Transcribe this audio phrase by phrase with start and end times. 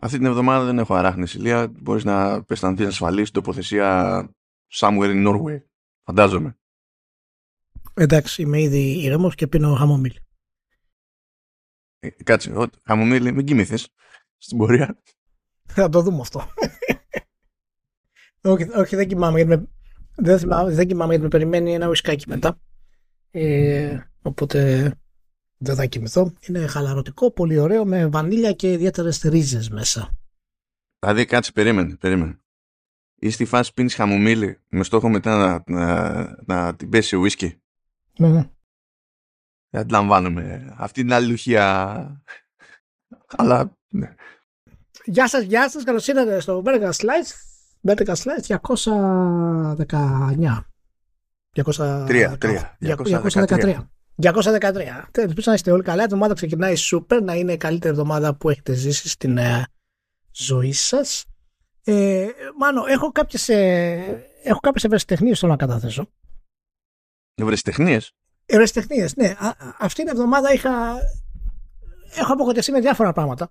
[0.00, 1.68] Αυτή την εβδομάδα δεν έχω αράχνη ηλία.
[1.68, 4.28] Μπορείς να αισθανθείς ασφαλής στην τοποθεσία
[4.72, 5.60] somewhere in Norway.
[6.02, 6.58] Φαντάζομαι.
[7.94, 10.20] Εντάξει, είμαι ήδη ηρεμός και πίνω χαμομήλι.
[11.98, 13.88] Ε, κάτσε, ο, χαμομήλι, μην κοιμηθείς
[14.36, 15.02] στην πορεία.
[15.64, 16.48] Θα το δούμε αυτό.
[18.42, 19.68] όχι, όχι, δεν κοιμάμαι γιατί με,
[20.16, 22.60] δεν, θυμάμαι, δεν κοιμάμαι γιατί με περιμένει ένα ουισκάκι μετά.
[23.30, 24.90] Ε, οπότε
[25.58, 26.32] δεν θα κοιμηθώ.
[26.40, 30.18] Είναι χαλαρωτικό, πολύ ωραίο, με βανίλια και ιδιαίτερες ρίζες μέσα.
[30.98, 32.40] Δηλαδή, κάτσε, περίμενε, περίμενε.
[33.18, 37.60] Ή στη φάση πίνεις χαμομήλι με στόχο μετά να, να, να την πέσει ο ουίσκι.
[38.18, 38.50] Ναι, ναι.
[39.70, 42.22] Δεν αντιλαμβάνομαι αυτή την αλληλουχία.
[43.26, 43.76] Αλλά.
[43.88, 44.14] Ναι.
[45.04, 45.84] Γεια σας, γεια σας.
[45.84, 47.32] Καλώς ήρθατε στο Berga Slice.
[47.82, 50.64] Berga Slice 219.
[51.52, 52.76] 213.
[52.80, 53.88] 213.
[54.22, 55.08] 213.
[55.12, 56.00] Ελπίζω να είστε όλοι καλά.
[56.00, 59.66] Η εβδομάδα ξεκινάει super, να είναι η καλύτερη εβδομάδα που έχετε ζήσει στην ε,
[60.32, 61.24] ζωή σας.
[61.84, 62.26] Ε,
[62.58, 66.08] μάνο, έχω κάποιες ε, έχω κάποιες ευρεσιτεχνίες να καταθέσω.
[67.34, 68.12] Ευρεσιτεχνίες;
[68.46, 69.28] Ευρεσιτεχνίες, ναι.
[69.38, 70.96] Α, αυτή την εβδομάδα είχα,
[72.14, 73.50] έχω απογοητευτεί με διάφορα πράγματα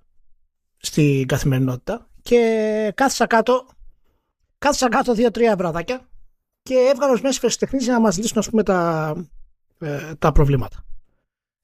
[0.77, 3.67] στην καθημερινότητα και κάθισα κάτω
[4.57, 6.07] κάθισα κάτω δύο-τρία βραδάκια
[6.61, 9.13] και έβγαλα ορισμένες ευρεσιτεχνίες για να μας λύσουν ας πούμε τα,
[9.79, 10.85] ε, τα προβλήματα.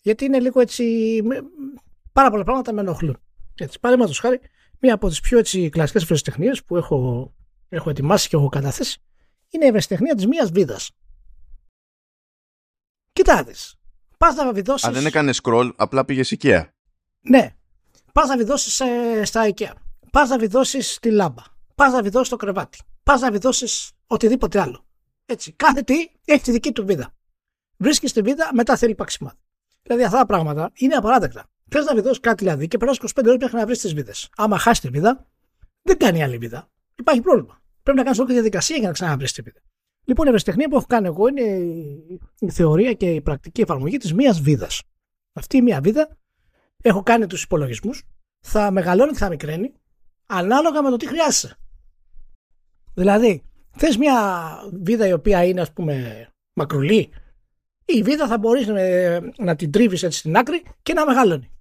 [0.01, 0.83] Γιατί είναι λίγο έτσι.
[2.11, 3.17] Πάρα πολλά πράγματα με ενοχλούν.
[3.55, 4.39] Έτσι, παραδείγματος χάρη,
[4.79, 7.33] μία από τις πιο έτσι, κλασικές ευρεσιτεχνίες που έχω,
[7.69, 9.01] έχω ετοιμάσει και έχω καταθέσει
[9.51, 10.91] είναι η ευρεσιτεχνία της μίας βίδας.
[13.13, 13.53] Κοιτάτε.
[14.17, 14.87] Πας να βιδώσει.
[14.87, 16.67] Αν δεν έκανες scroll, απλά πήγες IKEA.
[17.21, 17.55] Ναι.
[18.11, 19.71] Πας να βιδώσεις ε, στα IKEA.
[20.11, 21.43] Πας να βιδώσεις τη λάμπα.
[21.75, 22.79] Πας να βιδώσεις το κρεβάτι.
[23.03, 24.85] Πας να βιδώσεις οτιδήποτε άλλο.
[25.25, 25.51] Έτσι.
[25.51, 27.13] Κάθε τι έχει τη δική του βίδα
[27.81, 29.37] βρίσκεις τη βίδα, μετά θέλει παξιμάδι.
[29.81, 31.49] Δηλαδή αυτά τα πράγματα είναι απαράδεκτα.
[31.69, 34.29] Θες να βιδώσεις κάτι δηλαδή και περάσει 25 ώρες μέχρι να βρεις τις βίδες.
[34.35, 35.27] Άμα χάσεις τη βίδα,
[35.81, 36.69] δεν κάνει άλλη βίδα.
[36.95, 37.61] Υπάρχει πρόβλημα.
[37.83, 39.59] Πρέπει να κάνεις όλη τη διαδικασία για να ξαναβρεις τη βίδα.
[40.03, 41.41] Λοιπόν, η ευρεσιτεχνία που έχω κάνει εγώ είναι
[42.39, 44.81] η θεωρία και η πρακτική εφαρμογή της μίας βίδας.
[45.33, 46.17] Αυτή η μία βίδα
[46.81, 48.03] έχω κάνει τους υπολογισμούς,
[48.39, 49.73] θα μεγαλώνει και θα μικραίνει
[50.25, 51.57] ανάλογα με το τι χρειάζεσαι.
[52.93, 54.15] Δηλαδή, θες μια
[54.81, 57.09] βίδα η οποία είναι ας πούμε μακρουλή
[57.97, 58.81] η βίδα θα μπορείς να,
[59.37, 61.51] να την τρίβεις έτσι στην άκρη και να μεγαλώνει.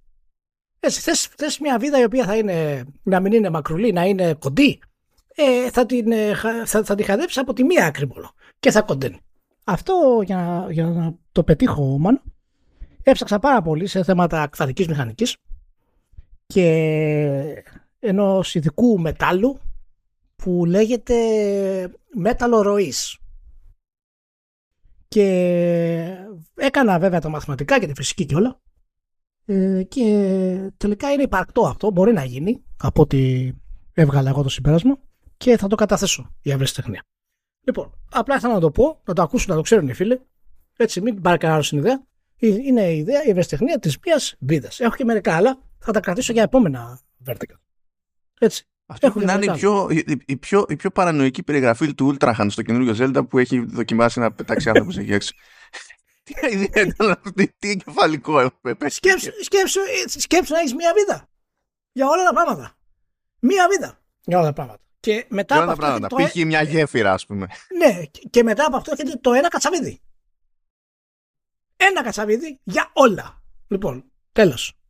[0.79, 4.33] Έτσι, θες, θες μια βίδα η οποία θα είναι, να μην είναι μακρουλή, να είναι
[4.33, 4.79] κοντή,
[5.35, 8.81] ε, θα, την, ε, θα, θα την χαδέψεις από τη μία άκρη μόνο και θα
[8.81, 9.19] κοντένει.
[9.63, 12.21] Αυτό για, για να το πετύχω μάλλον,
[13.03, 15.37] έψαξα πάρα πολύ σε θέματα κθαρικής μηχανικής
[16.45, 17.63] και
[17.99, 19.59] ενός ειδικού μετάλλου
[20.35, 21.15] που λέγεται
[22.15, 23.20] μέταλλο ροής.
[25.11, 28.61] Και έκανα βέβαια τα μαθηματικά και τη φυσική και όλα.
[29.45, 31.91] Ε, και τελικά είναι υπαρκτό αυτό.
[31.91, 33.51] Μπορεί να γίνει από ό,τι
[33.93, 34.97] έβγαλα εγώ το συμπέρασμα
[35.37, 37.03] και θα το καταθέσω η ευρεσιτεχνία.
[37.65, 40.21] Λοιπόν, απλά ήθελα να το πω, να το ακούσουν, να το ξέρουν οι φίλοι.
[40.77, 42.03] Έτσι, μην πάρει κανένα στην ιδέα.
[42.37, 44.79] Είναι η ιδέα, η ευρεσιτεχνία της μίας βίδας.
[44.79, 47.57] Έχω και μερικά άλλα, θα τα κρατήσω για επόμενα vertical.
[48.39, 48.65] Έτσι.
[48.91, 49.87] Αυτό να είναι η πιο,
[50.25, 54.31] η, πιο, η πιο παρανοϊκή περιγραφή του Ultrahan στο καινούριο Zelda που έχει δοκιμάσει να
[54.31, 55.33] πετάξει άνθρωπος εκεί έξω.
[56.23, 58.89] Τι ιδέα ήταν αυτή, τι εγκεφαλικό έπρεπε.
[58.89, 61.29] Σκέψου, σκέψου, σκέψου να έχεις μία βίδα.
[61.91, 62.77] Για όλα τα πράγματα.
[63.39, 63.99] Μία βίδα.
[64.23, 64.81] Για όλα τα πράγματα.
[64.99, 66.15] Και μετά για όλα τα πράγματα.
[66.15, 66.35] Π.χ.
[66.35, 67.47] Ε- μια γέφυρα, ας πούμε.
[67.77, 70.01] Ναι, και μετά από αυτό έρχεται το ένα κατσαβίδι.
[71.77, 73.43] Ένα κατσαβίδι για όλα.
[73.67, 74.80] Λοιπόν, τέλος.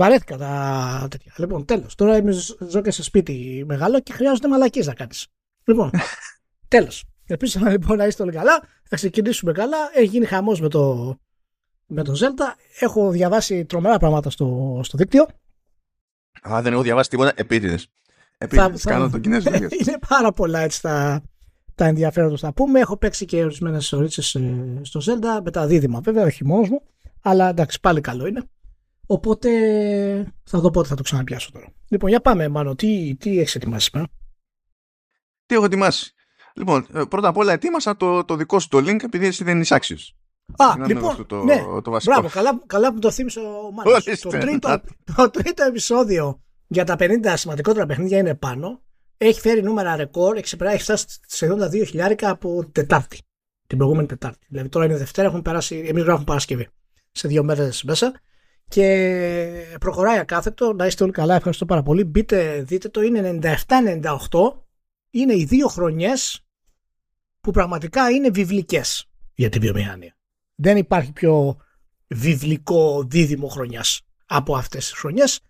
[0.00, 1.32] Βαρέθηκα τα τέτοια.
[1.36, 1.94] Λοιπόν, τέλος.
[1.94, 2.32] Τώρα είμαι
[2.68, 5.26] ζω και σε σπίτι μεγάλο και χρειάζονται μαλακίες να κάνεις.
[5.64, 5.90] Λοιπόν,
[6.68, 7.04] τέλος.
[7.26, 8.60] Ελπίζω λοιπόν να είστε όλοι καλά.
[8.88, 9.76] Θα ξεκινήσουμε καλά.
[9.94, 11.14] Έχει γίνει χαμός με το,
[11.86, 12.54] με το Zelda.
[12.78, 15.26] Έχω διαβάσει τρομερά πράγματα στο, στο δίκτυο.
[16.48, 17.32] Α, δεν έχω διαβάσει τίποτα.
[17.34, 17.88] Επίτηδες.
[18.38, 18.84] Επίτηδες.
[18.84, 19.56] Κάνω το κινέζικο.
[19.80, 21.22] Είναι πάρα πολλά έτσι τα,
[21.74, 22.80] τα ενδιαφέροντα θα πούμε.
[22.80, 24.40] Έχω παίξει και ορισμένες ωρίτσε ε,
[24.82, 26.82] στο Zelda με τα δίδυμα βέβαια, όχι μόνος μου.
[27.22, 28.42] Αλλά εντάξει, πάλι καλό είναι.
[29.12, 29.50] Οπότε
[30.44, 31.72] θα δω πότε θα το ξαναπιάσω τώρα.
[31.88, 32.76] Λοιπόν, για πάμε, μάλλον.
[32.76, 34.08] Τι, τι έχεις ετοιμάσει σήμερα;
[35.46, 36.14] Τι έχω ετοιμάσει;
[36.54, 39.60] Λοιπόν, ε, πρώτα απ' όλα ετοίμασα το, το δικό σου το link επειδή εσύ δεν
[39.60, 40.16] είσαι άξιος.
[40.56, 42.12] Α, λοιπόν, το, ναι, το βασικό.
[42.12, 44.04] Μπράβο, καλά, καλά που το θύμισε ο Μάνος.
[44.20, 44.80] Το τρίτο,
[45.16, 48.82] το τρίτο επεισόδιο για τα 50 σημαντικότερα παιχνίδια είναι πάνω.
[49.16, 53.18] Έχει φέρει νούμερα ρεκόρ, έχει φτάσει σε 82 χιλιάρικα από Τετάρτη.
[53.66, 54.46] Την προηγούμενη Τετάρτη.
[54.48, 56.68] Δηλαδή τώρα είναι Δευτέρα, έχουν περάσει, εμείς γράφουμε Παρασκευή.
[57.10, 58.20] Σε δύο μέρες μέσα.
[58.70, 60.72] Και προχωράει ακάθεκτο.
[60.72, 61.34] Να είστε όλοι καλά.
[61.34, 62.04] Ευχαριστώ πάρα πολύ.
[62.04, 63.02] Μπείτε, δείτε το.
[63.02, 64.52] Είναι 97-98.
[65.10, 66.44] Είναι οι δύο χρονιές
[67.40, 70.16] που πραγματικά είναι βιβλικές για τη βιομηχανία.
[70.54, 71.56] Δεν υπάρχει πιο
[72.06, 75.40] βιβλικό δίδυμο χρονιάς από αυτές τις χρονιές.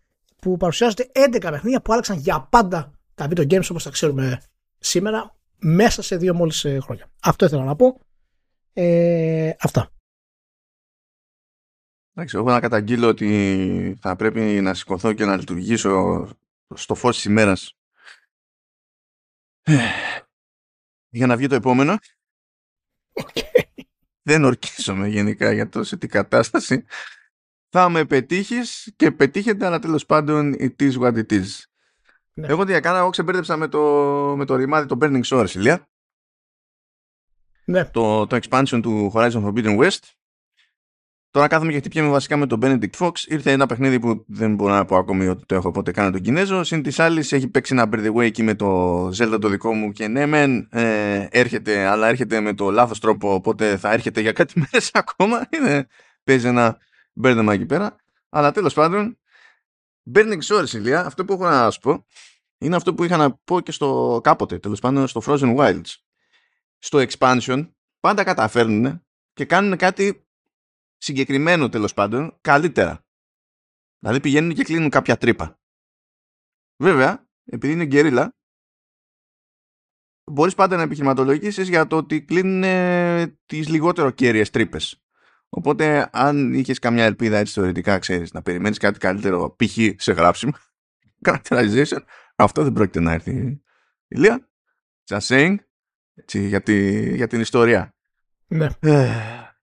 [0.43, 4.43] που παρουσιάζεται 11 παιχνίδια που άλλαξαν για πάντα τα video games όπως τα ξέρουμε
[4.78, 7.11] σήμερα μέσα σε δύο μόλις ε, χρόνια.
[7.22, 8.00] Αυτό ήθελα να πω.
[8.72, 9.90] Ε, αυτά.
[12.15, 16.29] Εντάξει, εγώ να καταγγείλω ότι θα πρέπει να σηκωθώ και να λειτουργήσω
[16.75, 17.75] στο φως της ημέρας
[21.09, 21.97] για να βγει το επόμενο.
[23.12, 23.61] Okay.
[24.23, 26.85] Δεν ορκίζομαι γενικά για το σε τι κατάσταση.
[27.69, 31.47] Θα με πετύχεις και πετύχετε, αλλά τέλος πάντων it is what it is.
[32.33, 32.47] Ναι.
[32.47, 33.81] Εγώ τι έκανα, εγώ ξεμπέρδεψα με το,
[34.37, 35.89] με το ρημάδι το Burning Shores, ηλία.
[37.65, 37.85] Ναι.
[37.85, 40.19] Το, το expansion του Horizon Forbidden West
[41.31, 43.12] Τώρα κάθομαι και χτυπιέμαι βασικά με τον Benedict Fox.
[43.27, 46.21] Ήρθε ένα παιχνίδι που δεν μπορώ να πω ακόμη ότι το έχω πότε κάνει τον
[46.21, 46.65] Κινέζο.
[46.65, 49.75] Συν της άλλης έχει παίξει ένα by the way εκεί με το Zelda το δικό
[49.75, 53.35] μου και ναι, μεν ε, έρχεται, αλλά έρχεται με το λάθος τρόπο.
[53.35, 55.49] Οπότε θα έρχεται για κάτι μέρες ακόμα.
[55.50, 55.87] Είναι,
[56.25, 56.79] παίζει ένα
[57.12, 57.97] μπέρδεμα εκεί πέρα.
[58.29, 59.19] Αλλά τέλος πάντων,
[60.15, 62.05] Burning Shores, ηλία, αυτό που έχω να σου πω
[62.61, 65.94] είναι αυτό που είχα να πω και στο κάποτε, τέλος πάντων στο Frozen Wilds.
[66.79, 70.27] Στο expansion πάντα καταφέρνουν και κάνουν κάτι
[71.00, 73.05] συγκεκριμένο τέλος πάντων καλύτερα.
[73.99, 75.61] Δηλαδή πηγαίνουν και κλείνουν κάποια τρύπα.
[76.76, 78.37] Βέβαια, επειδή είναι γκέριλα,
[80.25, 82.62] μπορείς πάντα να επιχειρηματολογήσεις για το ότι κλείνουν
[83.47, 85.05] τις λιγότερο κέρυες τρύπες.
[85.49, 89.79] Οπότε, αν είχες καμιά ελπίδα έτσι θεωρητικά, ξέρεις, να περιμένεις κάτι καλύτερο, π.χ.
[89.96, 90.53] σε γράψιμο,
[91.29, 91.99] characterization,
[92.37, 93.62] αυτό δεν πρόκειται να έρθει.
[94.08, 94.49] Ηλία,
[95.05, 95.56] just saying,
[96.14, 96.62] έτσι, για,
[97.14, 97.94] για την ιστορία.
[98.46, 98.69] Ναι.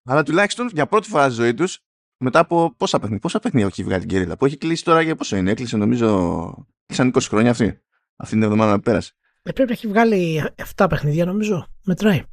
[0.07, 1.79] Ε, αλλά τουλάχιστον για πρώτη φορά στη ζωή τους,
[2.17, 5.15] μετά από πόσα παιχνίδια, πόσα παιχνίδια έχει βγάλει την Κερίλα, που έχει κλείσει τώρα για
[5.15, 6.67] πόσο είναι, έκλεισε νομίζω.
[6.85, 7.81] Κλείσαν 20 χρόνια αυτή.
[8.15, 9.13] Αυτή την εβδομάδα που πέρασε.
[9.43, 10.43] Ε, πρέπει να έχει βγάλει
[10.75, 11.67] 7 παιχνίδια νομίζω.
[11.83, 12.23] Μετράει.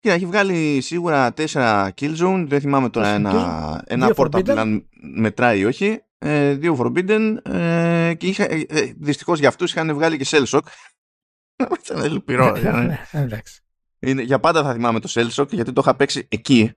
[0.00, 2.44] Και έχει βγάλει σίγουρα 4 Killzone.
[2.48, 6.02] Δεν θυμάμαι τώρα ένα, ένα Portal αν μετράει ή όχι.
[6.18, 7.36] Ε, δύο Forbidden.
[7.42, 10.62] Ε, και είχα, ε, ε, δυστυχώς για αυτούς είχαν βγάλει και Cell Shock.
[11.84, 12.56] Ήταν λυπηρό.
[12.56, 13.62] Ναι, εντάξει.
[13.98, 16.72] Είναι, για πάντα θα θυμάμαι το Cell Shock γιατί το είχα παίξει εκεί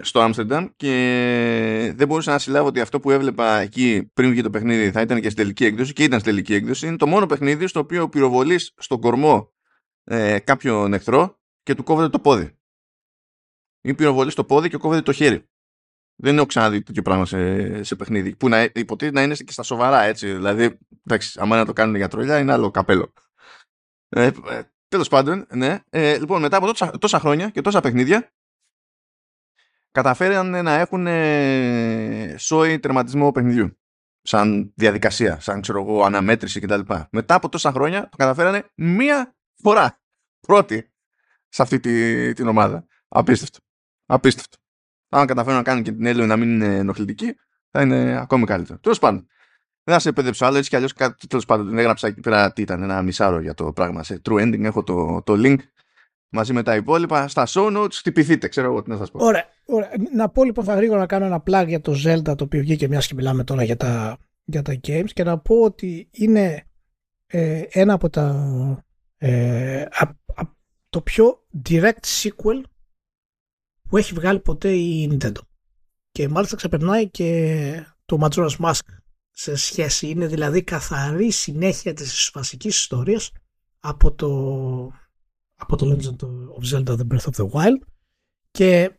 [0.00, 4.50] στο Άμστερνταμ και δεν μπορούσα να συλλάβω ότι αυτό που έβλεπα εκεί πριν βγει το
[4.50, 6.86] παιχνίδι θα ήταν και στην τελική έκδοση και ήταν στην τελική έκδοση.
[6.86, 9.52] Είναι το μόνο παιχνίδι στο οποίο πυροβολείς στον κορμό
[10.04, 12.58] ε, κάποιον εχθρό και του κόβεται το πόδι.
[13.80, 15.48] Ή πυροβολείς το πόδι και κόβεται το χέρι.
[16.16, 18.36] Δεν έχω ξαναδεί τέτοιο πράγμα σε, σε παιχνίδι.
[18.36, 20.32] Που να, υποτίθεται να είναι και στα σοβαρά έτσι.
[20.32, 23.12] Δηλαδή, εντάξει, άμα να το κάνουν για τρολιά είναι άλλο καπέλο.
[24.08, 25.78] Ε, ε, Τέλος πάντων, ναι.
[25.90, 28.32] Ε, λοιπόν, μετά από τόσα, τόσα, χρόνια και τόσα παιχνίδια,
[29.90, 33.78] καταφέραν να έχουν ε, σόι τερματισμό παιχνιδιού.
[34.22, 36.80] Σαν διαδικασία, σαν ξέρω εγώ, αναμέτρηση κτλ.
[37.10, 40.00] Μετά από τόσα χρόνια το καταφέρανε μία φορά.
[40.40, 40.92] Πρώτη
[41.48, 42.86] σε αυτή τη, την ομάδα.
[43.08, 43.58] Απίστευτο.
[44.06, 44.56] Απίστευτο.
[45.08, 47.34] Αν καταφέρουν να κάνουν και την Έλληνο να μην είναι ενοχλητική,
[47.70, 48.78] θα είναι ακόμη καλύτερο.
[48.78, 49.26] Τέλος πάντων,
[49.84, 50.92] δεν θα σε επέδεψω άλλο, έτσι κι αλλιώς
[51.28, 54.02] τέλος πάντων έγραψα εκεί πέρα τι ήταν, ένα μισάρο για το πράγμα.
[54.02, 55.56] Σε true ending έχω το, το link
[56.28, 57.28] μαζί με τα υπόλοιπα.
[57.28, 59.24] Στα show notes χτυπηθείτε, ξέρω εγώ τι να σας πω.
[59.24, 59.90] Ωραία, ωραία.
[60.14, 62.88] Να πω λοιπόν θα γρήγορα να κάνω ένα plug για το Zelda το οποίο βγήκε
[62.88, 66.64] μιας και μιλάμε τώρα για τα, για τα games και να πω ότι είναι
[67.26, 68.84] ε, ένα από τα
[69.16, 69.84] ε,
[70.88, 72.62] το πιο direct sequel
[73.88, 75.40] που έχει βγάλει ποτέ η Nintendo.
[76.10, 78.80] Και μάλιστα ξεπερνάει και το Majora's Mask
[79.30, 80.08] σε σχέση.
[80.08, 83.32] Είναι δηλαδή καθαρή συνέχεια της βασικής ιστορίας
[83.80, 84.28] από το,
[85.54, 86.26] από το Legend
[86.58, 87.86] of Zelda The Breath of the Wild
[88.50, 88.90] και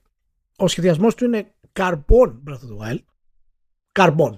[0.56, 3.00] ο σχεδιασμός του είναι Carbon Breath of the Wild.
[3.92, 4.38] Carbon.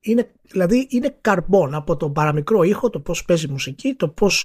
[0.00, 4.44] Είναι, δηλαδή είναι καρμπόν από τον παραμικρό ήχο, το πώς παίζει μουσική, το πώς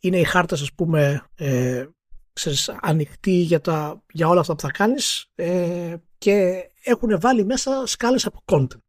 [0.00, 1.86] είναι οι χάρτες ας πούμε ε,
[2.32, 7.86] ξέρεις, ανοιχτοί για, τα, για όλα αυτά που θα κάνεις ε, και έχουν βάλει μέσα
[7.86, 8.81] σκάλες από content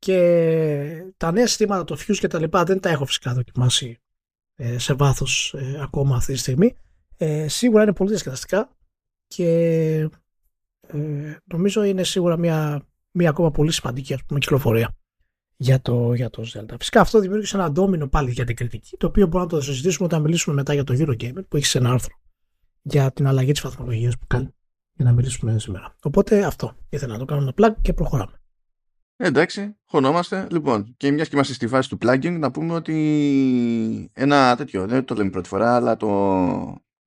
[0.00, 3.98] και τα νέα συστήματα, το Fuse και τα λοιπά δεν τα έχω φυσικά δοκιμάσει
[4.56, 6.76] ε, σε βάθος ε, ακόμα αυτή τη στιγμή.
[7.16, 8.76] Ε, σίγουρα είναι πολύ διασκεδαστικά
[9.26, 9.46] και
[10.86, 14.96] ε, νομίζω είναι σίγουρα μια, μια ακόμα πολύ σημαντική ας πούμε, κυκλοφορία
[15.56, 16.74] για το, για το Zelda.
[16.78, 20.06] Φυσικά αυτό δημιούργησε ένα ντόμινο πάλι για την κριτική, το οποίο μπορούμε να το συζητήσουμε
[20.06, 22.14] όταν μιλήσουμε μετά για το Eurogamer που έχει ένα άρθρο
[22.82, 24.54] για την αλλαγή της βαθμολογίας που κάνει
[24.92, 25.96] για να μιλήσουμε σήμερα.
[26.02, 28.39] Οπότε αυτό ήθελα να το κάνω ένα plug και προχωράμε.
[29.22, 30.46] Εντάξει, χωνόμαστε.
[30.50, 35.04] Λοιπόν, και μιας και είμαστε στη φάση του plugging, να πούμε ότι ένα τέτοιο, δεν
[35.04, 36.08] το λέμε πρώτη φορά, αλλά το,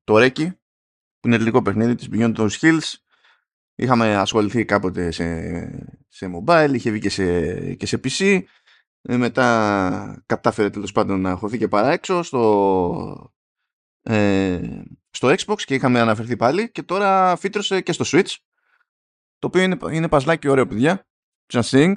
[0.03, 0.47] το Reiki,
[1.19, 2.93] που είναι ελληνικό παιχνίδι της Beyond Those Hills,
[3.75, 5.25] είχαμε ασχοληθεί κάποτε σε,
[6.07, 8.41] σε mobile, είχε βγει και σε, και σε PC,
[9.01, 13.33] ε, μετά κατάφερε τέλος πάντων να χωθεί και παρά έξω στο,
[14.01, 14.59] ε,
[15.09, 16.71] στο Xbox και είχαμε αναφερθεί πάλι.
[16.71, 18.35] Και τώρα φύτρωσε και στο Switch,
[19.39, 21.07] το οποίο είναι, είναι παζλάκι ωραίο παιδιά,
[21.53, 21.93] Just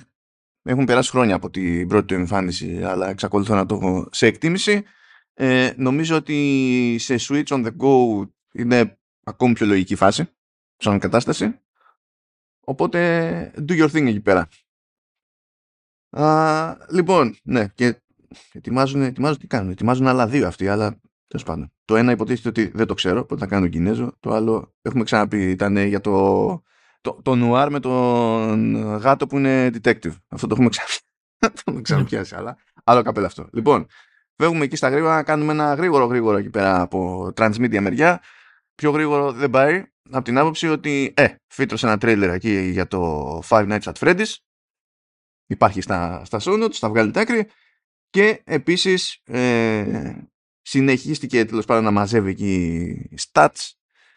[0.63, 4.85] Έχουν περάσει χρόνια από την πρώτη του εμφάνιση, αλλά εξακολουθώ να το έχω σε εκτίμηση.
[5.35, 10.29] Ε, νομίζω ότι σε Switch on the Go είναι ακόμη πιο λογική φάση,
[10.77, 11.61] σαν κατάσταση.
[12.61, 14.49] Οπότε, do your thing εκεί πέρα.
[16.11, 18.03] Α, λοιπόν, ναι, και
[18.53, 19.71] ετοιμάζουν, ετοιμάζουν τι κάνουν.
[19.71, 21.73] Ετοιμάζουν άλλα δύο αυτοί, αλλά τέλος πάντων.
[21.85, 24.17] Το ένα υποτίθεται ότι δεν το ξέρω, οπότε θα κάνω Κινέζο.
[24.21, 26.13] Το άλλο έχουμε ξαναπεί, ήταν για το,
[27.07, 30.15] το, το νουάρ με τον γάτο που είναι detective.
[30.29, 31.03] Αυτό το έχουμε ξαναπιάσει,
[31.83, 33.49] ξαναπιάσει, αλλά άλλο καπέλα αυτό.
[33.53, 33.87] Λοιπόν,
[34.37, 38.23] φεύγουμε εκεί στα γρήγορα, κάνουμε ένα γρήγορο γρήγορο εκεί πέρα από transmedia μεριά.
[38.75, 43.39] Πιο γρήγορο δεν πάει, από την άποψη ότι, ε, φύτρωσε ένα τρέιλερ εκεί για το
[43.49, 44.35] Five Nights at Freddy's.
[45.47, 47.47] Υπάρχει στα, στα show notes, θα βγάλει άκρη.
[48.11, 50.13] Και επίσης ε,
[50.63, 53.71] συνεχίστηκε τέλος πάντων να μαζεύει εκεί stats.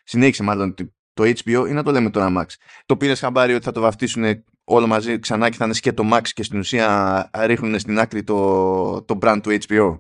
[0.04, 0.74] Συνέχισε μάλλον
[1.20, 2.46] το HBO ή να το λέμε τώρα Max.
[2.86, 6.28] Το πήρε χαμπάρι ότι θα το βαφτίσουν όλο μαζί ξανά και θα είναι σκέτο Max
[6.34, 10.00] και στην ουσία ρίχνουν στην άκρη το, το brand του HBO.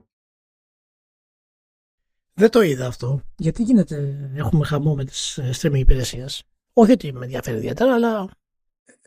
[2.33, 3.21] Δεν το είδα αυτό.
[3.35, 6.43] Γιατί γίνεται, έχουμε χαμό με τις ε, streaming υπηρεσίες.
[6.73, 8.29] Όχι ότι με ενδιαφέρει ιδιαίτερα, αλλά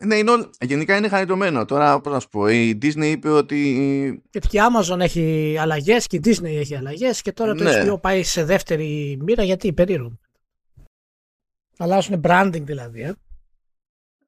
[0.05, 0.49] ναι, είναι όλ...
[0.61, 1.65] γενικά είναι χαριτωμένο.
[1.65, 3.57] Τώρα, πώς να σου πω, η Disney είπε ότι.
[4.31, 7.83] Γιατί και η Amazon έχει αλλαγές και η Disney έχει αλλαγές και τώρα το ναι.
[7.85, 10.19] HBO πάει σε δεύτερη μοίρα γιατί περίεργο.
[11.77, 13.01] Αλλάζουν branding δηλαδή.
[13.01, 13.13] Ε.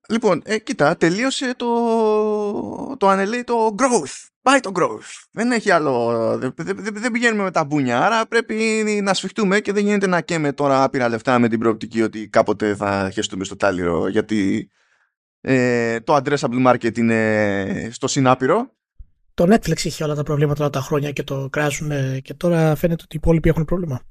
[0.09, 1.67] Λοιπόν, ε, κοίτα, τελείωσε το,
[2.97, 4.27] το ανελέει το growth.
[4.41, 5.25] Πάει το growth.
[5.31, 6.37] Δεν έχει άλλο.
[6.37, 8.05] Δεν, δεν, δεν πηγαίνουμε με τα μπούνια.
[8.05, 8.55] Άρα πρέπει
[9.03, 12.75] να σφιχτούμε και δεν γίνεται να καίμε τώρα άπειρα λεφτά με την προοπτική ότι κάποτε
[12.75, 14.07] θα χεστούμε στο τάλιρο.
[14.07, 14.69] Γιατί
[15.41, 18.73] ε, το addressable market είναι στο συνάπειρο.
[19.33, 23.03] Το Netflix είχε όλα τα προβλήματα όλα τα χρόνια και το κράζουν και τώρα φαίνεται
[23.03, 24.01] ότι οι υπόλοιποι έχουν πρόβλημα.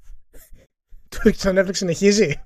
[1.43, 2.43] το Netflix συνεχίζει.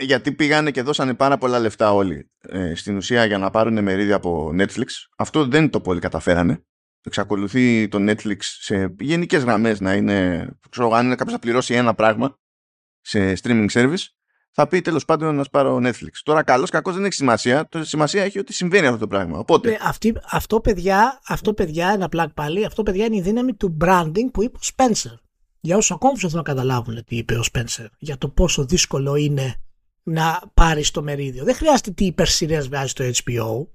[0.00, 4.16] Γιατί πήγανε και δώσανε πάρα πολλά λεφτά όλοι ε, στην ουσία για να πάρουν μερίδια
[4.16, 4.86] από Netflix.
[5.16, 6.62] Αυτό δεν το πολύ καταφέρανε.
[7.02, 11.94] Εξακολουθεί το Netflix σε γενικές γραμμές να είναι, ξέρω, αν είναι κάποιος να πληρώσει ένα
[11.94, 12.38] πράγμα
[13.00, 14.04] σε streaming service,
[14.50, 16.10] θα πει τέλος πάντων να πάρω Netflix.
[16.22, 17.68] Τώρα, καλός κακός δεν έχει σημασία.
[17.68, 19.38] Το σημασία έχει ότι συμβαίνει αυτό το πράγμα.
[19.38, 19.70] Οπότε...
[19.70, 23.76] Ε, αυτή, αυτό, παιδιά, αυτό, παιδιά, ένα πλάκ πάλι, αυτό, παιδιά, είναι η δύναμη του
[23.84, 25.14] branding που είπε ο Spencer.
[25.60, 29.54] Για όσους ακόμα θέλουν να καταλάβουν τι είπε ο Spencer, για το πόσο δύσκολο είναι
[30.08, 31.44] να πάρει το μερίδιο.
[31.44, 33.66] Δεν χρειάζεται τι υπερσυρέ βγάζει το HBO.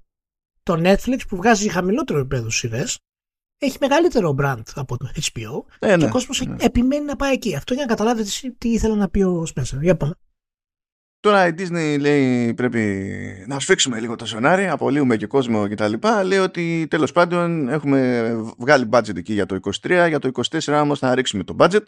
[0.63, 2.99] Το Netflix που βγάζει χαμηλότερο επίπεδο σειρές
[3.57, 6.55] έχει μεγαλύτερο brand από το HBO ε, ναι, και ο κόσμος ναι.
[6.59, 7.55] επιμένει να πάει εκεί.
[7.55, 9.77] Αυτό για να καταλάβετε τι ήθελε να πει ο Spencer.
[9.81, 10.13] Για πάμε.
[11.19, 13.03] Τώρα η Disney λέει πρέπει
[13.47, 15.93] να σφίξουμε λίγο το σενάρι, απολύουμε και κόσμο κτλ.
[16.25, 20.99] Λέει ότι τέλος πάντων έχουμε βγάλει budget εκεί για το 23, για το 24 όμως
[20.99, 21.83] θα ρίξουμε το budget.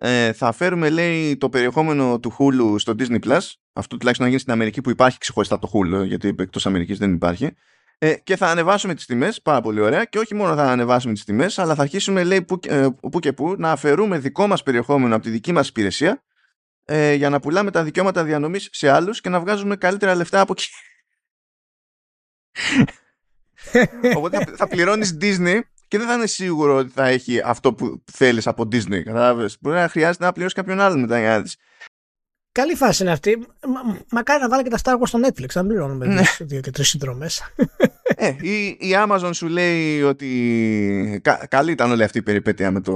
[0.00, 3.40] Ε, θα φέρουμε λέει το περιεχόμενο του Hulu στο Disney Plus,
[3.72, 7.12] αυτό τουλάχιστον να γίνει στην Αμερική που υπάρχει ξεχωριστά το Hulu, γιατί εκτός Αμερικής δεν
[7.12, 7.56] υπάρχει.
[7.98, 11.24] Ε, και θα ανεβάσουμε τις τιμές, πάρα πολύ ωραία, και όχι μόνο θα ανεβάσουμε τις
[11.24, 15.14] τιμές, αλλά θα αρχίσουμε λέει που, ε, που και που να αφαιρούμε δικό μας περιεχόμενο
[15.14, 16.22] από τη δική μας υπηρεσία
[16.84, 20.52] ε, για να πουλάμε τα δικαιώματα διανομής σε άλλους και να βγάζουμε καλύτερα λεφτά από
[20.56, 20.68] εκεί.
[24.16, 28.46] Οπότε θα πληρώνεις Disney και δεν θα είναι σίγουρο ότι θα έχει αυτό που θέλεις
[28.46, 29.02] από Disney.
[29.02, 29.56] Κατάλαβες.
[29.60, 31.44] Μπορεί να χρειάζεται να πληρώσει κάποιον άλλον μετά για να
[32.52, 33.46] Καλή φάση είναι αυτή.
[33.68, 35.46] Μα, μακάρι να βάλει και τα Star Wars στο Netflix.
[35.54, 36.22] Αν πληρώνουμε ναι.
[36.40, 37.42] δύο και τρεις συνδρομές.
[38.04, 42.80] ε, η, η Amazon σου λέει ότι κα, καλή ήταν όλη αυτή η περιπέτεια με
[42.80, 42.94] το,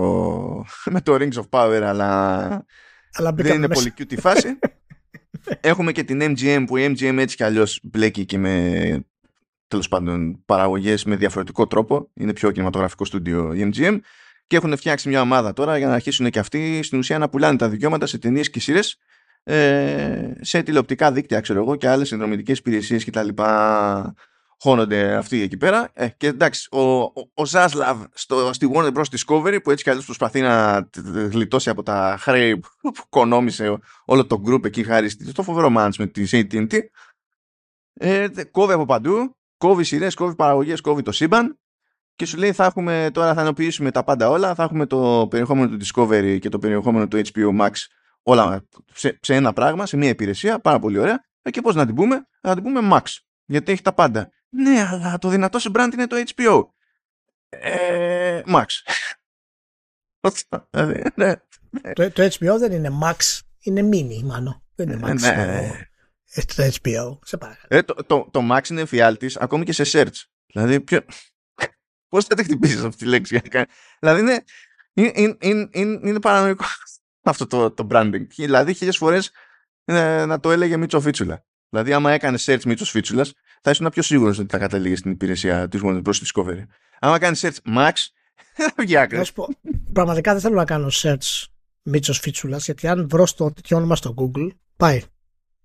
[0.84, 2.64] με το Rings of Power, αλλά
[3.12, 4.58] αλλά δεν είναι πολύ cute η φάση.
[5.60, 9.04] Έχουμε και την MGM που η MGM έτσι κι αλλιώς μπλέκει και με
[9.72, 12.10] τέλος πάντων παραγωγές με διαφορετικό τρόπο.
[12.14, 13.98] Είναι πιο κινηματογραφικό στούντιο η MGM
[14.46, 17.56] και έχουν φτιάξει μια ομάδα τώρα για να αρχίσουν και αυτοί στην ουσία να πουλάνε
[17.56, 18.96] τα δικαιώματα σε ταινίες και σειρές
[19.42, 23.28] ε, σε τηλεοπτικά δίκτυα ξέρω εγώ και άλλες συνδρομητικές υπηρεσίες κτλ
[24.58, 25.90] χώνονται αυτοί εκεί πέρα.
[25.92, 29.02] Ε, και εντάξει, ο, ο, ο Ζάσλαβ στο, στη Warner Bros.
[29.16, 30.88] Discovery που έτσι κι αλλιώς προσπαθεί να
[31.30, 36.06] γλιτώσει από τα χρέη που κονόμησε όλο το group εκεί χάρη στο φοβερό μάντς με
[36.06, 36.78] τη AT&T
[37.94, 41.58] ε, κόβει από παντού, κόβει σειρές, κόβει παραγωγές, κόβει το σύμπαν
[42.16, 45.76] και σου λέει θα έχουμε τώρα θα ενοποιήσουμε τα πάντα όλα, θα έχουμε το περιεχόμενο
[45.76, 47.70] του Discovery και το περιεχόμενο του HBO Max
[48.22, 51.24] όλα σε, σε ένα πράγμα, σε μια υπηρεσία, πάρα πολύ ωραία.
[51.42, 53.02] Ε, και πώς να την πούμε, να την πούμε Max,
[53.44, 54.30] γιατί έχει τα πάντα.
[54.48, 56.62] Ναι, αλλά το δυνατό σου brand είναι το HBO.
[57.48, 58.64] Ε, Max.
[60.70, 61.34] Δηλαδή, ναι,
[61.70, 61.92] ναι.
[61.92, 64.62] το, το HBO δεν είναι Max, είναι mini μάλλον.
[64.74, 65.20] Δεν είναι Max.
[65.20, 65.70] Ναι.
[66.34, 67.66] Το, HBO, σε παρακαλώ.
[67.68, 70.24] Ε, το, το, το Max είναι εφιάλτης ακόμη και σε search.
[70.46, 71.00] Δηλαδή, ποιο...
[72.08, 73.40] πώς θα τη χτυπήσεις αυτή τη λέξη;
[74.00, 74.44] δηλαδή, είναι,
[74.92, 76.64] είναι, είναι, είναι, είναι παρανοϊκό
[77.22, 78.26] αυτό το, το branding.
[78.36, 79.30] Δηλαδή, χίλιες φορές
[79.84, 81.44] ε, να το έλεγε Μίτσο Φίτσουλα.
[81.68, 85.68] Δηλαδή, άμα έκανε search Μίτσος Φίτσουλας, θα ήσουν πιο σίγουρος ότι θα κατέληγε στην υπηρεσία
[85.68, 86.12] της Warner Bros.
[86.12, 86.62] Discovery.
[87.00, 87.92] Άμα κάνεις search Max,
[88.54, 89.22] θα βγει άκρη.
[89.92, 91.44] Πραγματικά δεν θέλω να κάνω search
[91.82, 95.02] Μίτσος Φίτσουλας, γιατί αν βρω το τέτοιο όνομα στο Google, πάει.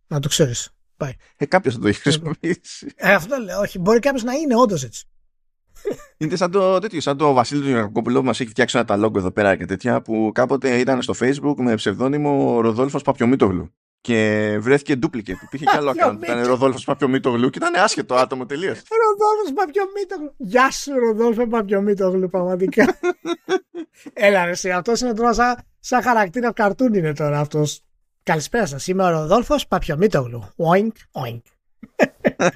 [0.07, 0.69] Να το ξέρεις.
[0.97, 1.13] Πάει.
[1.37, 2.91] Ε, κάποιος θα το έχει χρησιμοποιήσει.
[2.95, 3.59] Ε, αυτό λέω.
[3.59, 5.07] Όχι, μπορεί κάποιος να είναι όντως έτσι.
[6.17, 9.19] Είναι σαν το, τέτοιο, σαν το Βασίλη του Ιακωκόπουλο που μας έχει φτιάξει ένα ταλόγκο
[9.19, 13.71] εδώ πέρα και τέτοια που κάποτε ήταν στο Facebook με ψευδόνυμο Ροδόλφος Παπιομήτογλου.
[14.01, 15.41] Και βρέθηκε duplicate.
[15.43, 16.17] Υπήρχε κι άλλο account.
[16.23, 18.81] Ήταν Ροδόλφος Παπιομήτογλου και ήταν άσχετο άτομο τελείως.
[18.89, 20.33] Ροδόλφος Παπιομήτογλου.
[20.37, 22.99] Γεια σου, Ροδόλφο Παπιομήτογλου, πραγματικά.
[24.13, 27.86] Έλα, ρε, αυτός είναι τώρα σαν, σαν χαρακτήρας καρτούν είναι τώρα αυτός.
[28.27, 28.87] Καλησπέρα σας.
[28.87, 30.43] Είμαι ο Ροδόλφος Παπιομήτογλου.
[30.55, 31.41] Oink, oink.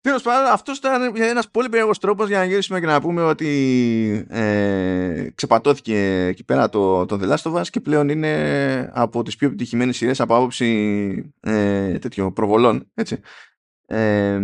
[0.00, 4.26] Τέλος πάντων, αυτός ήταν ένας πολύ περίεργος τρόπος για να γυρίσουμε και να πούμε ότι
[4.28, 9.36] ε, ξεπατώθηκε εκεί πέρα το, το The Last of Us και πλέον είναι από τις
[9.36, 12.90] πιο επιτυχημένες σειρές από άποψη ε, τέτοιο προβολών.
[12.94, 13.20] Έτσι.
[13.86, 14.40] Ε,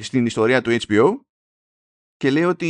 [0.00, 1.14] στην ιστορία του HBO
[2.16, 2.66] και λέει ότι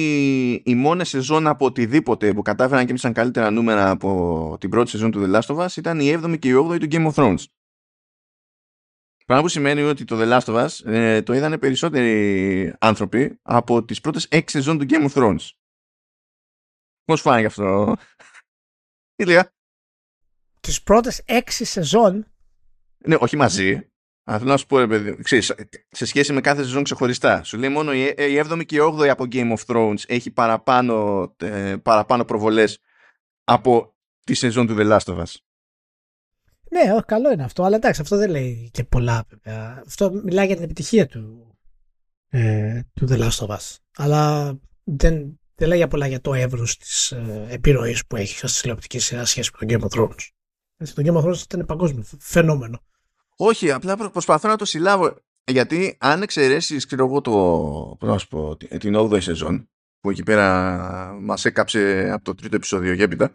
[0.65, 5.11] οι μόνες σεζόν από οτιδήποτε που κατάφεραν και έμειναν καλύτερα νούμερα από την πρώτη σεζόν
[5.11, 7.45] του The Last of Us ήταν η 7η και η 8η του Game of Thrones.
[9.25, 13.85] Πράγμα που σημαίνει ότι το The Last of Us ε, το είδανε περισσότεροι άνθρωποι από
[13.85, 15.51] τις πρώτες 6 σεζόν του Game of Thrones.
[17.05, 17.97] Πώς φάνηκε αυτό,
[19.17, 19.55] Ηλία.
[20.61, 22.33] Τις πρώτες 6 σεζόν;
[22.99, 23.91] Ναι, όχι μαζί.
[24.29, 25.55] Αλλά θέλω να σου πω, ρε παιδί, ξέρεις,
[25.91, 27.43] σε σχέση με κάθε σεζόν ξεχωριστά.
[27.43, 31.77] Σου λέει μόνο η 7η και η 8η από Game of Thrones έχει παραπάνω, ε,
[31.83, 32.79] παραπάνω προβολές
[33.45, 35.35] από τη σεζόν του The Last of Us.
[36.71, 39.27] Ναι, όχι, καλό είναι αυτό, αλλά εντάξει, αυτό δεν λέει και πολλά.
[39.29, 39.83] Βέβαια.
[39.87, 41.57] Αυτό μιλάει για την επιτυχία του,
[42.29, 43.77] ε, του The Last of Us.
[43.97, 44.55] Αλλά
[44.85, 48.99] δεν, δεν λέει για πολλά για το εύρος της ε, επιρροής που έχει στη τηλεοπτική
[48.99, 50.29] σειρά σχέση με τον Game of Thrones.
[50.77, 52.81] Έτσι, το Game of Thrones ήταν παγκόσμιο φαινόμενο.
[53.37, 55.17] Όχι, απλά προσπαθώ να το συλλάβω.
[55.51, 61.45] Γιατί αν εξαιρέσεις, ξέρω εγώ, το, πώς πω, την 8η σεζόν, που εκεί πέρα μας
[61.45, 63.31] έκαψε από το τρίτο επεισόδιο και έπειτα,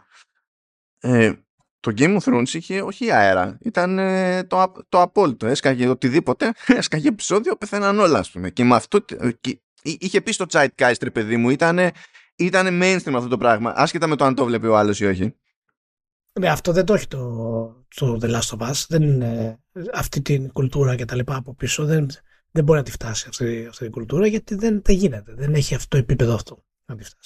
[1.00, 1.32] ε,
[1.80, 5.46] το Game of Thrones είχε όχι αέρα, ήταν ε, το, το απόλυτο.
[5.46, 8.50] Έσκαγε οτιδήποτε, έσκαγε επεισόδιο, πεθαίναν όλα, ας πούμε.
[8.50, 9.00] Και με αυτό.
[9.40, 11.90] Και, είχε πει στο Zeitgeist, παιδί μου, ήταν
[12.36, 15.36] ήτανε mainstream αυτό το πράγμα, άσχετα με το αν το βλέπει ο άλλος ή όχι.
[16.40, 18.84] Ναι, αυτό δεν το έχει το, το The Last of Us.
[18.88, 19.58] Δεν είναι
[19.92, 21.84] αυτή την κουλτούρα και τα λοιπά από πίσω.
[21.84, 22.10] Δεν,
[22.50, 25.34] δεν μπορεί να τη φτάσει αυτή, αυτή την κουλτούρα γιατί δεν, δεν γίνεται.
[25.34, 26.64] Δεν έχει αυτό το επίπεδο αυτό.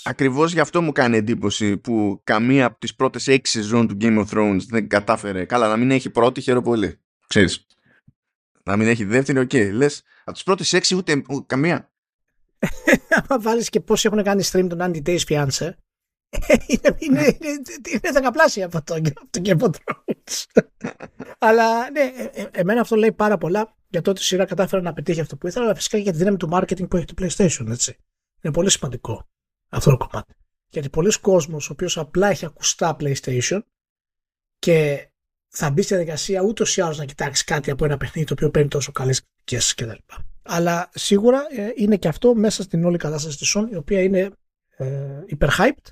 [0.02, 4.24] Ακριβώς γι' αυτό μου κάνει εντύπωση που καμία από τις πρώτες έξι σεζόν του Game
[4.24, 5.44] of Thrones δεν κατάφερε.
[5.44, 7.00] Καλά, να μην έχει πρώτη, χαίρομαι πολύ.
[7.26, 7.66] Ξέρεις.
[8.62, 9.50] Να μην έχει δεύτερη, οκ.
[9.52, 9.70] Okay.
[9.72, 11.90] Λες, από τις πρώτες έξι ούτε, ούτε καμία.
[13.28, 15.70] Αν βάλεις και πόσο έχουν κάνει stream τον 90 Day Fiance,
[16.66, 17.60] είναι, είναι, είναι,
[17.92, 20.44] είναι δεκαπλάσια από το, το Game of Thrones.
[21.38, 24.82] Αλλά ναι, ε, ε, εμένα αυτό λέει πάρα πολλά για το ότι η σειρά κατάφερε
[24.82, 27.14] να πετύχει αυτό που ήθελα, αλλά φυσικά για τη δύναμη του marketing που έχει το
[27.18, 27.96] PlayStation, έτσι.
[28.40, 29.28] Είναι πολύ σημαντικό
[29.68, 30.34] αυτό το κομμάτι.
[30.68, 33.60] Γιατί πολλοί κόσμος ο οποίος απλά έχει ακουστά PlayStation
[34.58, 35.08] και
[35.48, 38.50] θα μπει στη διαδικασία ούτως ή άλλως να κοιτάξει κάτι από ένα παιχνίδι το οποίο
[38.50, 40.14] παίρνει τόσο καλές κριτικές κτλ.
[40.42, 44.30] Αλλά σίγουρα ε, είναι και αυτό μέσα στην όλη κατάσταση της Sony, η οποία είναι
[44.76, 45.86] ε, hyperhyped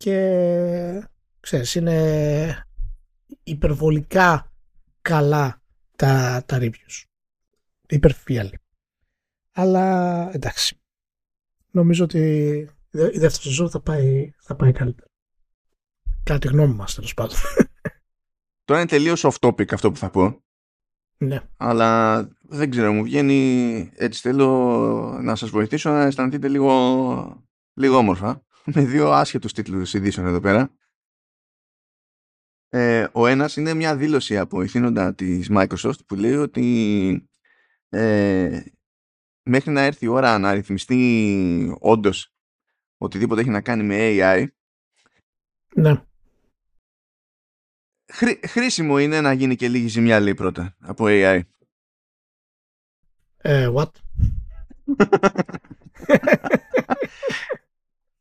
[0.00, 1.08] και
[1.40, 2.66] ξέρεις, είναι
[3.42, 4.52] υπερβολικά
[5.02, 5.62] καλά
[5.96, 7.04] τα, τα reviews.
[7.88, 8.58] Υπερφιάλη.
[9.52, 10.80] Αλλά εντάξει.
[11.70, 12.18] Νομίζω ότι
[12.92, 15.08] η δεύτερη σεζόν θα πάει, θα πάει καλύτερα.
[16.22, 17.36] Κατά τη γνώμη μας, τέλος πάντων.
[18.64, 20.42] Τώρα είναι τελείως off topic αυτό που θα πω.
[21.16, 21.40] Ναι.
[21.56, 24.20] Αλλά δεν ξέρω, μου βγαίνει έτσι.
[24.20, 24.48] Θέλω
[25.22, 28.44] να σας βοηθήσω να αισθανθείτε λίγο, λίγο όμορφα.
[28.64, 30.74] Με δύο άσχετους τίτλους ειδήσεων εδώ πέρα.
[32.68, 37.28] Ε, ο ένας είναι μια δήλωση από ηθήνοντα της Microsoft που λέει ότι
[37.88, 38.62] ε,
[39.42, 42.34] μέχρι να έρθει η ώρα να ρυθμιστεί όντως
[42.96, 44.46] οτιδήποτε έχει να κάνει με AI.
[45.74, 46.04] Ναι.
[48.46, 51.40] χρήσιμο είναι να γίνει και λίγη ζημιά, λέει πρώτα, από AI.
[53.36, 53.90] Ε, what?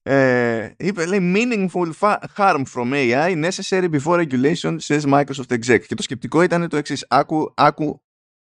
[0.01, 1.91] ε, είπε, λέει, meaningful
[2.35, 5.79] harm from AI necessary before regulation, says Microsoft exec.
[5.88, 7.05] Και το σκεπτικό ήταν το εξής.
[7.09, 8.03] Άκου, άκου,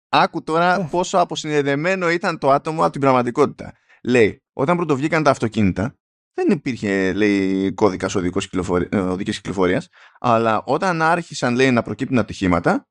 [0.08, 3.72] άκου τώρα πόσο αποσυνδεδεμένο ήταν το άτομο από την πραγματικότητα.
[4.04, 5.96] Λέει, όταν πρωτοβγήκαν τα αυτοκίνητα,
[6.34, 9.88] δεν υπήρχε λέει, κώδικας ε, οδικής κυκλοφορίας,
[10.20, 12.88] αλλά όταν άρχισαν λέει, να προκύπτουν ατυχήματα,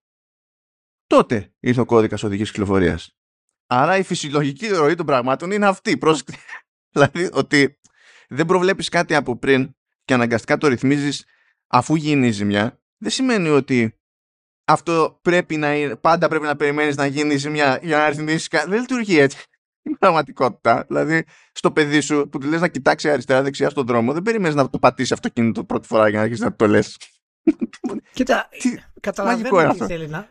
[1.07, 3.15] τότε ήρθε ο κώδικας οδικής κυκλοφορίας.
[3.67, 5.99] Άρα η φυσιολογική ροή των πραγμάτων είναι αυτή.
[6.93, 7.79] δηλαδή ότι
[8.31, 11.25] δεν προβλέπεις κάτι από πριν και αναγκαστικά το ρυθμίζεις
[11.67, 13.99] αφού γίνει η ζημιά, δεν σημαίνει ότι
[14.65, 18.47] αυτό πρέπει να είναι, πάντα πρέπει να περιμένεις να γίνει η ζημιά για να ρυθμίσει
[18.47, 18.69] κάτι.
[18.69, 19.45] Δεν λειτουργεί έτσι.
[19.91, 20.85] η πραγματικότητα.
[20.87, 24.69] Δηλαδή, στο παιδί σου που του λες να κοιτάξει αριστερά-δεξιά στον δρόμο, δεν περιμένεις να
[24.69, 26.97] το πατήσει αυτοκίνητο πρώτη φορά για να αρχίσει να το λες.
[28.13, 28.49] Κοίτα,
[28.99, 30.29] καταλαβαίνω τι, θέλει να,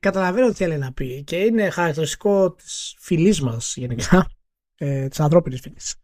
[0.00, 4.30] καταλαβαίνω τι θέλει να πει και είναι χαρακτηριστικό της φυλής μας γενικά,
[4.74, 5.94] ε, της ανθρώπινης φυλής.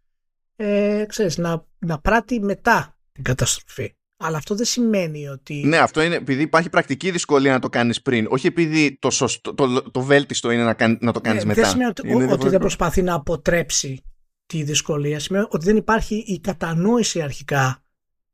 [0.57, 3.95] Ε, ξέρεις, να, να πράττει μετά την καταστροφή.
[4.17, 5.55] Αλλά αυτό δεν σημαίνει ότι.
[5.55, 8.27] Ναι, αυτό είναι επειδή υπάρχει πρακτική δυσκολία να το κάνεις πριν.
[8.31, 11.61] Όχι επειδή το, σωστό, το, το, βέλτιστο είναι να, να το κάνεις ναι, μετά.
[11.61, 14.03] Δεν σημαίνει ότι, ότι δεν προσπαθεί να αποτρέψει
[14.47, 15.19] τη δυσκολία.
[15.19, 17.83] Σημαίνει ότι δεν υπάρχει η κατανόηση αρχικά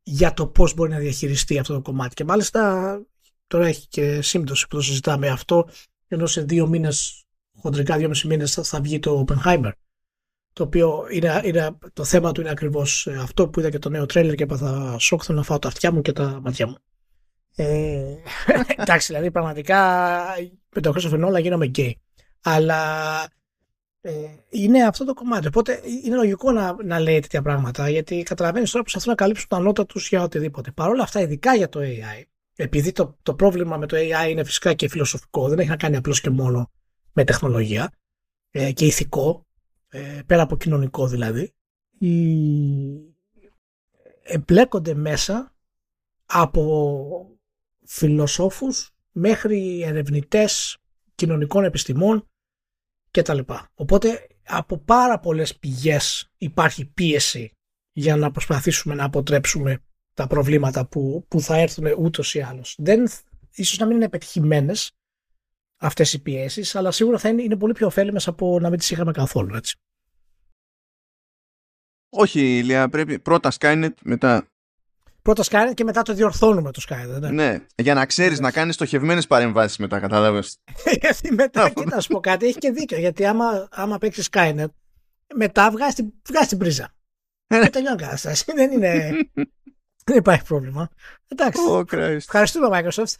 [0.03, 2.13] για το πώς μπορεί να διαχειριστεί αυτό το κομμάτι.
[2.13, 3.01] Και μάλιστα
[3.47, 5.69] τώρα έχει και σύμπτωση που το συζητάμε αυτό,
[6.07, 7.25] ενώ σε δύο μήνες,
[7.57, 9.71] χοντρικά δύο μισή μήνες, θα βγει το Oppenheimer
[10.53, 13.89] το οποίο είναι, είναι, το θέμα του είναι ακριβώς ε, αυτό που είδα και το
[13.89, 16.75] νέο τρέιλερ και έπαθα σοκ θέλω να φάω τα αυτιά μου και τα μάτια μου.
[17.55, 18.15] Ε,
[18.77, 20.19] εντάξει, δηλαδή πραγματικά
[20.75, 22.01] με το Christopher Nolan γίνομαι γκέι.
[22.41, 23.23] Αλλά
[24.01, 24.11] ε,
[24.49, 25.47] είναι αυτό το κομμάτι.
[25.47, 29.59] Οπότε είναι λογικό να, να λέει τέτοια πράγματα γιατί καταλαβαίνεις τώρα προσπαθούν να καλύψουν τα
[29.59, 30.71] νότα τους για οτιδήποτε.
[30.71, 32.23] Παρ' όλα αυτά, ειδικά για το AI,
[32.55, 35.95] επειδή το, το πρόβλημα με το AI είναι φυσικά και φιλοσοφικό, δεν έχει να κάνει
[35.95, 36.71] απλώς και μόνο
[37.13, 37.91] με τεχνολογία
[38.51, 39.50] ε, και ηθικό, ε,
[40.25, 41.53] πέρα από κοινωνικό δηλαδή,
[41.97, 42.07] οι...
[44.23, 45.55] εμπλέκονται μέσα
[46.25, 47.39] από
[47.85, 50.77] φιλοσόφους μέχρι ερευνητές
[51.15, 52.29] κοινωνικών επιστημών
[53.11, 53.39] κτλ.
[53.73, 57.51] Οπότε από πάρα πολλές πηγές υπάρχει πίεση
[57.91, 62.75] για να προσπαθήσουμε να αποτρέψουμε τα προβλήματα που, που θα έρθουν ούτως ή άλλως.
[62.77, 63.07] Δεν,
[63.55, 64.91] ίσως να μην είναι πετυχημένες
[65.81, 68.91] αυτές οι πιέσεις, αλλά σίγουρα θα είναι, είναι πολύ πιο ωφέλιμες από να μην τις
[68.91, 69.75] είχαμε καθόλου, έτσι.
[72.09, 74.45] Όχι, Ηλία, πρέπει πρώτα Skynet, μετά...
[75.21, 77.19] Πρώτα Skynet και μετά το διορθώνουμε το Skynet.
[77.19, 80.57] Ναι, ναι για να ξέρεις να κάνεις στοχευμένες παρεμβάσεις μετά, κατάλαβες.
[81.01, 84.65] γιατί μετά, κοίτα να σου πω κάτι, έχει και δίκιο, γιατί άμα, άμα παίξεις Skynet,
[85.35, 86.93] μετά βγάζεις την, βγάζεις την πρίζα.
[87.47, 87.69] Δεν ναι.
[87.69, 89.11] τελειώνει κατάσταση, δεν είναι...
[90.05, 90.89] δεν υπάρχει πρόβλημα.
[91.27, 91.61] Εντάξει.
[91.69, 93.15] Oh, Ευχαριστούμε Microsoft.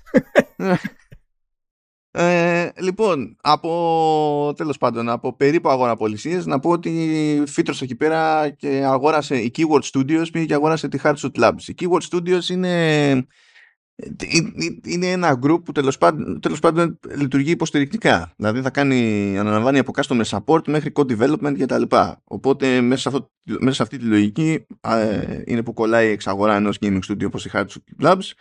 [2.13, 8.83] Ε, λοιπόν, από τέλος πάντων, από περίπου αγοραπολισίες να πω ότι φύτρωσε εκεί πέρα και
[8.85, 11.61] αγόρασε η Keyword Studios πήγε και αγόρασε τη Hardsuit Labs.
[11.65, 13.09] Η Keyword Studios είναι,
[13.95, 14.07] ε,
[14.85, 18.33] είναι ένα group που τέλος πάντων, τέλος πάντων λειτουργεί υποστηρικτικά.
[18.37, 22.21] Δηλαδή θα κάνει, αναλαμβάνει από customer support μέχρι code development και τα λοιπά.
[22.23, 26.55] Οπότε μέσα σε, αυτό, μέσα σε αυτή τη λογική ε, είναι που κολλάει η εξαγορά
[26.55, 28.31] ενός gaming studio όπως η Hardsuit Labs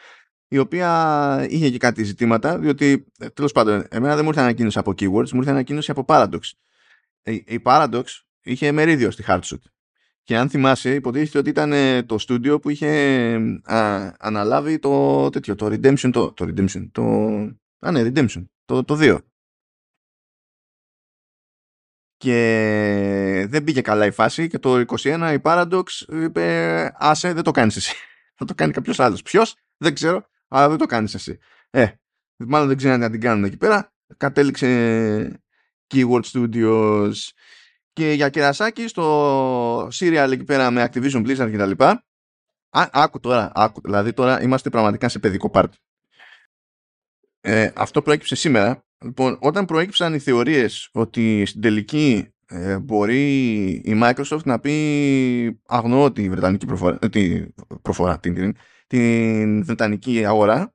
[0.52, 4.78] η οποία είχε και κάτι ζητήματα, διότι ε, τέλος πάντων, εμένα δεν μου ήρθε ανακοίνωση
[4.78, 6.40] από keywords, μου ήρθε ανακοίνωση από Paradox.
[7.22, 8.02] Η, η Paradox
[8.42, 9.62] είχε μερίδιο στη Hardsuit.
[10.22, 12.88] Και αν θυμάσαι, υποτίθεται ότι ήταν ε, το στούντιο που είχε
[13.64, 17.02] α, αναλάβει το τέτοιο, το Redemption, το, το Redemption, το,
[17.78, 19.18] α ναι, Redemption, το, το 2.
[22.16, 27.50] Και δεν πήγε καλά η φάση και το 21 η Paradox είπε άσε δεν το
[27.50, 27.94] κάνεις εσύ.
[28.38, 29.22] Θα το κάνει κάποιος άλλος.
[29.22, 31.38] Ποιος; Δεν ξέρω αλλά δεν το κάνεις εσύ.
[31.70, 31.86] Ε,
[32.36, 33.92] μάλλον δεν ξέρει να την κάνουν εκεί πέρα.
[34.16, 35.42] Κατέληξε
[35.94, 37.12] Keyword Studios
[37.92, 42.04] και για κερασάκι στο serial εκεί πέρα με Activision Blizzard και τα λοιπά.
[42.70, 45.78] Α, άκου τώρα, άκου, δηλαδή τώρα είμαστε πραγματικά σε παιδικό πάρτι.
[47.40, 48.84] Ε, αυτό προέκυψε σήμερα.
[49.04, 56.12] Λοιπόν, όταν προέκυψαν οι θεωρίες ότι στην τελική ε, μπορεί η Microsoft να πει αγνοώ
[56.12, 57.44] τη Βρετανική προφορά, ε, τη
[57.82, 58.56] προφορά την, την,
[58.90, 60.74] την Βρετανική αγορά,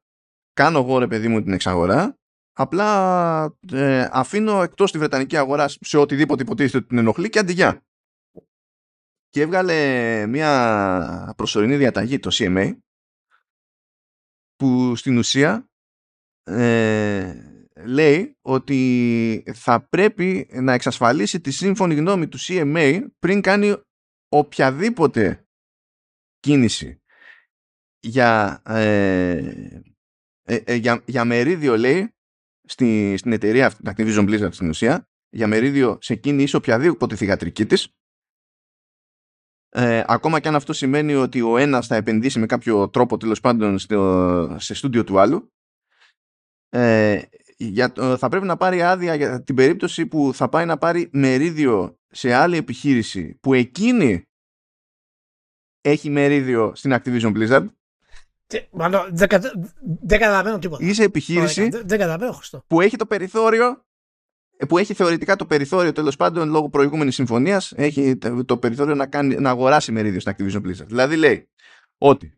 [0.54, 2.18] κάνω εγώ ρε παιδί μου την εξαγορά,
[2.54, 7.86] απλά ε, αφήνω εκτός τη Βρετανική αγορά σε οτιδήποτε υποτίθεται ότι την ενοχλεί και αντιγιά.
[9.30, 12.78] Και έβγαλε μια προσωρινή διαταγή το CMA
[14.56, 15.70] που στην ουσία
[16.44, 17.34] ε,
[17.86, 23.76] λέει ότι θα πρέπει να εξασφαλίσει τη σύμφωνη γνώμη του CMA πριν κάνει
[24.30, 25.48] οποιαδήποτε
[26.40, 27.00] κίνηση
[28.06, 29.74] για, ε,
[30.44, 32.14] ε, ε, για, για μερίδιο λέει
[32.68, 37.16] στη, στην εταιρεία την Activision Blizzard στην ουσία για μερίδιο σε εκείνη ή σε οποιαδήποτε
[37.16, 37.90] θηγατρική της.
[39.70, 43.40] Ε, ακόμα και αν αυτό σημαίνει ότι ο ένας θα επενδύσει με κάποιο τρόπο τέλος
[43.40, 45.54] πάντων στο, σε στούντιο του άλλου
[46.70, 47.22] ε,
[47.58, 52.00] για, θα πρέπει να πάρει άδεια για την περίπτωση που θα πάει να πάρει μερίδιο
[52.08, 54.24] σε άλλη επιχείρηση που εκείνη
[55.82, 57.68] έχει μερίδιο στην Activision Blizzard
[58.72, 59.52] Μάλλον δεν, κατα...
[60.02, 60.86] δεν καταλαβαίνω τίποτα.
[60.86, 63.86] Είσαι επιχείρηση δεν, δεν καταλαβαίνω, που έχει το περιθώριο
[64.68, 69.36] που έχει θεωρητικά το περιθώριο τέλος πάντων λόγω προηγούμενης συμφωνίας, έχει το περιθώριο να, κάνει,
[69.36, 70.88] να αγοράσει μερίδιο στην Activision Blizzard.
[70.88, 71.50] Δηλαδή λέει
[71.98, 72.38] ότι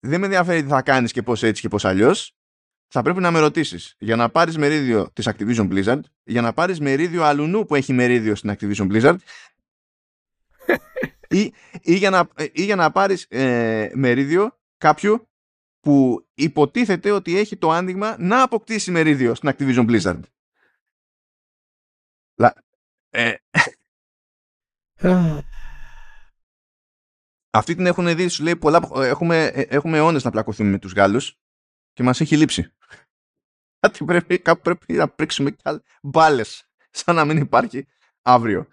[0.00, 2.36] δεν με ενδιαφέρει τι θα κάνεις και πώς έτσι και πώς αλλιώς.
[2.88, 6.80] Θα πρέπει να με ρωτήσεις για να πάρεις μερίδιο της Activision Blizzard, για να πάρεις
[6.80, 9.16] μερίδιο αλουνού που έχει μερίδιο στην Activision Blizzard
[11.28, 15.28] ή, ή, για να, ή για να πάρεις ε, μερίδιο κάποιου
[15.80, 20.20] που υποτίθεται ότι έχει το άνοιγμα να αποκτήσει μερίδιο στην Activision Blizzard.
[23.16, 23.34] Ε,
[27.58, 30.92] αυτή την έχουν δει, σου λέει πολλά, έχουμε, ε, έχουμε αιώνες να πλακωθούμε με τους
[30.92, 31.38] Γάλλους
[31.92, 32.72] και μας έχει λείψει.
[33.80, 35.56] Κάτι πρέπει, κάπου πρέπει να πρίξουμε
[36.02, 37.86] μπάλες σαν να μην υπάρχει
[38.22, 38.66] αύριο.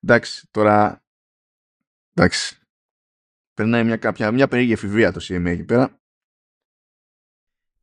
[0.00, 1.04] Εντάξει, τώρα
[2.14, 2.58] εντάξει.
[3.58, 6.00] Περνάει μια, κάποια, μια περίεργη εφηβεία το CMA εκεί πέρα.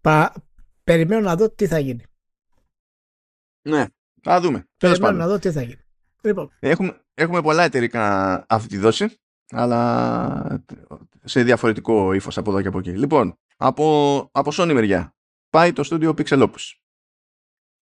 [0.02, 0.34] Πα,
[0.84, 2.04] περιμένω να δω τι θα γίνει.
[3.62, 3.86] Ναι,
[4.22, 4.68] θα δούμε.
[4.78, 5.82] Περιμένω να δω τι θα γίνει.
[6.22, 6.52] Λοιπόν.
[6.60, 10.64] Έχουμε, έχουμε πολλά εταιρικά αυτή τη δόση, αλλά
[11.24, 12.92] σε διαφορετικό ύφος από εδώ και από εκεί.
[12.92, 15.16] Λοιπόν, από, από Sony μεριά
[15.50, 16.74] πάει το στούντιο Pixelopus.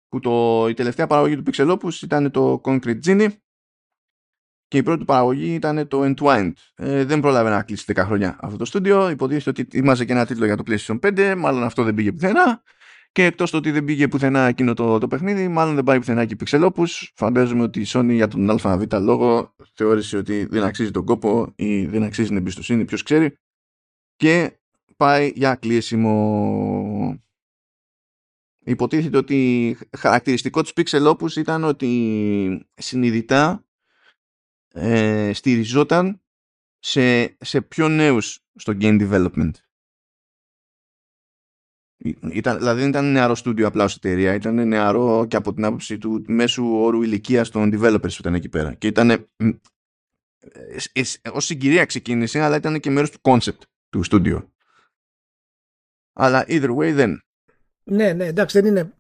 [0.08, 3.32] Που το, η τελευταία παραγωγή του Pixelopus ήταν το Concrete Genie
[4.72, 6.52] και η πρώτη παραγωγή ήταν το Entwined.
[6.76, 9.10] Ε, δεν πρόλαβε να κλείσει 10 χρόνια αυτό το στούντιο.
[9.10, 12.64] Υποτίθεται ότι ήμαζε και ένα τίτλο για το PlayStation 5, μάλλον αυτό δεν πήγε πουθενά.
[13.12, 16.26] Και εκτός το ότι δεν πήγε πουθενά εκείνο το, το παιχνίδι, μάλλον δεν πάει πουθενά
[16.26, 16.88] και Pixelopus.
[17.16, 21.86] Φαντάζομαι ότι η Sony για τον ΑΒ λόγο θεώρησε ότι δεν αξίζει τον κόπο ή
[21.86, 23.38] δεν αξίζει την εμπιστοσύνη, ποιος ξέρει.
[24.16, 24.60] Και
[24.98, 27.22] πάει για κλείσιμο.
[28.64, 33.66] Υποτίθεται ότι χαρακτηριστικό της Pixelopus ήταν ότι συνειδητά
[34.74, 36.22] ε, στηριζόταν
[36.80, 39.52] σε, σε πιο νέους στο game development.
[42.32, 45.98] Ήταν, δηλαδή δεν ήταν νεαρό στούντιο απλά ως εταιρεία, ήταν νεαρό και από την άποψη
[45.98, 48.74] του μέσου όρου ηλικίας των developers που ήταν εκεί πέρα.
[48.74, 49.28] Και ήταν ε,
[50.94, 54.54] ε, ως συγκυρία ξεκίνησε, αλλά ήταν και μέρος του concept του στούντιο.
[56.14, 57.22] Αλλά either way δεν.
[57.84, 58.94] Ναι, ναι, εντάξει, δεν είναι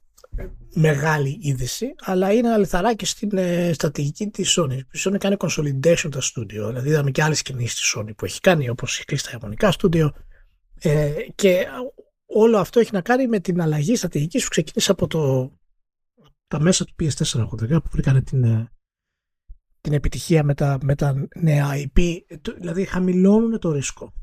[0.73, 4.77] μεγάλη είδηση, αλλά είναι αληθαράκι στην ε, στρατηγική της Sony.
[4.77, 8.39] Η Sony κάνει consolidation τα studio, δηλαδή είδαμε και άλλες κινήσεις της Sony που έχει
[8.39, 10.09] κάνει, όπως έχει κλείσει τα Ιαπωνικά studio.
[10.79, 11.67] Ε, και
[12.25, 15.51] όλο αυτό έχει να κάνει με την αλλαγή στρατηγικής που ξεκίνησε από το,
[16.47, 18.71] τα μέσα του PS4 που βρήκαν την, ε,
[19.81, 22.17] την επιτυχία με τα, με τα νέα IP.
[22.57, 24.13] Δηλαδή χαμηλώνουν το ρίσκο.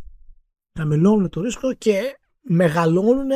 [0.79, 3.29] Χαμηλώνουν το ρίσκο και μεγαλώνουν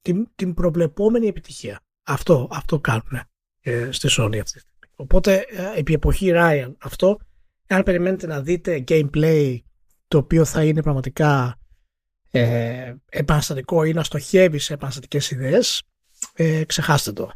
[0.00, 1.80] την, την προβλεπόμενη επιτυχία.
[2.10, 3.20] Αυτό, αυτό κάνουν
[3.60, 4.92] ε, στη Sony αυτή τη στιγμή.
[4.96, 7.18] Οπότε ε, επί εποχή Ryan αυτό,
[7.68, 9.58] αν περιμένετε να δείτε gameplay
[10.08, 11.58] το οποίο θα είναι πραγματικά
[12.30, 15.82] ε, επαναστατικό ή να στοχεύει σε επαναστατικές ιδέες,
[16.32, 17.30] ε, ξεχάστε το.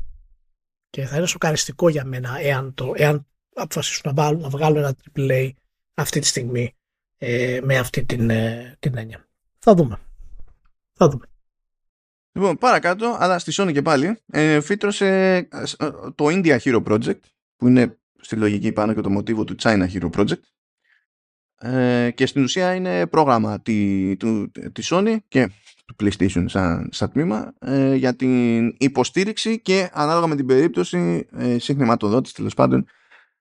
[0.91, 4.97] Και θα είναι σοκαριστικό για μένα εάν, το, εάν αποφασίσουν να, βάλουν, να βγάλουν ένα
[5.17, 5.51] AAA
[5.95, 6.75] αυτή τη στιγμή
[7.19, 9.29] ε, με αυτή την, ε, την έννοια.
[9.59, 9.99] Θα δούμε.
[10.93, 11.27] Θα δούμε.
[12.33, 17.21] Λοιπόν, παρακάτω, αλλά στη Sony και πάλι, ε, φύτρωσε ε, το India Hero Project,
[17.57, 20.41] που είναι στη λογική πάνω και το μοτίβο του China Hero Project.
[21.65, 25.51] Ε, και στην ουσία είναι πρόγραμμα τη, του, της Sony και
[25.87, 31.59] του PlayStation σαν, σαν τμήμα ε, για την υποστήριξη και ανάλογα με την περίπτωση ε,
[31.59, 32.87] συγχρηματοδότηση τέλος πάντων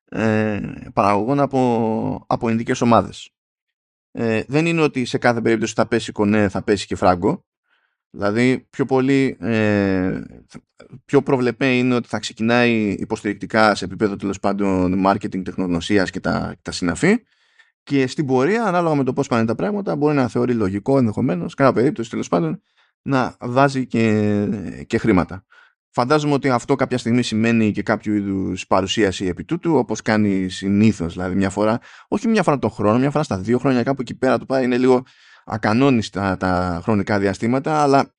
[0.05, 0.59] ε,
[0.93, 3.29] παραγωγών από, από ειδικές ομάδες.
[4.11, 7.45] Ε, δεν είναι ότι σε κάθε περίπτωση θα πέσει κονέ, θα πέσει και φράγκο.
[8.11, 10.21] Δηλαδή πιο πολύ ε,
[11.05, 16.55] πιο προβλεπέ είναι ότι θα ξεκινάει υποστηρικτικά σε επίπεδο τέλος πάντων marketing, τεχνογνωσίας και τα,
[16.61, 17.17] τα συναφή
[17.83, 21.53] και στην πορεία ανάλογα με το πώς πάνε τα πράγματα μπορεί να θεωρεί λογικό ενδεχομένως,
[21.53, 22.61] κατά περίπτωση τέλος πάντων
[23.01, 24.47] να βάζει και,
[24.87, 25.45] και χρήματα.
[25.93, 31.13] Φαντάζομαι ότι αυτό κάποια στιγμή σημαίνει και κάποιο είδους παρουσίαση επί τούτου, όπως κάνει συνήθως.
[31.13, 34.13] Δηλαδή, μια φορά, όχι μια φορά τον χρόνο, μια φορά στα δύο χρόνια, κάπου εκεί
[34.15, 34.63] πέρα το πάει.
[34.63, 35.03] Είναι λίγο
[35.45, 38.13] ακανόνιστα τα χρονικά διαστήματα, αλλά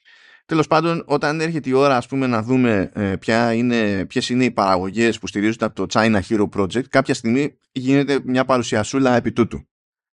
[0.47, 4.45] τέλος πάντων όταν έρχεται η ώρα ας πούμε να δούμε ε, ποια είναι, ποιες είναι
[4.45, 9.33] οι παραγωγές που στηρίζονται από το China Hero Project κάποια στιγμή γίνεται μια παρουσιασούλα επί
[9.33, 9.67] τούτου.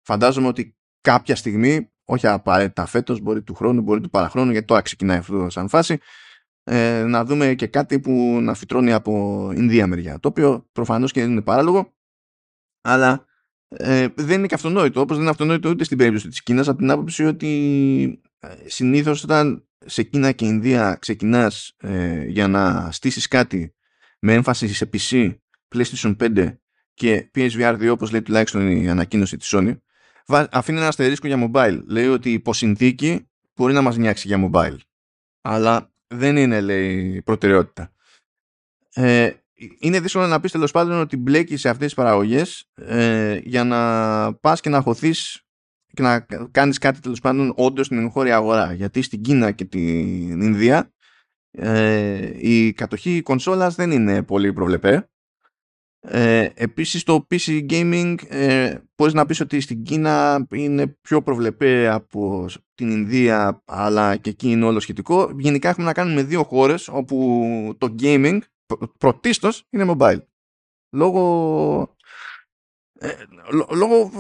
[0.02, 4.82] Φαντάζομαι ότι κάποια στιγμή, όχι απαραίτητα φέτος, μπορεί του χρόνου, μπορεί του παραχρόνου, γιατί τώρα
[4.82, 5.98] ξεκινάει αυτό σαν φάση,
[6.64, 10.20] ε, να δούμε και κάτι που να φυτρώνει από Ινδία μεριά.
[10.20, 11.94] Το οποίο προφανώς και δεν είναι παράλογο,
[12.82, 13.26] αλλά
[13.70, 16.78] ε, δεν είναι και αυτονόητο, όπως δεν είναι αυτονόητο ούτε στην περίπτωση της Κίνας, από
[16.78, 23.28] την άποψη ότι ε, συνήθως όταν σε Κίνα και Ινδία ξεκινάς ε, για να στήσεις
[23.28, 23.76] κάτι
[24.20, 25.36] με έμφαση σε PC,
[25.76, 26.56] PlayStation 5
[26.94, 29.78] και PSVR 2 όπως λέει τουλάχιστον η ανακοίνωση της Sony
[30.28, 31.82] αφήνει ένα αστερίσκο για mobile.
[31.86, 34.78] Λέει ότι υπό συνθήκη μπορεί να μας νιάξει για mobile.
[35.42, 37.94] Αλλά δεν είναι λέει προτεραιότητα.
[38.94, 39.32] Ε,
[39.80, 44.34] είναι δύσκολο να πεις τέλος πάντων ότι μπλέκεις σε αυτές τις παραγωγές ε, για να
[44.34, 45.42] πας και να χωθείς
[45.94, 48.74] και να κάνεις κάτι τέλος πάντων όντως στην εγχώρια αγορά.
[48.74, 50.92] Γιατί στην Κίνα και την Ινδία
[51.60, 55.10] Ε, η κατοχή κονσόλας δεν είναι πολύ προβλεπέ.
[56.00, 61.88] Ε, επίσης το PC Gaming ε, μπορείς να πεις ότι στην Κίνα είναι πιο προβλεπέ
[61.88, 65.32] από την Ινδία αλλά και εκεί είναι όλο σχετικό.
[65.38, 68.40] Γενικά έχουμε να κάνουμε με δύο χώρες όπου το gaming
[68.98, 70.22] πρωτίστως είναι mobile.
[70.90, 71.96] Λόγω
[73.00, 73.14] ε,
[73.76, 74.12] λόγω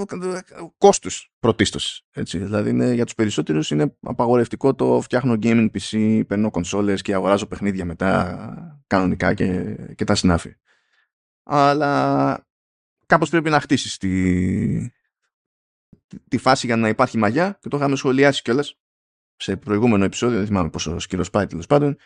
[0.77, 2.05] κόστους πρωτίστως.
[2.11, 2.37] Έτσι.
[2.37, 7.47] Δηλαδή είναι, για τους περισσότερους είναι απαγορευτικό το φτιάχνω gaming PC, παίρνω κονσόλες και αγοράζω
[7.47, 10.55] παιχνίδια μετά κανονικά και, και τα συνάφη.
[11.43, 12.45] Αλλά
[13.05, 14.91] κάπως πρέπει να χτίσεις τη,
[16.27, 18.77] τη φάση για να υπάρχει μαγιά και το είχαμε σχολιάσει κιόλας
[19.35, 21.97] σε προηγούμενο επεισόδιο, δεν θυμάμαι πόσο σκύλο πάει τέλος πάντων,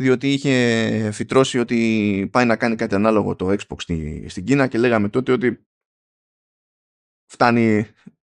[0.00, 4.78] διότι είχε φυτρώσει ότι πάει να κάνει κάτι ανάλογο το Xbox στη, στην Κίνα και
[4.78, 5.66] λέγαμε τότε ότι
[7.30, 7.86] φτάνει,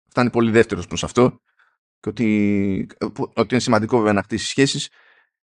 [0.09, 1.41] φτάνει πολύ δεύτερος προς αυτό
[2.01, 4.91] και ότι, ότι είναι σημαντικό βέβαια να χτίσει σχέσεις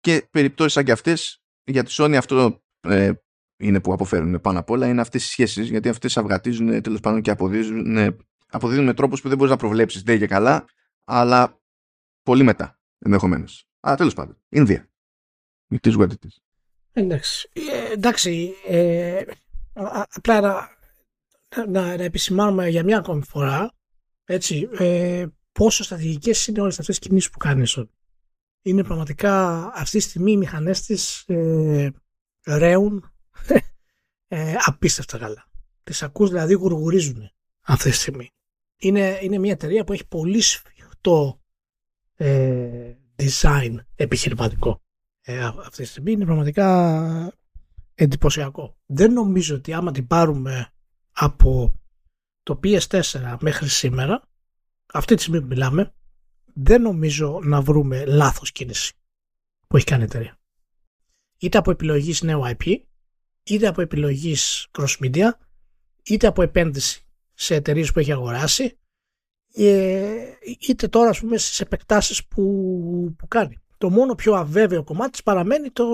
[0.01, 3.13] και περιπτώσεις σαν και αυτές για τη Sony αυτό ε,
[3.57, 7.23] είναι που αποφέρουν πάνω απ' όλα είναι αυτές οι σχέσεις γιατί αυτές αυγατίζουν τέλος πάντων
[7.23, 10.65] και αποδίδουν, αποδίδουν με τρόπους που δεν μπορείς να προβλέψεις δεν και καλά
[11.05, 11.61] αλλά
[12.23, 13.69] πολύ μετά ενδεχομένως.
[13.81, 14.94] Αλλά τέλος πάντων, Ινδία.
[15.75, 16.37] It is what it is.
[16.93, 19.23] Εντάξει, ε, εντάξει ε,
[19.73, 20.69] απλά να,
[21.67, 23.73] να, να επισημάνουμε για μια ακόμη φορά
[24.25, 27.79] έτσι, ε, πόσο στρατηγικές είναι όλες αυτές τις κινήσεις που κάνεις
[28.63, 31.91] Είναι πραγματικά αυτή τη στιγμή οι μηχανές της ε,
[32.47, 33.13] ρέουν
[34.29, 35.49] ε, απίστευτα καλά.
[35.83, 38.31] Τις ακούς δηλαδή γουργουρίζουν αυτή τη στιγμή.
[38.77, 41.41] Είναι, είναι μια εταιρεία που έχει πολύ σφιχτό
[42.15, 44.84] ε, design επιχειρηματικό.
[45.27, 47.39] Ε, αυτή τη στιγμή είναι πραγματικά
[47.95, 48.77] εντυπωσιακό.
[48.87, 50.73] Δεν νομίζω ότι άμα την πάρουμε
[51.13, 51.81] από
[52.43, 53.01] το PS4
[53.41, 54.23] μέχρι σήμερα,
[54.93, 55.95] αυτή τη στιγμή που μιλάμε,
[56.55, 58.95] δεν νομίζω να βρούμε λάθος κίνηση
[59.67, 60.39] που έχει κάνει η εταιρεία.
[61.39, 62.77] Είτε από επιλογής νέου IP,
[63.43, 65.31] είτε από επιλογής cross media,
[66.03, 68.79] είτε από επένδυση σε εταιρείες που έχει αγοράσει,
[69.55, 70.25] ε,
[70.69, 72.43] είτε τώρα ας πούμε στις επεκτάσεις που,
[73.19, 73.59] που κάνει.
[73.79, 75.87] Το μόνο πιο αβέβαιο κομμάτι παραμένει το,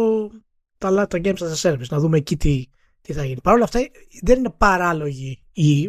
[0.78, 2.66] τα, τα games as a service, να δούμε εκεί τι,
[3.00, 3.40] τι θα γίνει.
[3.40, 3.80] Παρ' όλα αυτά
[4.22, 5.80] δεν είναι παράλογη η,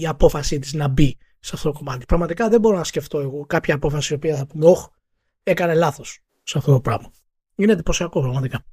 [0.00, 2.04] η, απόφασή της να μπει σε αυτό το κομμάτι.
[2.04, 4.86] Πραγματικά δεν μπορώ να σκεφτώ εγώ κάποια απόφαση η οποία θα πούμε όχι,
[5.42, 7.12] έκανε λάθος σε αυτό το πράγμα.
[7.54, 8.64] Είναι εντυπωσιακό πραγματικά.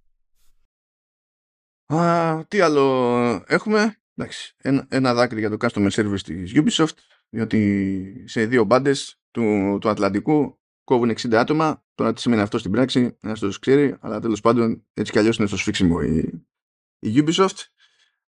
[1.86, 6.98] Α, τι άλλο έχουμε; Εντάξει, ένα, ένα δάκρυ για το customer service της Ubisoft
[7.30, 11.84] διότι σε δύο μπάντες του, του Ατλαντικού κόβουν 60 άτομα.
[11.96, 15.38] Τώρα τις σημαίνει αυτό στην πράξη, ένα το ξέρει, αλλά τέλος πάντων έτσι κι αλλιώς
[15.38, 16.44] είναι στο σφίξιμο η,
[17.00, 17.66] η Ubisoft.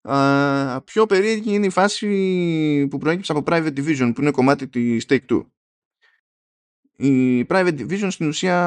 [0.02, 5.06] Α, πιο περίεργη είναι η φάση που προέκυψε από Private Division που είναι κομμάτι της
[5.10, 5.46] Take 2.
[6.98, 8.58] Η Private Division στην ουσία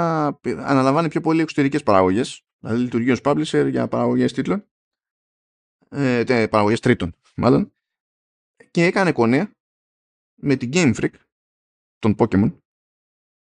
[0.45, 4.65] αναλαμβάνει πιο πολύ εξωτερικές παραγωγές, δηλαδή λειτουργεί ως publisher για παραγωγές τίτλων,
[5.89, 7.73] ε, παραγωγές τρίτων μάλλον,
[8.71, 9.51] και έκανε κονέ
[10.35, 11.15] με την Game Freak
[11.99, 12.60] των Pokemon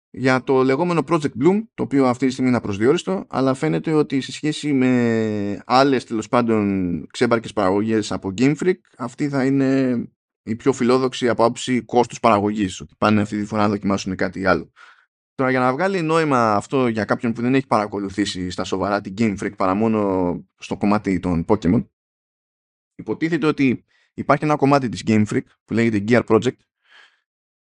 [0.10, 4.22] για το λεγόμενο Project Bloom, το οποίο αυτή τη στιγμή είναι απροσδιόριστο, αλλά φαίνεται ότι
[4.22, 10.02] σε σχέση με άλλες τέλος πάντων ξέμπαρκες παραγωγές από Game Freak, αυτή θα είναι
[10.44, 14.46] η πιο φιλόδοξη από άποψη κόστους παραγωγής, ότι πάνε αυτή τη φορά να δοκιμάσουν κάτι
[14.46, 14.72] άλλο.
[15.36, 19.14] Τώρα για να βγάλει νόημα αυτό για κάποιον που δεν έχει παρακολουθήσει στα σοβαρά την
[19.18, 21.86] Game Freak παρά μόνο στο κομμάτι των Pokemon,
[22.96, 26.58] υποτίθεται ότι υπάρχει ένα κομμάτι της Game Freak που λέγεται Gear Project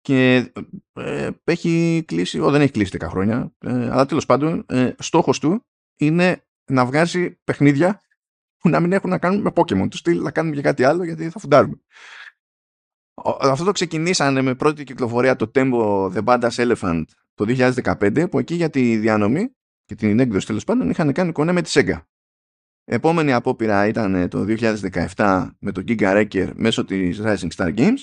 [0.04, 0.52] και
[0.94, 5.39] ε, έχει κλείσει, ο, δεν έχει κλείσει 10 χρόνια, ε, αλλά τέλος πάντων ε, στόχος
[5.39, 8.02] του είναι να βγάζει παιχνίδια
[8.58, 9.89] που να μην έχουν να κάνουν με Pokemon.
[9.89, 11.82] Του στυλ να κάνουμε και κάτι άλλο γιατί θα φουντάρουμε.
[13.39, 18.56] Αυτό το ξεκινήσανε με πρώτη κυκλοφορία το Tempo The Badass Elephant το 2015 που εκεί
[18.56, 22.02] για τη διανομή και την έκδοση τέλος πάντων είχαν κάνει κονέ με τη Sega.
[22.84, 24.46] Επόμενη απόπειρα ήταν το
[25.16, 28.00] 2017 με το Giga Wrecker μέσω της Rising Star Games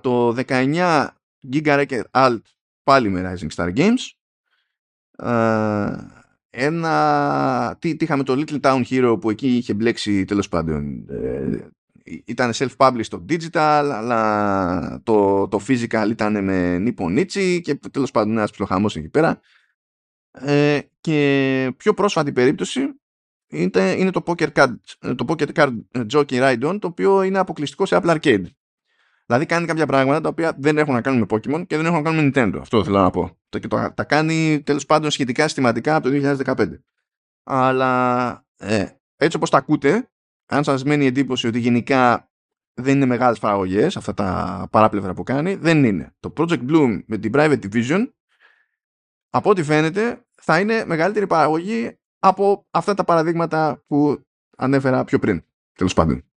[0.00, 1.06] το 19
[1.52, 2.40] Giga Record Alt
[2.82, 4.10] πάλι με Rising Star Games.
[6.50, 11.68] ένα, τι, τι είχαμε το Little Town Hero που εκεί είχε μπλέξει τέλος πάντων ε,
[12.24, 18.32] ήταν self-published το digital αλλά το, το physical ήταν με Nippon Ichi και τέλος πάντων
[18.32, 19.40] ένας ψιλοχαμός εκεί πέρα
[20.32, 22.80] ε, και πιο πρόσφατη περίπτωση
[23.48, 25.80] είναι, είναι το Poker Card, το Poker Card
[26.12, 28.44] Jockey Ride On το οποίο είναι αποκλειστικό σε Apple Arcade
[29.32, 31.96] Δηλαδή κάνει κάποια πράγματα τα οποία δεν έχουν να κάνουν με Pokemon και δεν έχουν
[31.96, 32.58] να κάνουν με Nintendo.
[32.60, 33.36] Αυτό θέλω να πω.
[33.48, 36.68] Και το, τα κάνει τέλος πάντων σχετικά συστηματικά από το 2015.
[37.42, 40.10] Αλλά ε, έτσι όπως τα ακούτε,
[40.46, 42.30] αν σας μένει η εντύπωση ότι γενικά
[42.74, 46.14] δεν είναι μεγάλες παραγωγές αυτά τα παράπλευρα που κάνει, δεν είναι.
[46.20, 48.10] Το Project Bloom με την Private Division,
[49.30, 54.22] από ό,τι φαίνεται, θα είναι μεγαλύτερη παραγωγή από αυτά τα παραδείγματα που
[54.56, 55.44] ανέφερα πιο πριν.
[55.72, 56.31] Τέλος πάντων.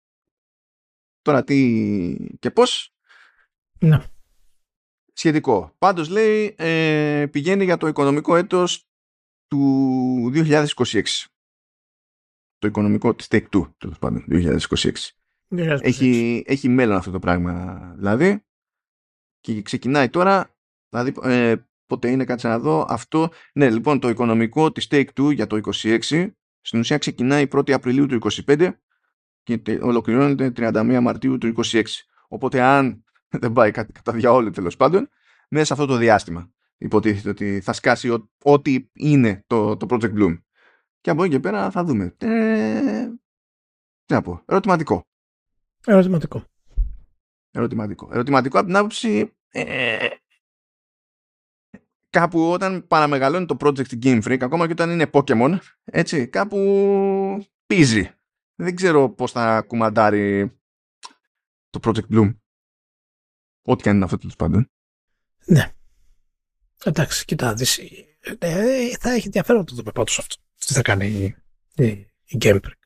[1.24, 2.94] Τώρα τι και πώς.
[3.78, 4.04] Ναι.
[5.12, 5.74] Σχετικό.
[5.78, 8.88] Πάντως λέει ε, πηγαίνει για το οικονομικό έτος
[9.46, 11.02] του 2026.
[12.58, 14.92] Το οικονομικό της Take Two, τέλος πάντων, 2026.
[15.48, 15.78] 2026.
[15.80, 18.44] Έχει, έχει μέλλον αυτό το πράγμα δηλαδή
[19.40, 20.56] και ξεκινάει τώρα
[20.88, 21.54] δηλαδή ε,
[21.86, 25.60] πότε είναι κάτσε να δω αυτό ναι λοιπόν το οικονομικό της Take Two για το
[25.82, 28.72] 26 στην ουσία ξεκινάει 1η Απριλίου του 25
[29.44, 31.82] και τε- ολοκληρώνεται 31 Μαρτίου του 26
[32.28, 33.04] οπότε αν
[33.40, 35.08] δεν πάει κάτι κατά διαόλου τέλος πάντων
[35.48, 40.14] μέσα σε αυτό το διάστημα υποτίθεται ότι θα σκάσει ό- ό,τι είναι το, το Project
[40.18, 40.38] Bloom
[41.00, 43.06] και από εκεί και πέρα θα δούμε ε,
[44.04, 45.02] τι να πω, ερωτηματικό
[45.86, 46.44] Ερωτηματικό.
[47.50, 48.08] Ερωτηματικό.
[48.12, 50.08] Ερωτηματικό από την άποψη ε,
[52.10, 56.58] κάπου όταν παραμεγαλώνει το project στην Game Freak, ακόμα και όταν είναι Pokemon, έτσι, κάπου
[57.66, 58.10] πίζει.
[58.54, 60.58] Δεν ξέρω πώς θα κουμαντάρει
[61.70, 62.36] το Project Bloom.
[63.62, 64.70] Ό,τι και αν είναι αυτό τέλος πάντων.
[65.46, 65.72] Ναι.
[66.84, 67.78] Εντάξει, κοιτά, δεις,
[68.38, 70.36] ε, θα έχει ενδιαφέρον να το δούμε πάντως αυτό.
[70.66, 71.36] Τι θα κάνει η,
[71.84, 71.86] η,
[72.24, 72.78] η Game Freak.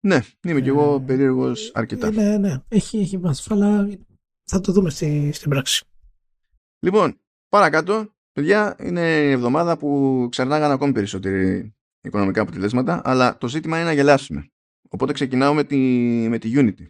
[0.00, 2.10] Ναι, είμαι κι εγώ Ε, περίεργος αρκετά.
[2.10, 3.88] Ναι, ναι, έχει, έχει βάση, αλλά
[4.44, 5.84] θα το δούμε στη, στην πράξη.
[6.78, 13.76] Λοιπόν, παρακάτω, παιδιά, είναι η εβδομάδα που ξερνάγαν ακόμη περισσότεροι οικονομικά αποτελέσματα, αλλά το ζήτημα
[13.76, 14.50] είναι να γελάσουμε.
[14.88, 15.76] Οπότε ξεκινάω με τη,
[16.28, 16.86] με τη Unity.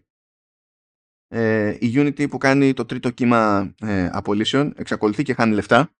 [1.29, 5.95] Ε, η Unity που κάνει το τρίτο κύμα ε, απολύσεων εξακολουθεί και χάνει λεφτά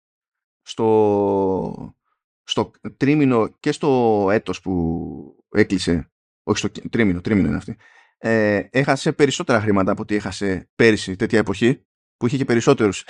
[0.63, 1.97] στο,
[2.43, 6.11] στο τρίμηνο και στο έτος που έκλεισε
[6.43, 7.77] όχι στο κι- τρίμηνο, τρίμηνο είναι αυτή
[8.19, 11.87] ε, έχασε περισσότερα χρήματα από ό,τι έχασε πέρυσι τέτοια εποχή
[12.17, 13.05] που είχε και περισσότερους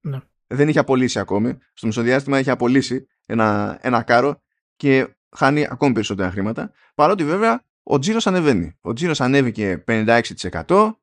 [0.00, 0.18] Ναι.
[0.46, 1.58] δεν είχε απολύσει ακόμη.
[1.72, 4.42] Στο μεσοδιάστημα είχε απολύσει ένα, ένα κάρο
[4.76, 6.72] και χάνει ακόμη περισσότερα χρήματα.
[6.94, 8.76] Παρότι βέβαια ο τζίρος ανεβαίνει.
[8.80, 10.94] Ο τζίρος ανέβηκε 56%.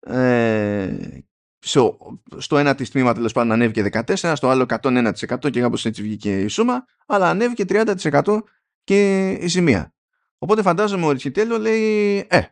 [0.00, 0.96] Ε,
[1.58, 1.98] στο,
[2.36, 6.40] στο ένα της τμήμα τέλος πάντων ανέβηκε 14%, στο άλλο 101% και κάπως έτσι βγήκε
[6.40, 8.40] η σούμα, αλλά ανέβηκε 30%
[8.84, 9.94] και η ζημία.
[10.38, 12.42] Οπότε φαντάζομαι ο Ριτσιτέλο λέει, ε,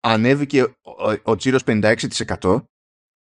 [0.00, 2.62] ανέβηκε ο, ο, ο τζίρος 56%,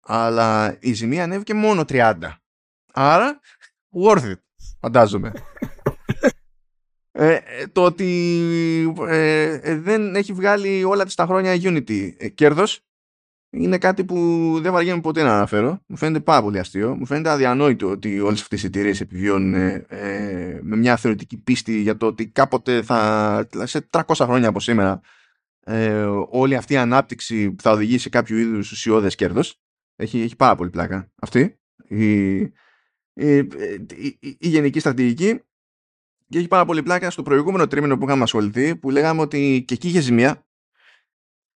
[0.05, 2.13] αλλά η ζημία ανέβηκε μόνο 30.
[2.93, 3.39] Άρα,
[4.03, 4.39] worth it,
[4.79, 5.31] φαντάζομαι.
[7.15, 8.09] Ε, ε, το ότι
[9.07, 12.81] ε, ε, δεν έχει βγάλει όλα τις τα χρόνια η Unity ε, κέρδος
[13.53, 14.15] είναι κάτι που
[14.61, 15.79] δεν βαριέμαι ποτέ να αναφέρω.
[15.87, 16.95] Μου φαίνεται πάρα πολύ αστείο.
[16.95, 21.81] Μου φαίνεται αδιανόητο ότι όλες αυτές οι εταιρείες επιβιώνουν ε, ε, με μια θεωρητική πίστη
[21.81, 25.01] για το ότι κάποτε θα, σε 300 χρόνια από σήμερα
[25.65, 29.61] ε, όλη αυτή η ανάπτυξη θα οδηγήσει σε κάποιο είδους ουσιώδες κέρδος.
[29.95, 32.51] Έχει, έχει πάρα πολύ πλάκα αυτή η, η,
[33.13, 33.37] η,
[33.95, 35.41] η, η γενική στρατηγική
[36.33, 39.73] και έχει πάρα πολύ πλάκα στο προηγούμενο τρίμηνο που είχαμε ασχοληθεί που λέγαμε ότι και
[39.73, 40.47] εκεί είχε ζημία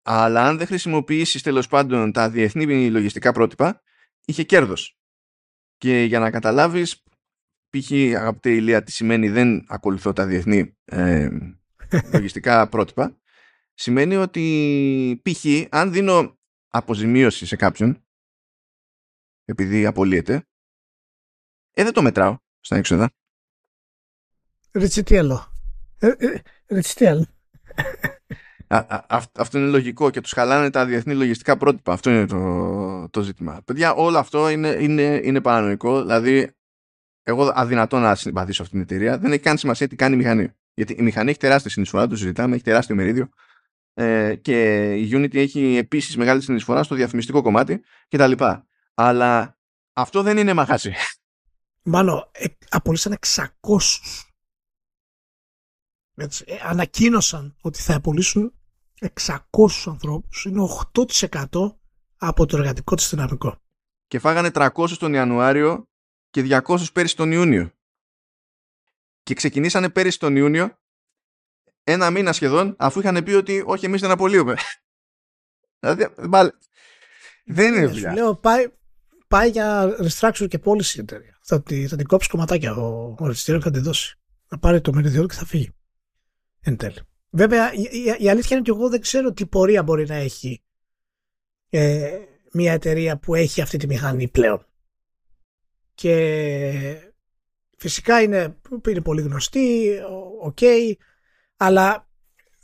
[0.01, 3.82] αλλά αν δεν χρησιμοποιήσεις τέλος πάντων τα διεθνή λογιστικά πρότυπα
[4.26, 4.97] είχε κέρδος
[5.78, 7.03] και για να καταλάβεις
[7.69, 7.91] π.χ.
[7.91, 11.30] αγαπητέ Ηλία τι σημαίνει δεν ακολουθώ τα διεθνή ε,
[12.13, 13.17] λογιστικά πρότυπα
[13.73, 15.45] σημαίνει ότι π.χ.
[15.69, 18.05] αν δίνω αποζημίωση σε κάποιον
[19.45, 20.47] επειδή απολύεται
[21.71, 23.09] ε δεν το μετράω στα έξοδα
[24.76, 25.53] Ριτσιτέλο.
[25.99, 27.26] Ε, ε, Ριτσιτέλο.
[28.67, 31.93] Α, α, αυ- αυτό είναι λογικό και τους χαλάνε τα διεθνή λογιστικά πρότυπα.
[31.93, 33.61] Αυτό είναι το, το ζήτημα.
[33.65, 36.01] Παιδιά, όλο αυτό είναι, είναι, είναι παρανοϊκό.
[36.01, 36.55] Δηλαδή,
[37.23, 39.17] εγώ αδυνατό να συμπαθήσω αυτήν την εταιρεία.
[39.17, 40.51] Δεν έχει καν σημασία τι κάνει η μηχανή.
[40.73, 43.30] Γιατί η μηχανή έχει τεράστια συνεισφορά, το συζητάμε, έχει τεράστιο μερίδιο.
[43.93, 48.32] Ε, και η Unity έχει επίσης μεγάλη συνεισφορά στο διαφημιστικό κομμάτι κτλ.
[48.93, 49.57] Αλλά
[49.93, 50.93] αυτό δεν είναι μαγάζι.
[51.84, 53.43] Μάλλον ε, απολύσαν 600.
[56.16, 58.53] Έτσι, ε, ανακοίνωσαν ότι θα απολύσουν
[58.99, 59.38] 600
[59.86, 60.45] ανθρώπους.
[60.45, 61.80] Είναι 8%
[62.18, 63.61] από το εργατικό της δυναμικό.
[64.07, 65.88] Και φάγανε 300 τον Ιανουάριο
[66.30, 67.72] και 200 πέρυσι τον Ιούνιο.
[69.24, 70.78] Και ξεκινήσανε πέρυσι τον Ιούνιο
[71.84, 74.55] ένα μήνα σχεδόν αφού είχαν πει ότι όχι εμείς δεν απολύουμε.
[75.80, 76.49] δηλαδή, μπάλε.
[77.45, 78.13] Δεν είναι Ε, Σου δουλειά.
[78.13, 78.66] λέω πάει,
[79.28, 81.39] πάει για restructure και πώληση η εταιρεία.
[81.41, 84.20] Θα, τη, θα την κόψει κομματάκια ο, ο Ριστήριο και θα τη δώσει.
[84.45, 85.74] Θα πάρει το μεριδιό και θα φύγει.
[86.68, 86.99] Εν τέλει.
[87.30, 90.63] Βέβαια, η, η- η αλήθεια είναι ότι εγώ δεν ξέρω τι πορεία μπορεί να έχει
[91.70, 92.20] ε,
[92.51, 94.66] μια εταιρεία που έχει αυτή τη μηχανή πλέον.
[95.93, 97.13] Και
[97.78, 98.57] φυσικά είναι,
[98.89, 100.57] είναι πολύ γνωστή, ο- οκ,
[101.57, 102.09] αλλά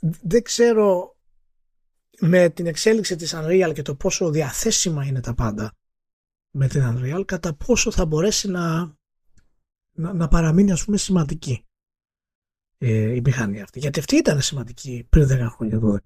[0.00, 1.16] δεν ξέρω
[2.20, 5.76] με την εξέλιξη της Unreal και το πόσο διαθέσιμα είναι τα πάντα
[6.50, 8.96] με την Unreal, κατά πόσο θα μπορέσει να,
[9.92, 11.66] να, να παραμείνει ας πούμε σημαντική
[12.84, 13.78] ε, η μηχανή αυτή.
[13.78, 15.96] Γιατί αυτή ήταν σημαντική πριν 10 χρόνια, 12.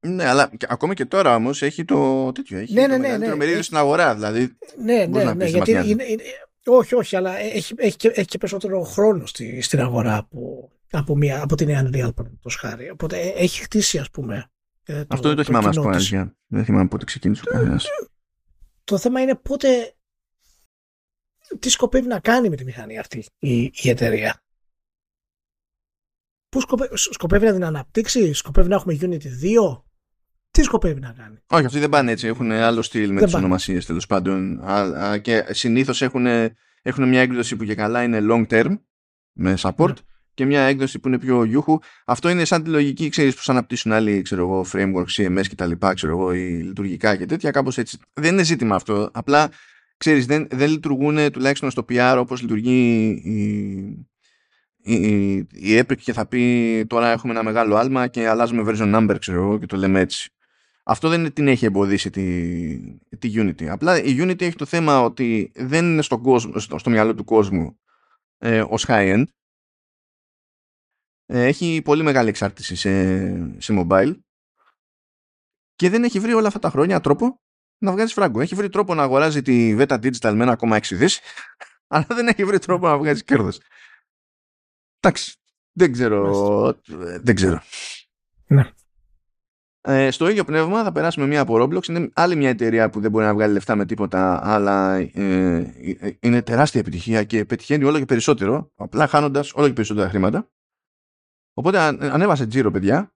[0.00, 2.58] Ναι, αλλά ακόμα και τώρα όμως έχει το τέτοιο.
[2.58, 3.36] Έχει ναι, το ναι, ναι, μεγαλύτερο ναι.
[3.36, 4.14] μερίδιο Έχει- στην αγορά.
[4.14, 6.22] Δηλαδή, Ναι, Μπορείς ναι, να ναι, πεις, γιατί δεν μας είναι, είναι-
[6.64, 11.16] όχι, όχι, αλλά έχει, έχει, και, έχει και περισσότερο χρόνο στη, στην αγορά από, από,
[11.16, 12.90] μια, από την Unreal, παραδείγματος χάρη.
[12.90, 14.50] Οπότε ε, έχει χτίσει, ας πούμε,
[14.84, 15.96] ε, αυτό δεν το θυμάμαι, ας κοινό πούμε.
[15.96, 16.12] της.
[16.12, 16.36] αλήθεια.
[16.46, 17.86] Δεν θυμάμαι πότε ξεκίνησε ο καθένας.
[18.84, 19.94] Το θέμα είναι πότε,
[21.58, 24.42] τι σκοπεύει να κάνει με τη μηχανή αυτή η, η εταιρεία.
[26.48, 29.26] Πού σκοπεύει, σκοπεύει να την αναπτύξει, σκοπεύει να έχουμε Unity
[29.72, 29.82] 2,
[30.50, 32.26] τι σκοπεύει να κάνει; Όχι, αυτοί δεν πάνε έτσι.
[32.26, 33.44] Έχουν άλλο στυλ με Δεν τις πάνε.
[33.44, 34.60] ονομασίες τέλος πάντων.
[34.64, 36.26] Α, α, και συνήθως έχουν,
[36.82, 38.78] έχουν μια έκδοση που και καλά είναι long term
[39.32, 39.94] με support Ναι.
[40.34, 41.78] και μια έκδοση που είναι πιο γιούχου.
[42.06, 45.66] Αυτό είναι σαν τη λογική, ξέρεις, που αναπτύσσουν άλλοι ξέρω εγώ, framework, CMS και τα
[45.66, 47.50] λοιπά, ξέρω εγώ, ή λειτουργικά και τέτοια.
[47.50, 47.98] Κάπως έτσι.
[48.12, 49.10] Δεν είναι ζήτημα αυτό.
[49.12, 49.50] Απλά
[49.96, 54.06] ξέρεις, δεν, δεν λειτουργούν τουλάχιστον στο PR όπως λειτουργεί η,
[54.88, 58.94] η, η, η Epic και θα πει τώρα έχουμε ένα μεγάλο άλμα και αλλάζουμε version
[58.94, 60.30] number ξέρω εγώ και το λέμε έτσι.
[60.82, 63.64] Αυτό δεν είναι την έχει εμποδίσει τη, τη Unity.
[63.64, 67.24] Απλά η Unity έχει το θέμα ότι δεν είναι στο, κόσμο, στο, στο μυαλό του
[67.24, 67.78] κόσμου
[68.38, 69.24] ε, ως high-end.
[71.26, 74.14] Ε, έχει πολύ μεγάλη εξάρτηση σε, σε mobile
[75.74, 77.40] και δεν έχει βρει όλα αυτά τα χρόνια τρόπο
[77.78, 78.40] να βγάζει φράγκο.
[78.40, 81.20] Έχει βρει τρόπο να αγοράζει τη Veta Digital με 1,6 δις
[81.94, 83.60] αλλά δεν έχει βρει τρόπο να βγάζει κέρδος.
[85.00, 85.34] Εντάξει,
[85.72, 86.68] δεν ξέρω.
[87.06, 87.60] ε, Δεν ξέρω.
[88.46, 88.70] Ναι.
[89.80, 91.88] Ε, στο ίδιο πνεύμα θα περάσουμε μία από Roblox.
[91.88, 95.12] Είναι άλλη μια εταιρεία που δεν μπορεί να βγάλει λεφτά με τίποτα, αλλά ε,
[96.00, 100.50] ε, είναι τεράστια επιτυχία και πετυχαίνει όλο και περισσότερο, απλά χάνοντας όλο και περισσότερα χρήματα.
[101.54, 103.14] Οπότε αν- ανέβασε τζίρο, παιδιά.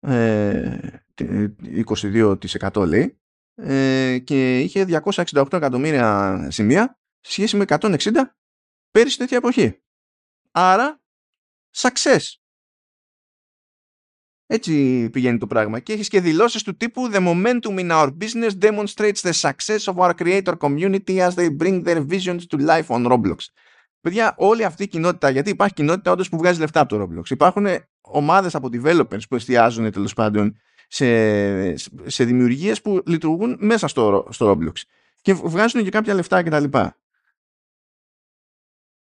[0.00, 0.78] Ε,
[1.14, 1.50] τε-
[1.86, 3.18] 22% λέει.
[3.54, 8.36] Ε, και είχε 268 εκατομμύρια σημεία σε σχέση με 160
[8.90, 9.80] πέρυσι τέτοια εποχή.
[10.50, 11.00] Άρα,
[11.76, 12.20] success.
[14.46, 15.80] Έτσι πηγαίνει το πράγμα.
[15.80, 19.96] Και έχεις και δηλώσεις του τύπου The momentum in our business demonstrates the success of
[19.96, 23.36] our creator community as they bring their visions to life on Roblox.
[24.00, 27.30] Παιδιά, όλη αυτή η κοινότητα, γιατί υπάρχει κοινότητα όντως που βγάζει λεφτά από το Roblox.
[27.30, 27.66] Υπάρχουν
[28.00, 30.56] ομάδες από developers που εστιάζουν τέλος πάντων
[30.88, 31.76] σε,
[32.06, 34.82] σε δημιουργίες που λειτουργούν μέσα στο, στο Roblox.
[35.22, 36.78] Και βγάζουν και κάποια λεφτά κτλ.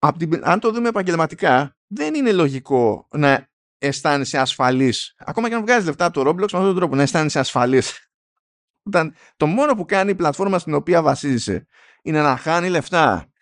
[0.04, 3.48] Απ' την- αν το δούμε επαγγελματικά, δεν είναι λογικό να
[3.78, 5.14] αισθάνεσαι ασφαλής.
[5.18, 8.10] Ακόμα και αν βγάζεις λεφτά από το Roblox, με αυτόν τον τρόπο να αισθάνεσαι ασφαλής.
[8.86, 11.66] Όταν το μόνο που κάνει η πλατφόρμα στην οποία βασίζεσαι
[12.02, 13.32] είναι να χάνει λεφτά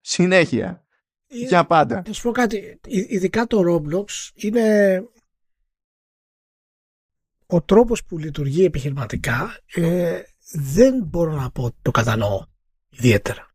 [0.00, 0.84] συνέχεια
[1.26, 2.02] Ε, για πάντα.
[2.06, 4.04] Να σου πω κάτι, ει- ειδικά το Roblox
[4.34, 5.02] είναι
[7.46, 10.20] ο τρόπος που λειτουργεί επιχειρηματικά ε,
[10.52, 12.44] δεν μπορώ να πω ότι το κατανοώ
[12.88, 13.54] ιδιαίτερα.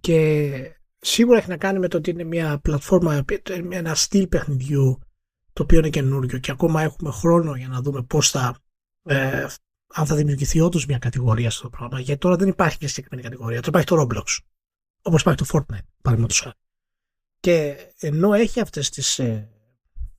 [0.00, 3.24] Και σίγουρα έχει να κάνει με το ότι είναι μια πλατφόρμα,
[3.68, 4.98] ένα στυλ παιχνιδιού
[5.52, 8.56] το οποίο είναι καινούριο και ακόμα έχουμε χρόνο για να δούμε πώς θα
[9.02, 9.46] ε,
[9.94, 12.00] αν θα δημιουργηθεί όντως μια κατηγορία στο πράγμα.
[12.00, 13.60] Γιατί τώρα δεν υπάρχει μια συγκεκριμένη κατηγορία.
[13.60, 14.38] Τώρα υπάρχει το Roblox.
[15.02, 16.56] Όπως υπάρχει το Fortnite, παραδείγματος χάρη.
[17.40, 19.50] Και ενώ έχει αυτές τις, ε,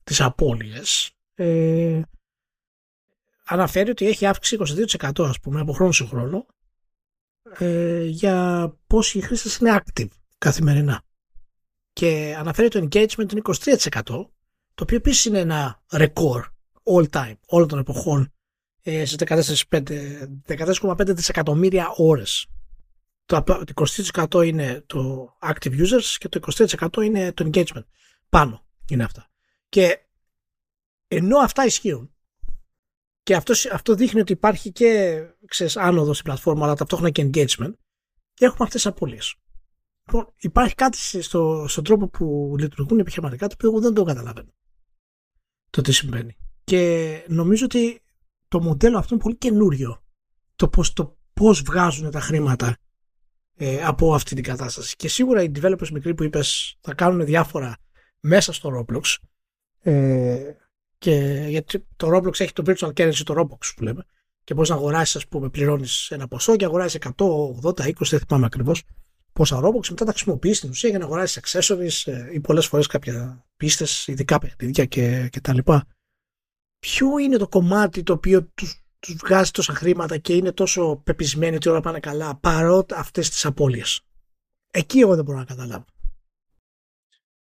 [0.04, 2.00] τις απώλειες, ε,
[3.44, 6.46] αναφέρει ότι έχει αύξηση 22% ας πούμε από χρόνο σε χρόνο
[7.58, 10.08] ε, για πόσοι χρήστες είναι active
[10.38, 11.02] καθημερινά.
[11.92, 14.02] Και αναφέρει το engagement είναι 23%
[14.74, 16.42] το οποίο επίσης είναι ένα record
[16.84, 18.32] all time, όλων των εποχών
[18.82, 22.46] ε, σε 14,5 14,5 δισεκατομμύρια ώρες.
[23.26, 27.84] Το απλά- το 23% είναι το active users και το 23% είναι το engagement.
[28.28, 29.30] Πάνω είναι αυτά.
[29.68, 29.98] Και
[31.08, 32.14] ενώ αυτά ισχύουν
[33.22, 37.74] και αυτό, αυτό δείχνει ότι υπάρχει και ξέρεις, άνοδος στην πλατφόρμα αλλά ταυτόχρονα και engagement
[38.34, 39.34] και έχουμε αυτές τις απώλειες.
[40.06, 44.54] Λοιπόν, υπάρχει κάτι στο, στον τρόπο που λειτουργούν επιχειρηματικά το οποίο εγώ δεν το καταλαβαίνω.
[45.70, 46.36] Το τι συμβαίνει.
[46.64, 48.02] Και νομίζω ότι
[48.48, 50.02] το μοντέλο αυτό είναι πολύ καινούριο.
[50.56, 52.76] Το πώς, το πώς βγάζουν τα χρήματα
[53.56, 54.96] ε, από αυτή την κατάσταση.
[54.96, 57.76] Και σίγουρα οι developers μικροί που είπες θα κάνουν διάφορα
[58.20, 59.16] μέσα στο Roblox
[59.80, 60.52] ε,
[60.98, 64.06] και γιατί το Roblox έχει το virtual currency, το Roblox που λέμε
[64.44, 67.10] και πώς να αγοράσεις ας πούμε πληρώνεις ένα ποσό και αγοράσεις 100,
[67.62, 68.82] 80, 20 δεν θυμάμαι ακριβώς
[69.34, 72.86] πόσα Roblox μετά τα χρησιμοποιείς στην ουσία για να αγοράσεις accessories ε, ή πολλές φορές
[72.86, 75.86] κάποια πίστες, ειδικά παιχνίδια και, και τα λοιπά.
[76.78, 81.56] Ποιο είναι το κομμάτι το οποίο τους, τους βγάζει τόσα χρήματα και είναι τόσο πεπισμένοι
[81.56, 84.00] ότι όλα πάνε καλά παρότι αυτές τις απώλειες;
[84.70, 85.84] Εκεί εγώ δεν μπορώ να καταλάβω.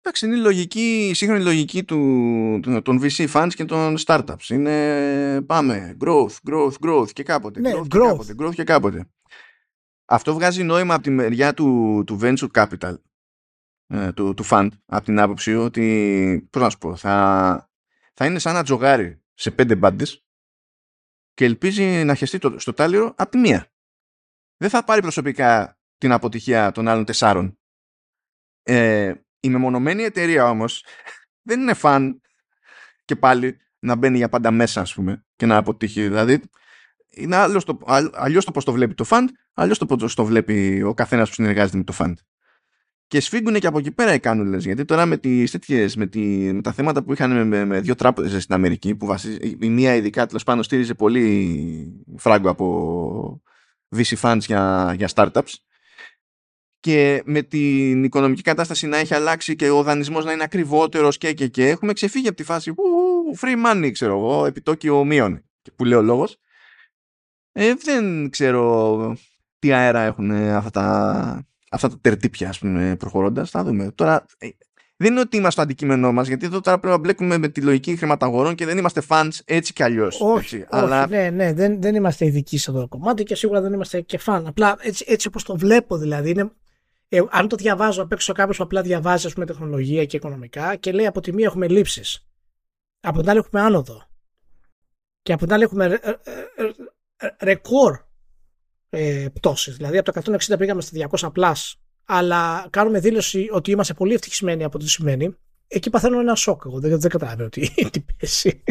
[0.04, 1.98] Εντάξει, είναι η, λογική, η σύγχρονη λογική του,
[2.62, 4.48] του- των VC funds και των startups.
[4.48, 7.60] Είναι πάμε, growth, growth, growth και κάποτε.
[7.60, 7.88] Ναι, growth, growth.
[7.88, 9.08] Και κάποτε, growth και κάποτε.
[10.12, 12.94] Αυτό βγάζει νόημα από τη μεριά του, του venture capital.
[13.86, 17.70] ε, του, του fund από την άποψη ότι, πώς να σου πω, θα,
[18.14, 20.24] θα είναι σαν να τζογάρει σε πέντε μπάντες
[21.34, 23.72] και ελπίζει να χεστεί το, στο τάλιρο από τη μία.
[24.56, 27.58] Δεν θα πάρει προσωπικά την αποτυχία των άλλων τεσσάρων.
[28.62, 30.84] Ε, η μεμονωμένη εταιρεία όμως
[31.48, 32.20] δεν είναι φαν
[33.04, 36.02] και πάλι να μπαίνει για πάντα μέσα ας πούμε και να αποτύχει.
[36.02, 36.42] Δηλαδή
[37.16, 37.78] είναι αλλιώς το,
[38.12, 41.34] αλλιώς το πώς το βλέπει το fund, αλλιώς το πώς το βλέπει ο καθένας που
[41.34, 42.12] συνεργάζεται με το fund.
[43.06, 44.64] Και σφίγγουν και από εκεί πέρα οι κάνουλες.
[44.64, 46.20] Γιατί τώρα με, τις τέτοιες, με, τη,
[46.52, 49.94] με τα θέματα που είχαν με, με δύο τράπεζες στην Αμερική, που βασί, η μία
[49.94, 53.42] ειδικά τέλος πάνω στήριζε πολύ φράγκο από
[53.96, 55.52] VC funds για, για startups,
[56.82, 61.32] και με την οικονομική κατάσταση να έχει αλλάξει και ο δανεισμός να είναι ακριβότερος και,
[61.32, 62.74] και, και έχουμε ξεφύγει από τη φάση
[63.40, 65.44] free money, ξέρω εγώ, επιτόκιο μείον,
[65.76, 66.38] που λέει ο λόγος.
[67.52, 69.16] Ε, δεν ξέρω
[69.58, 73.50] τι αέρα έχουν αυτά τα, αυτά τα τερτύπια, ας πούμε, προχωρώντας.
[73.50, 73.90] Θα δούμε.
[73.94, 74.48] Τώρα, ε,
[74.96, 77.60] δεν είναι ότι είμαστε το αντικείμενό μας, γιατί εδώ τώρα πρέπει να μπλέκουμε με τη
[77.60, 80.20] λογική χρηματαγορών και δεν είμαστε fans έτσι κι αλλιώς.
[80.20, 81.06] Όχι, όχι, αλλά...
[81.06, 84.18] ναι, ναι, δεν, δεν είμαστε ειδικοί σε αυτό το κομμάτι και σίγουρα δεν είμαστε και
[84.18, 84.46] φαν.
[84.46, 86.52] Απλά έτσι, έτσι όπως το βλέπω δηλαδή, είναι,
[87.08, 90.76] ε, αν το διαβάζω απ' έξω κάποιος που απλά διαβάζει ας πούμε, τεχνολογία και οικονομικά
[90.76, 92.26] και λέει από τη μία έχουμε λήψεις,
[93.00, 94.02] από την άλλη έχουμε άνοδο
[95.22, 96.00] και από την άλλη έχουμε
[97.40, 97.98] ρεκόρ
[98.88, 99.76] ε, πτώσεις.
[99.76, 101.72] Δηλαδή από το 160 πήγαμε στα 200 plus,
[102.04, 105.36] αλλά κάνουμε δήλωση ότι είμαστε πολύ ευτυχισμένοι από το τι σημαίνει.
[105.68, 106.62] Εκεί παθαίνω ένα σοκ.
[106.66, 108.62] Εγώ δεν, δεν καταλαβαίνω τι, τι πέσει.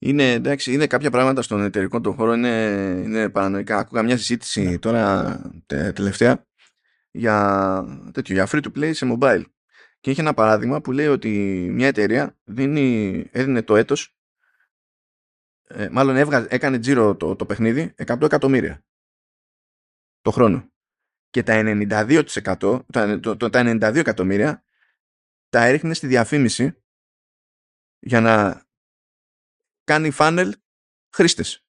[0.00, 2.48] Είναι, εντάξει, είναι κάποια πράγματα στον εταιρικό τον χώρο είναι,
[3.04, 3.78] είναι παρανοϊκά.
[3.78, 6.46] Ακούγα μια συζήτηση τώρα τε, τελευταία
[7.10, 9.42] για, τέτοιο, για free to play σε mobile.
[10.00, 11.28] Και είχε ένα παράδειγμα που λέει ότι
[11.72, 14.17] μια εταιρεία δίνει, έδινε το έτος
[15.68, 18.84] ε, μάλλον έβγαζε, έκανε τζίρο το, το παιχνίδι 100 εκατομμύρια
[20.20, 20.72] το χρόνο.
[21.30, 24.64] Και τα 92%, τα, το, τα 92 εκατομμύρια
[25.48, 26.82] τα έριχνε στη διαφήμιση
[27.98, 28.66] για να
[29.84, 30.52] κάνει funnel
[31.16, 31.66] χρήστες.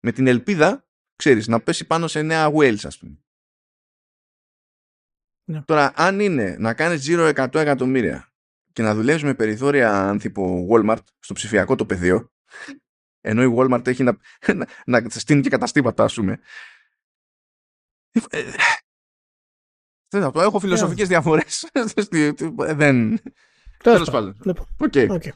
[0.00, 3.20] Με την ελπίδα, ξέρεις, να πέσει πάνω σε νέα whales, ας πούμε.
[5.50, 5.62] Ναι.
[5.62, 8.32] Τώρα, αν είναι να κάνεις τζίρο 100 εκατομμύρια
[8.72, 12.32] και να δουλεύεις με περιθώρια ανθίπο Walmart στο ψηφιακό το πεδίο,
[13.26, 14.16] ενώ η Walmart έχει να,
[14.54, 14.66] να,
[15.00, 16.38] να στείλει και καταστήματα, ας πούμε.
[20.08, 21.70] Δεν θα το έχω φιλοσοφικές διαφορές.
[22.80, 23.18] Δεν.
[23.82, 24.36] Τέλος πάντων.
[24.78, 25.28] Okay.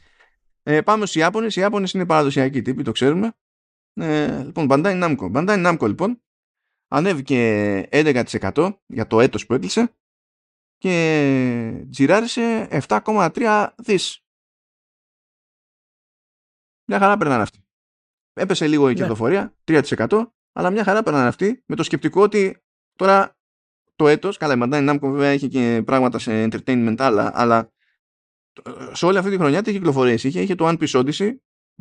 [0.63, 1.55] Ε, πάμε στους Ιάπωνες.
[1.55, 3.33] Οι Ιάπωνες είναι παραδοσιακοί τύποι, το ξέρουμε.
[3.93, 5.31] Ε, λοιπόν, Bandai Namco.
[5.31, 6.21] Bandai Namco, λοιπόν,
[6.87, 9.95] ανέβηκε 11% για το έτος που έκλεισε
[10.77, 14.23] και τζιράρισε 7,3 δις.
[16.85, 17.65] Μια χαρά περνάνε αυτοί.
[18.33, 18.99] Έπεσε λίγο η ναι.
[18.99, 22.63] κερδοφορία, 3%, αλλά μια χαρά περνάνε αυτοί με το σκεπτικό ότι
[22.95, 23.37] τώρα
[23.95, 27.71] το έτος, καλά η Bandai Namco βέβαια έχει και πράγματα σε entertainment άλλα, αλλά
[28.91, 31.31] σε όλη αυτή τη χρονιά τι κυκλοφορίες είχε, είχε το One Piece Odyssey,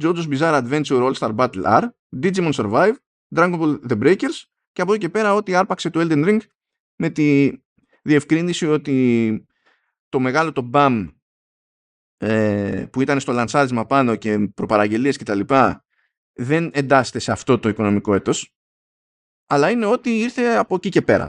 [0.02, 1.88] JoJo's Bizarre Adventure All Star Battle R,
[2.22, 2.94] Digimon Survive,
[3.34, 6.38] Dragon Ball The Breakers και από εκεί και πέρα ό,τι άρπαξε το Elden Ring
[6.96, 7.52] με τη
[8.02, 9.46] διευκρίνηση ότι
[10.08, 11.08] το μεγάλο το BAM
[12.16, 15.84] ε, που ήταν στο λανσάρισμα πάνω και προπαραγγελίες και τα λοιπά
[16.40, 18.54] δεν εντάσσεται σε αυτό το οικονομικό έτος
[19.46, 21.26] αλλά είναι ότι ήρθε από εκεί και πέρα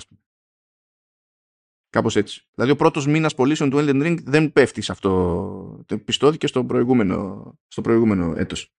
[1.92, 2.48] κάπως έτσι.
[2.54, 7.52] Δηλαδή ο πρώτος μήνας πωλήσεων του Elden Ring δεν πέφτει σε αυτό πιστώθηκε στο προηγούμενο,
[7.68, 8.74] στο προηγούμενο έτος.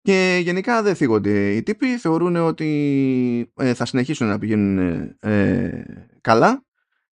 [0.00, 4.78] Και γενικά δεν θίγονται οι τύποι θεωρούν ότι ε, θα συνεχίσουν να πηγαίνουν
[5.20, 5.84] ε,
[6.20, 6.64] καλά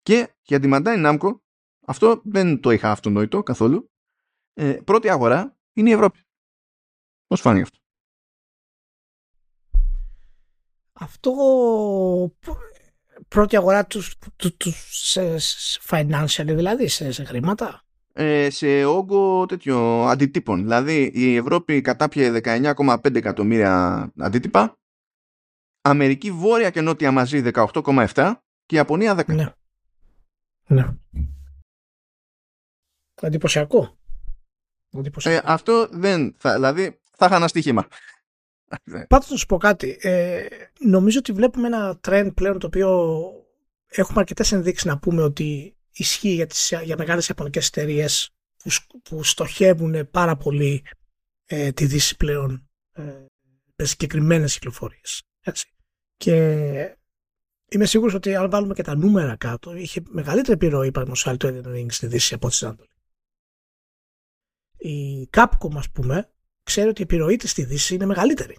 [0.01, 1.37] και για τη Bandai Namco.
[1.85, 3.91] Αυτό δεν το είχα αυτονόητο καθόλου.
[4.53, 6.19] Ε, πρώτη αγορά είναι η Ευρώπη
[7.27, 7.77] Πώς φάνηκε αυτό;
[10.93, 11.31] Αυτό
[13.27, 14.15] πρώτη αγορά τους,
[14.89, 15.37] σε
[15.89, 17.81] financial δηλαδή, σε, σε χρήματα.
[18.13, 20.61] Ε, σε όγκο τέτοιο αντιτύπων.
[20.61, 24.77] Δηλαδή η Ευρώπη κατάπιε 19,5 εκατομμύρια αντίτυπα,
[25.85, 28.33] Αμερική βόρεια και νότια μαζί 18,7
[28.65, 29.25] και η Ιαπωνία 10.
[29.25, 29.53] Ναι.
[30.67, 30.95] Ναι.
[33.21, 33.97] Εντυπωσιακό.
[35.23, 37.87] Ε, αυτό δεν θα, δηλαδή θα είχα ένα στοίχημα.
[39.07, 39.97] Πάντως να σου πω κάτι.
[40.01, 40.47] Ε,
[40.79, 43.21] νομίζω ότι βλέπουμε ένα trend πλέον το οποίο
[43.85, 48.69] έχουμε αρκετές ενδείξεις να πούμε ότι ισχύει για, τις, για μεγάλες ιαπωνικές εταιρείες που,
[49.03, 50.85] που στοχεύουν πάρα πολύ
[51.45, 53.25] ε, τη Δύση πλέον ε,
[53.75, 55.23] με συγκεκριμένες κυκλοφορίες.
[56.15, 56.97] Και
[57.69, 61.75] είμαι σίγουρος ότι αν βάλουμε και τα νούμερα κάτω, είχε μεγαλύτερη επιρροή παραδείγματος το Elden
[61.75, 62.89] Ring στη Δύση από ό,τι στην Ανατολή.
[64.77, 66.33] Η Capcom, ας πούμε,
[66.63, 68.57] ξέρει ότι η επιρροή της στη Δύση είναι μεγαλύτερη.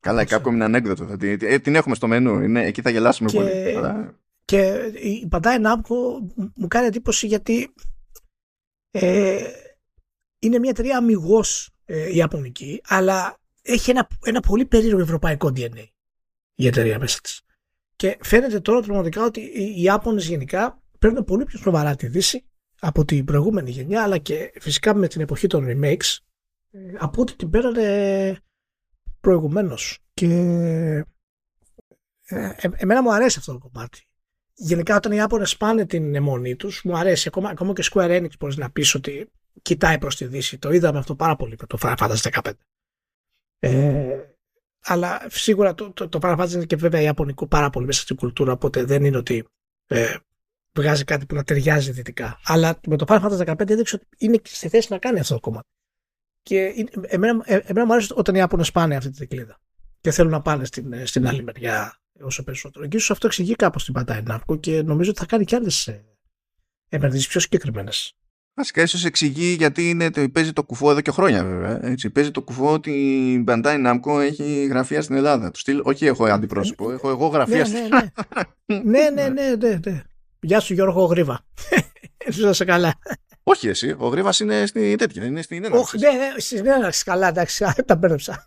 [0.00, 1.16] Καλά, η Capcom είναι ανέκδοτο.
[1.20, 2.40] Ε, την έχουμε στο μενού.
[2.40, 3.52] Είναι, εκεί θα γελάσουμε και, πολύ.
[4.44, 5.96] Και η Bandai Namco
[6.54, 7.74] μου κάνει εντύπωση γιατί
[8.90, 9.44] ε,
[10.38, 15.86] είναι μια εταιρεία αμυγός ε, ιαπωνική, αλλά έχει ένα, ένα πολύ περίεργο ευρωπαϊκό DNA
[16.54, 17.42] η εταιρεία μέσα της.
[17.96, 22.44] Και φαίνεται τώρα πραγματικά ότι οι Ιάπωνες γενικά παίρνουν πολύ πιο σοβαρά τη Δύση
[22.80, 26.31] από την προηγούμενη γενιά, αλλά και φυσικά με την εποχή των remakes, ε,
[26.98, 28.38] από ό,τι την πέρανε
[29.20, 29.98] προηγουμένως.
[30.14, 30.26] Και
[32.24, 34.06] ε, ε, εμένα μου αρέσει αυτό το κομμάτι.
[34.54, 37.28] Γενικά όταν οι Ιάπωνες πάνε την αιμονή τους, μου αρέσει.
[37.28, 39.30] Ακόμα, ακόμα και Square Enix μπορείς να πεις ότι
[39.62, 40.58] κοιτάει προς τη Δύση.
[40.58, 42.52] Το είδαμε αυτό πάρα πολύ με το Final Fantasy 15.
[43.58, 44.20] Ε,
[44.82, 48.16] αλλά σίγουρα το, το, το Final Fantasy είναι και βέβαια ιαπωνικό πάρα πολύ μέσα στην
[48.16, 49.46] κουλτούρα, οπότε δεν είναι ότι
[49.86, 50.16] ε,
[50.72, 52.40] βγάζει κάτι που να ταιριάζει δυτικά.
[52.44, 55.40] Αλλά με το Final Fantasy 15 έδειξε ότι είναι στη θέση να κάνει αυτό το
[55.40, 55.68] κομμάτι.
[56.42, 59.60] Και εμένα, ε, εμένα μου αρέσει όταν οι Ιάπωνες πάνε αυτή την κλίδα
[60.00, 62.86] και θέλουν να πάνε στην, ε, στην άλλη μεριά όσο περισσότερο.
[62.86, 65.86] Και ίσως αυτό εξηγεί κάπως την Bandai Namco και νομίζω ότι θα κάνει κι άλλες
[65.86, 66.04] ε,
[66.88, 68.16] επενδύσεις πιο συγκεκριμένες.
[68.54, 71.86] Βασικά ίσως εξηγεί γιατί είναι, παίζει το κουφό εδώ και χρόνια βέβαια.
[71.86, 72.10] Έτσι.
[72.10, 75.50] Παίζει το κουφό ότι η Bandai Namco έχει γραφεία στην Ελλάδα.
[75.50, 79.10] Του στυλ, όχι έχω αντιπρόσωπο, έχω εγώ γραφεία ναι, στην ναι, ναι.
[79.10, 80.02] ναι, ναι, ναι, ναι,
[80.40, 81.44] Γεια σου Γιώργο Γρήβα.
[82.32, 82.98] Σου σε καλά.
[83.42, 85.96] Όχι εσύ, ο Γρήβα είναι στην τέτοια, είναι στην έναρξη.
[85.96, 88.44] Όχι, ναι, ναι, στην έναρξη, καλά, εντάξει, τα μπέρδεψα.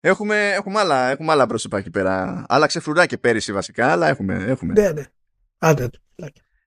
[0.00, 2.44] Έχουμε, έχουμε, άλλα, έχουμε άλλα πρόσωπα εκεί πέρα.
[2.48, 4.34] Άλλαξε φρουράκι πέρυσι βασικά, αλλά έχουμε.
[4.34, 4.72] έχουμε.
[4.72, 5.04] Ναι, ναι.
[5.58, 5.90] Άντε,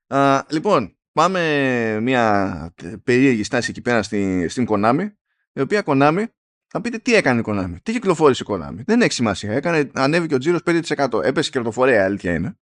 [0.07, 5.11] Α, λοιπόν, πάμε μια περίεργη στάση εκεί πέρα στην, στην Konami,
[5.53, 6.23] η οποία Konami
[6.67, 8.83] θα πείτε τι έκανε η Konami, τι κυκλοφόρησε η Konami.
[8.85, 9.51] Δεν έχει σημασία.
[9.51, 11.23] Έκανε, ανέβηκε ο τζίρος 5%.
[11.23, 12.57] Έπεσε η κερδοφορία, αλήθεια είναι.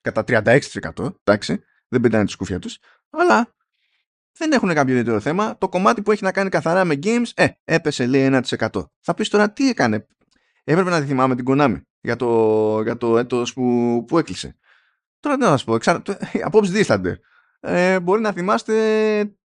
[0.00, 1.14] Κατά 36%.
[1.24, 2.78] Εντάξει, δεν πετάνε τη σκούφια τους.
[3.10, 3.54] Αλλά
[4.38, 5.58] δεν έχουν κάποιο ιδιαίτερο θέμα.
[5.58, 8.68] Το κομμάτι που έχει να κάνει καθαρά με games, ε, έπεσε λέει 1%.
[9.00, 10.06] Θα πεις τώρα τι έκανε;
[10.64, 14.56] Έπρεπε να τη θυμάμαι την Konami για το, για το έτος που, που έκλεισε.
[15.20, 16.02] Τώρα τι να σα πω, εξα...
[16.44, 17.20] απόψη δίστανται.
[17.60, 18.74] Ε, μπορεί να θυμάστε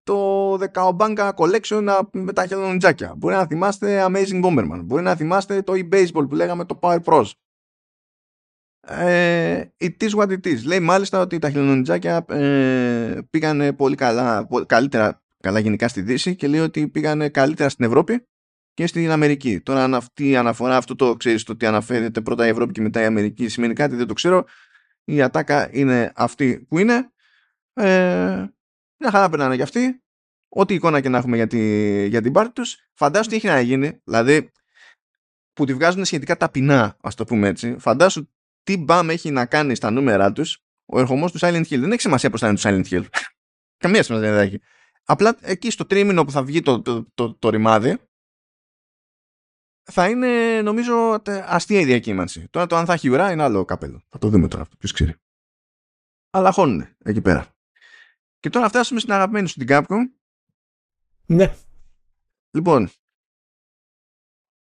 [0.02, 3.14] το Decaobanga Collection με τα χελονιτζάκια.
[3.16, 4.80] Μπορεί να θυμάστε Amazing Bomberman.
[4.84, 7.24] Μπορεί να θυμάστε το e-baseball που λέγαμε το Power Pros.
[8.80, 10.62] Ε, it is what it is.
[10.64, 16.48] Λέει μάλιστα ότι τα χελονιτζάκια ε, πήγανε πολύ καλά, καλύτερα καλά γενικά στη Δύση και
[16.48, 18.26] λέει ότι πήγανε καλύτερα στην Ευρώπη
[18.74, 19.60] και στην Αμερική.
[19.60, 22.80] Τώρα αν αυτή η αναφορά, αυτό το ξέρεις το ότι αναφέρεται πρώτα η Ευρώπη και
[22.80, 24.44] μετά η Αμερική σημαίνει κάτι, δεν το ξέρω.
[25.04, 27.12] Η ατάκα είναι αυτή που είναι.
[27.72, 28.44] Ε,
[28.98, 30.02] μια χαρά περνάνε για αυτή.
[30.48, 32.76] Ό,τι εικόνα και να έχουμε για, τη, για την πάρτη τους.
[32.94, 34.00] Φαντάσου τι έχει να γίνει.
[34.04, 34.50] Δηλαδή
[35.52, 37.76] που τη βγάζουν σχετικά ταπεινά, ας το πούμε έτσι.
[37.78, 38.28] Φαντάσου
[38.68, 41.78] τι μπαμ έχει να κάνει στα νούμερα τους ο ερχομός του Silent Hill.
[41.80, 43.06] Δεν έχει σημασία πώς θα είναι το Silent Hill.
[43.82, 44.60] Καμία σημασία δεν έχει.
[45.04, 47.98] Απλά εκεί στο τρίμηνο που θα βγει το, το, το, το ρημάδι,
[49.82, 52.48] θα είναι νομίζω αστεία η διακύμανση.
[52.48, 54.02] Τώρα το αν θα έχει ουρά είναι άλλο καπέλο.
[54.08, 55.14] Θα το δούμε τώρα αυτό, ποιος ξέρει.
[56.30, 57.46] Αλλά χώνουν εκεί πέρα.
[58.38, 60.00] Και τώρα φτάσουμε στην αγαπημένη σου την Capcom.
[61.26, 61.54] Ναι.
[62.50, 62.90] Λοιπόν,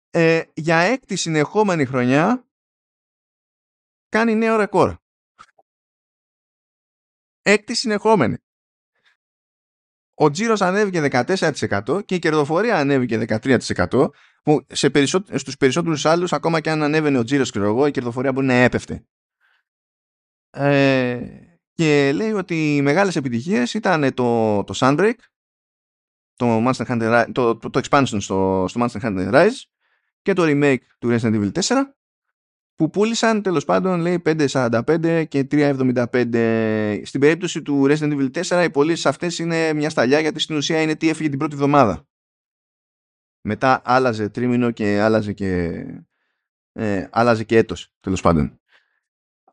[0.10, 2.49] ε, για έκτη συνεχόμενη χρονιά
[4.10, 4.96] κάνει νέο ρεκόρ.
[7.42, 8.38] Έκτη συνεχόμενη.
[10.14, 14.10] Ο τζίρος ανέβηκε 14% και η κερδοφορία ανέβηκε 13%
[14.44, 15.24] που σε περισσό...
[15.34, 18.54] στους περισσότερους άλλους ακόμα και αν ανέβαινε ο τζίρος ξέρω εγώ, η κερδοφορία μπορεί να
[18.54, 19.04] έπεφτε.
[20.50, 25.14] Ε, και λέει ότι οι μεγάλες επιτυχίες ήταν το, το Sunbreak
[26.36, 29.64] το, Monster Hunter, το, το, το expansion στο, στο Monster Hunter Rise
[30.22, 31.76] και το remake του Resident Evil 4
[32.80, 38.70] που πούλησαν τέλος πάντων λέει 5.45 και 3.75 στην περίπτωση του Resident Evil 4 οι
[38.70, 42.08] πωλήσεις αυτές είναι μια σταλιά γιατί στην ουσία είναι τι έφυγε την πρώτη εβδομάδα.
[43.42, 45.84] Μετά άλλαζε τρίμηνο και άλλαζε και
[46.72, 48.60] ε, άλλαζε και έτος τέλος πάντων.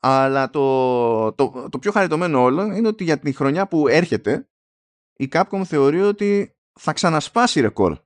[0.00, 4.48] Αλλά το, το, το πιο χαριτωμένο όλο είναι ότι για τη χρονιά που έρχεται
[5.16, 7.98] η Capcom θεωρεί ότι θα ξανασπάσει ρεκόρ.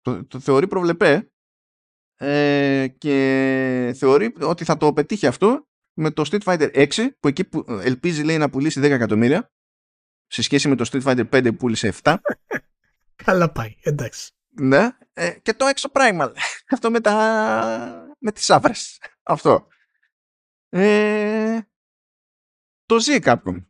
[0.00, 1.28] Το, το θεωρεί προβλεπέ
[2.24, 7.44] ε, και θεωρεί ότι θα το πετύχει αυτό με το Street Fighter 6 που εκεί
[7.44, 9.52] που ελπίζει λέει να πουλήσει 10 εκατομμύρια
[10.26, 12.16] σε σχέση με το Street Fighter 5 που πούλησε 7
[13.14, 14.30] Καλά πάει, εντάξει.
[14.48, 16.32] Ναι, ε, και το έξω Primal.
[16.72, 18.16] Αυτό με, τα...
[18.18, 19.00] με τις άβρες.
[19.22, 19.66] Αυτό.
[20.68, 21.60] Ε,
[22.86, 23.64] το ζει η Capcom.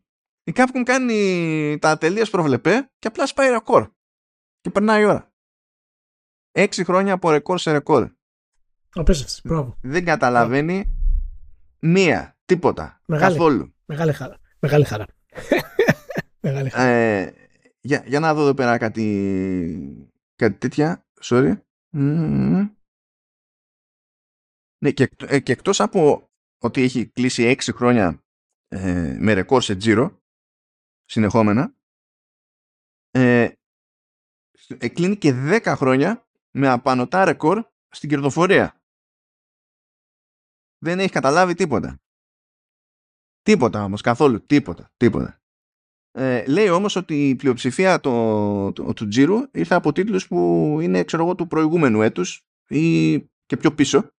[0.45, 3.91] Η Capcom κάνει τα τελείως προβλεπέ και απλά σπάει ρεκόρ.
[4.61, 5.33] Και περνάει η ώρα.
[6.51, 8.14] Έξι χρόνια από ρεκόρ σε ρεκόρ
[9.45, 9.77] μπράβο.
[9.81, 10.97] Δεν καταλαβαίνει
[11.79, 13.75] μία, τίποτα, μεγάλη, καθόλου.
[13.85, 14.39] Μεγάλη χαρά.
[14.59, 15.07] Μεγάλη χαρά.
[16.47, 16.89] μεγάλη χαρά.
[16.89, 17.35] Ε,
[17.81, 21.07] για, για να δω εδώ πέρα κάτι, κάτι τέτοια.
[21.23, 21.55] Sorry.
[24.79, 28.25] Ναι, και, ε, και εκτός από ότι έχει κλείσει έξι χρόνια
[28.69, 30.23] ε, με ρεκόρ σε τζίρο
[31.05, 31.75] συνεχόμενα
[33.11, 33.49] ε,
[34.93, 35.33] κλείνει και
[35.65, 38.81] 10 χρόνια με απανοτά ρεκόρ στην κερδοφορία.
[40.85, 42.01] Δεν έχεις καταλάβει τίποτα.
[43.43, 44.47] Τίποτα όμως, καθόλου.
[44.47, 44.91] Τίποτα.
[44.97, 45.43] Τίποτα.
[46.11, 51.05] Ε, λέει όμως ότι η πλειοψηφία το, το, του τζίρου ήρθε από τίτλους που είναι
[51.05, 54.11] ξέρω εγώ, του προηγούμενου έτους ή και πιο πίσω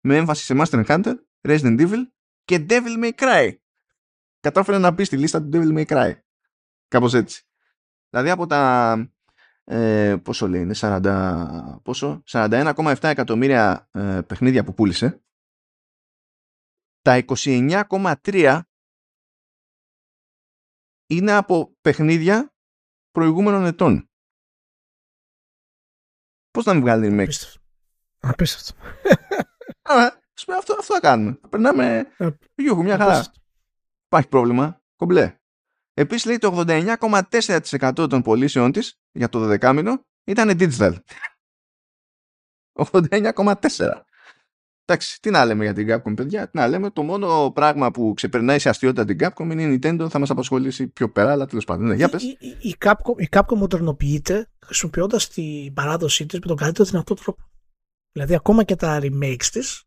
[0.00, 1.14] με έμφαση σε Master Hunter,
[1.48, 2.02] Resident Evil
[2.44, 3.54] και Devil May Cry.
[4.40, 6.12] Κατάφερε να μπει στη λίστα του Devil May Cry.
[6.88, 7.46] Κάπως έτσι.
[8.10, 8.96] Δηλαδή από τα
[9.64, 15.20] ε, πόσο λέει, είναι 40, πόσο, 41,7 εκατομμύρια ε, παιχνίδια που πούλησε
[17.06, 18.60] τα 29,3
[21.06, 22.54] είναι από παιχνίδια
[23.10, 24.10] προηγούμενων ετών.
[26.50, 27.18] Πώς να μην βγάλει remake.
[27.18, 27.60] Απίστευτο.
[28.20, 28.74] Απίστευτο.
[30.52, 31.40] αυτό, αυτό θα κάνουμε.
[31.50, 33.32] Περνάμε ε, γιούχου, μια χαρά.
[34.06, 34.82] Υπάρχει πρόβλημα.
[34.96, 35.38] Κομπλέ.
[35.94, 40.96] Επίσης λέει το 89,4% των πωλήσεών της για το 12 μήνο ήταν digital.
[42.92, 44.00] 89,4%.
[44.88, 46.48] Εντάξει, τι να λέμε για την Capcom, παιδιά.
[46.48, 50.06] Τι να λέμε, το μόνο πράγμα που ξεπερνάει σε αστείωτα την Capcom είναι η Nintendo,
[50.10, 51.86] θα μας απασχολήσει πιο πέρα, αλλά τέλος πάντων.
[51.86, 52.22] Ναι, για πες.
[52.22, 57.14] Η, η, η, Capcom, η Capcom μοντερνοποιείται χρησιμοποιώντας την παράδοσή της με τον καλύτερο δυνατό
[57.14, 57.42] τρόπο.
[58.12, 59.84] Δηλαδή, ακόμα και τα remakes της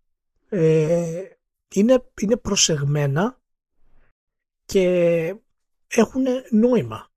[0.49, 1.21] ε,
[1.73, 3.41] είναι, είναι προσεγμένα
[4.65, 4.83] και
[5.87, 7.07] έχουν νόημα.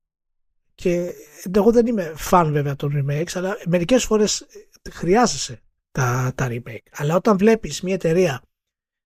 [0.75, 1.13] Και
[1.51, 4.45] εγώ δεν είμαι fan βέβαια των remakes, αλλά μερικές φορές
[4.91, 5.61] χρειάζεσαι
[5.93, 6.87] τα, τα remake.
[6.91, 8.41] Αλλά όταν βλέπεις μια εταιρεία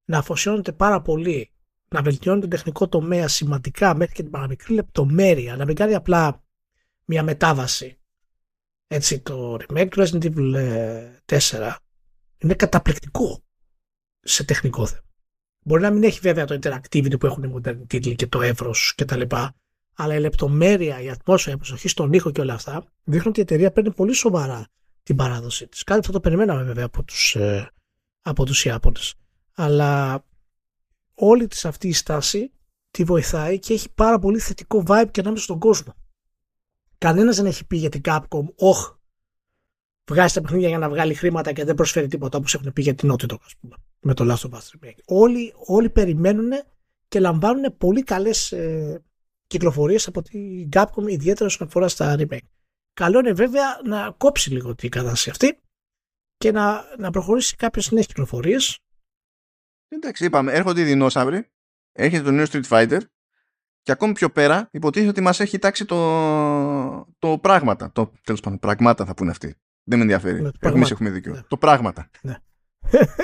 [0.05, 1.51] να αφοσιώνεται πάρα πολύ,
[1.87, 6.43] να βελτιώνει τον τεχνικό τομέα σημαντικά μέχρι και την παραμικρή λεπτομέρεια, να μην κάνει απλά
[7.05, 7.99] μια μετάβαση.
[8.87, 10.55] Έτσι, το remake του Resident Evil
[11.25, 11.73] 4 ε,
[12.37, 13.43] είναι καταπληκτικό
[14.19, 15.05] σε τεχνικό θέμα.
[15.65, 18.93] Μπορεί να μην έχει βέβαια το interactivity που έχουν οι μοντέρνοι τίτλοι και το εύρος
[18.97, 19.21] κτλ.
[19.95, 23.41] Αλλά η λεπτομέρεια, η ατμόσφαιρα, η προσοχή στον ήχο και όλα αυτά δείχνουν ότι η
[23.41, 24.67] εταιρεία παίρνει πολύ σοβαρά
[25.07, 25.83] την παράδοσή της.
[25.83, 27.71] Κάτι που θα το περιμέναμε βέβαια από τους, ε,
[28.21, 29.15] από τους Ιάπωνες.
[29.53, 30.23] Αλλά
[31.13, 32.51] όλη της αυτή η στάση
[32.91, 35.93] τη βοηθάει και έχει πάρα πολύ θετικό vibe και ανάμεσα στον κόσμο.
[36.97, 38.95] Κανένας δεν έχει πει για την Capcom, όχ,
[40.11, 42.95] βγάζει τα παιχνίδια για να βγάλει χρήματα και δεν προσφέρει τίποτα όπως έχουν πει για
[42.95, 44.99] την Naughty Dog, ας πούμε, με το Last of Us Remake.
[45.05, 46.51] Όλοι, όλοι περιμένουν
[47.07, 49.03] και λαμβάνουν πολύ καλές ε,
[49.47, 52.56] κυκλοφορίες από την Capcom, ιδιαίτερα όσον αφορά στα remake.
[52.97, 55.59] Καλό είναι βέβαια να κόψει λίγο την κατάσταση αυτή
[56.37, 58.79] και να, να προχωρήσει κάποιες νέες κυκλοφορίες.
[59.87, 61.49] Εντάξει, είπαμε, έρχονται οι δεινόσαυροι,
[61.91, 62.99] έρχεται το νέο Street Fighter
[63.81, 67.91] και ακόμη πιο πέρα υποτίθεται ότι μας έχει τάξει το, το πράγματα.
[67.91, 69.55] Το, τέλος πάντων, πραγμάτα θα πούνε αυτοί.
[69.83, 70.41] Δεν με ενδιαφέρει.
[70.41, 71.33] Ναι, Εμείς έχουμε δίκιο.
[71.33, 71.41] Ναι.
[71.41, 72.09] Το πράγματα.
[72.21, 72.37] Ναι.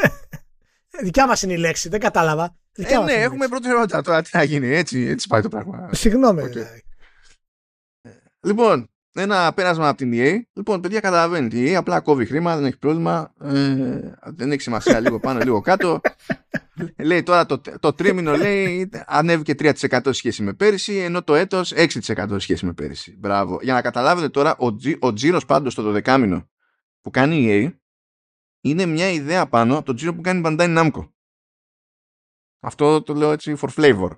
[1.04, 2.58] Δικιά μας είναι η λέξη, δεν κατάλαβα.
[2.72, 4.22] Δικιά ε, ναι, έχουμε πρώτη ερώτηση τώρα.
[4.22, 5.90] Τι θα γίνει, έτσι, έτσι πάει το πράγμα.
[5.94, 6.44] Συγγνώμη.
[6.44, 6.50] Okay.
[6.50, 6.84] Δηλαδή.
[8.40, 10.40] Λοιπόν, ένα πέρασμα από την EA.
[10.54, 11.58] Λοιπόν, παιδιά, καταλαβαίνετε.
[11.58, 13.34] Η EA απλά κόβει χρήμα, δεν έχει πρόβλημα.
[13.42, 16.02] Ε, δεν έχει σημασία λίγο πάνω, λίγο κάτω.
[17.10, 22.36] λέει τώρα το, το τρίμηνο λέει ανέβηκε 3% σχέση με πέρυσι, ενώ το έτος 6%
[22.38, 23.18] σχέση με πέρυσι.
[23.18, 23.60] Μπράβο.
[23.62, 26.50] Για να καταλάβετε τώρα, ο, τζι, ο τζίρος πάντως το 12 μήνο
[27.02, 27.78] που κάνει η EA
[28.62, 31.10] είναι μια ιδέα πάνω από το τζίρο που κάνει η Bandai Namco.
[32.60, 34.10] Αυτό το λέω έτσι for flavor.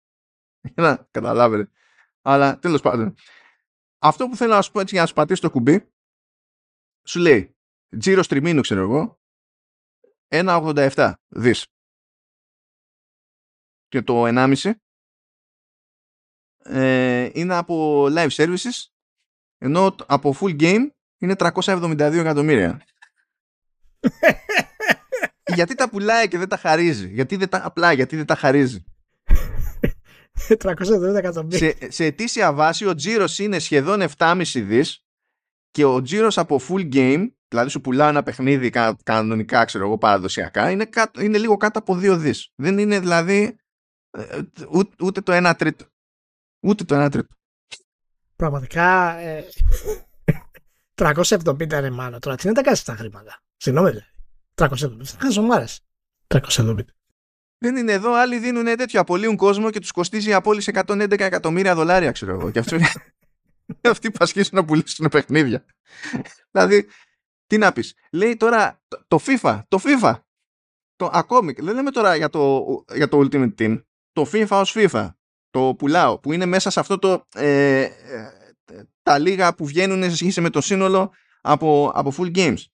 [0.74, 1.70] Για να καταλάβετε.
[2.22, 3.14] Αλλά τέλος πάντων.
[3.98, 5.92] Αυτό που θέλω να σου πω έτσι για να σου πατήσει το κουμπί,
[7.08, 7.56] σου λέει
[7.98, 9.20] τζίρο τριμήνου ξέρω εγώ,
[10.28, 11.66] 1,87 δις.
[13.88, 14.72] Και το 1,5
[16.58, 18.84] ε, είναι από live services,
[19.58, 22.86] ενώ από full game είναι 372 εκατομμύρια.
[25.54, 28.84] γιατί τα πουλάει και δεν τα χαρίζει; Γιατί δεν τα, απλά γιατί δεν τα χαρίζει;
[30.48, 31.58] 370 εκατομμύρια.
[31.58, 35.04] Σε, σε ετήσια βάση ο τζίρος είναι σχεδόν 7,5 δις
[35.70, 38.70] και ο τζίρος από full game, δηλαδή σου πουλάω ένα παιχνίδι
[39.02, 40.88] κανονικά, ξέρω εγώ, παραδοσιακά, είναι,
[41.20, 42.52] είναι λίγο κάτω από 2 δις.
[42.54, 43.56] Δεν είναι δηλαδή
[44.10, 45.84] ε, ούτε, ούτε το 1 τρίτο.
[46.60, 47.34] Ούτε το 1 τρίτο.
[48.36, 49.44] Πραγματικά ε,
[50.94, 52.18] 370 ρε μάνα.
[52.18, 54.06] Τώρα τι να τα κάνεις τα χρήματα; Συγγνώμη δηλαδή.
[54.54, 55.04] 370.
[55.04, 55.48] Θα χάσω
[56.28, 56.76] 370.
[57.58, 61.74] Δεν είναι εδώ, άλλοι δίνουν τέτοιο, απολύουν κόσμο και τους κοστίζει η απόλυση 111 εκατομμύρια
[61.74, 62.50] δολάρια, ξέρω εγώ.
[62.50, 62.92] Και αυτό είναι.
[63.90, 65.64] Αυτοί που ασχίσουν να πουλήσουν παιχνίδια.
[66.50, 66.86] δηλαδή,
[67.46, 67.94] τι να πεις.
[68.12, 70.14] Λέει τώρα το, FIFA, το FIFA.
[70.96, 73.82] Το, ακόμη, δεν λέμε τώρα για το, για το Ultimate Team.
[74.12, 75.10] Το FIFA ως FIFA.
[75.50, 77.26] Το πουλάω, που είναι μέσα σε αυτό το.
[77.34, 77.90] Ε, ε,
[79.02, 82.64] τα λίγα που βγαίνουν σε με το σύνολο από, από full games.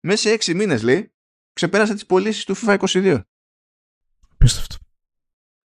[0.00, 1.14] Μέσα σε έξι μήνες λέει,
[1.52, 3.20] ξεπέρασε τις πωλήσεις του FIFA 22.
[4.44, 4.76] Απίστευτο.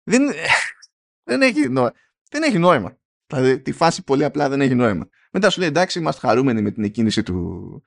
[0.03, 0.21] δεν,
[1.23, 1.93] δεν, έχει νόημα.
[2.30, 2.97] δεν έχει νόημα.
[3.27, 5.09] Δηλαδή τη φάση πολύ απλά δεν έχει νόημα.
[5.32, 7.84] Μετά σου λέει εντάξει είμαστε χαρούμενοι με την εκκίνηση του,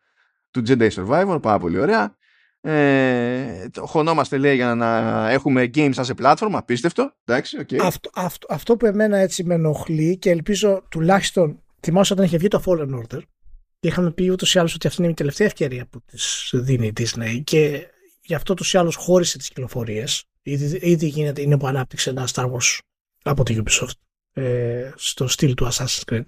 [0.51, 2.17] του Jedi Survivor, πάρα πολύ ωραία.
[2.61, 7.15] Ε, χωνόμαστε λέει για να έχουμε games as a platform, απίστευτο.
[7.25, 7.77] Εντάξει, okay.
[7.81, 12.49] αυτό, αυτό, αυτό που εμένα έτσι με ενοχλεί και ελπίζω τουλάχιστον θυμάσαι όταν είχε βγει
[12.49, 13.21] το Fallen Order
[13.81, 16.87] και είχαμε πει ούτως ή άλλως ότι αυτή είναι η τελευταία ευκαιρία που της δίνει
[16.87, 17.87] η Disney και
[18.23, 20.25] γι' αυτό ούτω ή άλλω χώρισε τις κυκλοφορίες.
[20.43, 22.79] Ήδη, ήδη γίνεται, είναι που ανάπτυξε ένα Star Wars
[23.23, 23.93] από τη Ubisoft
[24.33, 26.25] ε, στο στυλ του Assassin's Creed.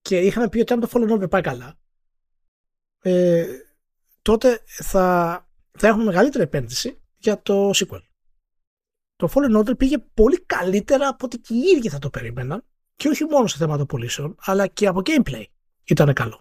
[0.00, 1.78] Και είχαμε πει ότι αν το Fallen Order πάει καλά,
[2.98, 3.46] ε,
[4.22, 8.00] τότε θα, θα έχουμε μεγαλύτερη επένδυση για το sequel.
[9.16, 12.64] Το Fallen Order πήγε πολύ καλύτερα από ό,τι και οι ίδιοι θα το περίμεναν
[12.96, 15.44] και όχι μόνο σε θέματα πωλήσεων, αλλά και από gameplay
[15.84, 16.40] ήταν καλό.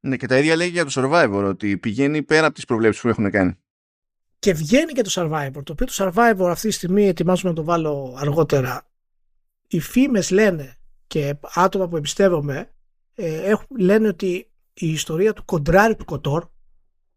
[0.00, 3.08] Ναι, και τα ίδια λέει για το Survivor, ότι πηγαίνει πέρα από τις προβλέψεις που
[3.08, 3.58] έχουν κάνει.
[4.46, 7.64] Και βγαίνει και το Survivor, το οποίο το Survivor αυτή τη στιγμή ετοιμάζουμε να το
[7.64, 8.86] βάλω αργότερα.
[9.68, 10.76] Οι φήμες λένε
[11.06, 12.70] και άτομα που εμπιστεύομαι
[13.14, 16.44] ε, έχουν, λένε ότι η ιστορία του κοντράρι του Κοτόρ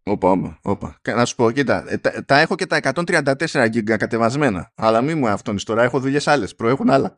[0.04, 1.00] Όπα, όπα, όπα.
[1.16, 4.72] Να σου πω, κοίτα, ε, τα, τα, έχω και τα 134 γίγκα κατεβασμένα.
[4.76, 6.56] Αλλά μη μου αυτόν τώρα, έχω δουλειές άλλες.
[6.56, 7.18] Προέχουν άλλα.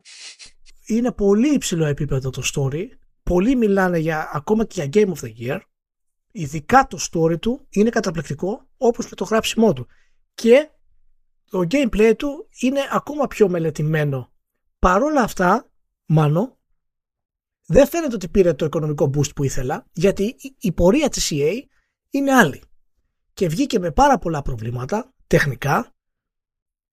[0.86, 2.84] Είναι πολύ υψηλό επίπεδο το story.
[3.22, 5.60] Πολλοί μιλάνε για ακόμα και για Game of the Year.
[6.32, 9.86] Ειδικά το story του είναι καταπληκτικό όπως και το γράψιμό του.
[10.34, 10.70] Και
[11.50, 14.32] το gameplay του είναι ακόμα πιο μελετημένο.
[14.78, 15.70] Παρόλα αυτά,
[16.06, 16.58] μάνο,
[17.66, 21.52] δεν φαίνεται ότι πήρε το οικονομικό boost που ήθελα, γιατί η πορεία της EA
[22.10, 22.62] είναι άλλη
[23.32, 25.94] και βγήκε με πάρα πολλά προβλήματα τεχνικά.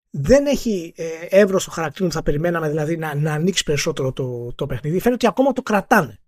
[0.10, 4.54] Δεν έχει ε, εύρος στο χαρακτήρας που θα περιμέναμε, δηλαδή να, να ανοίξει περισσότερο το,
[4.54, 5.00] το παιχνίδι.
[5.00, 6.20] Φαίνεται ότι ακόμα το κρατάνε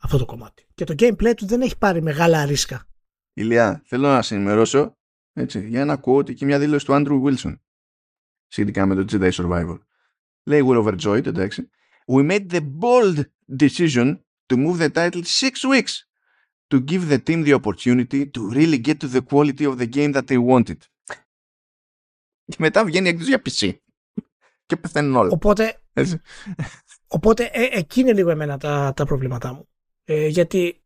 [0.00, 0.66] αυτό το κομμάτι.
[0.74, 2.86] Και το gameplay του δεν έχει πάρει μεγάλα ρίσκα.
[3.32, 4.96] Ηλιά, θέλω να σε ενημερώσω
[5.32, 7.58] έτσι, για ένα quote και μια δήλωση του Andrew Wilson
[8.46, 9.78] σχετικά με το Jedi Survivor.
[10.42, 11.70] Λέει We're overjoyed, εντάξει.
[12.06, 13.24] We made the bold
[13.60, 15.94] decision to move the title six weeks
[16.68, 20.12] to give the team the opportunity to really get to the quality of the game
[20.12, 20.78] that they wanted.
[22.44, 23.78] Και μετά βγαίνει έκδοση για PC.
[24.66, 25.30] Και πεθαίνουν όλα.
[25.32, 25.80] Οπότε,
[27.06, 29.68] οπότε ε, εκεί είναι λίγο εμένα τα, τα προβλήματά μου.
[30.12, 30.82] Ε, γιατί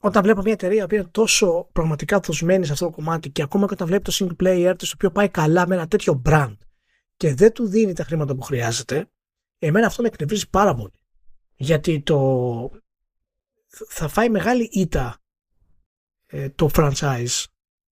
[0.00, 3.66] όταν βλέπω μια εταιρεία που είναι τόσο πραγματικά δοσμένη σε αυτό το κομμάτι και ακόμα
[3.66, 6.56] και όταν βλέπει το single player το οποίο πάει καλά με ένα τέτοιο brand
[7.16, 9.10] και δεν του δίνει τα χρήματα που χρειάζεται,
[9.58, 10.92] εμένα αυτό με εκνευρίζει πάρα πολύ.
[11.54, 12.70] Γιατί το,
[13.88, 15.18] θα φάει μεγάλη ήττα
[16.26, 17.44] ε, το franchise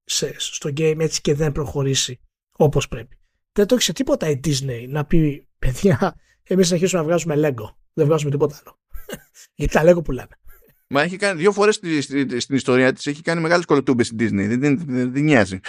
[0.05, 2.21] σε, στο game έτσι και δεν προχωρήσει
[2.53, 3.19] όπως πρέπει.
[3.53, 7.35] Δεν το έχει σε τίποτα η Disney να πει παιδιά εμείς να αρχίσουμε να βγάζουμε
[7.37, 7.75] Lego.
[7.93, 8.79] Δεν βγάζουμε τίποτα άλλο.
[9.55, 10.39] Γιατί τα Lego πουλάνε.
[10.87, 14.19] Μα έχει κάνει δύο φορές στη, στη, στην ιστορία της έχει κάνει μεγάλες κολοτούμπες στην
[14.21, 14.49] Disney.
[14.49, 15.61] Δεν, δεν, δεν, δεν νοιάζει.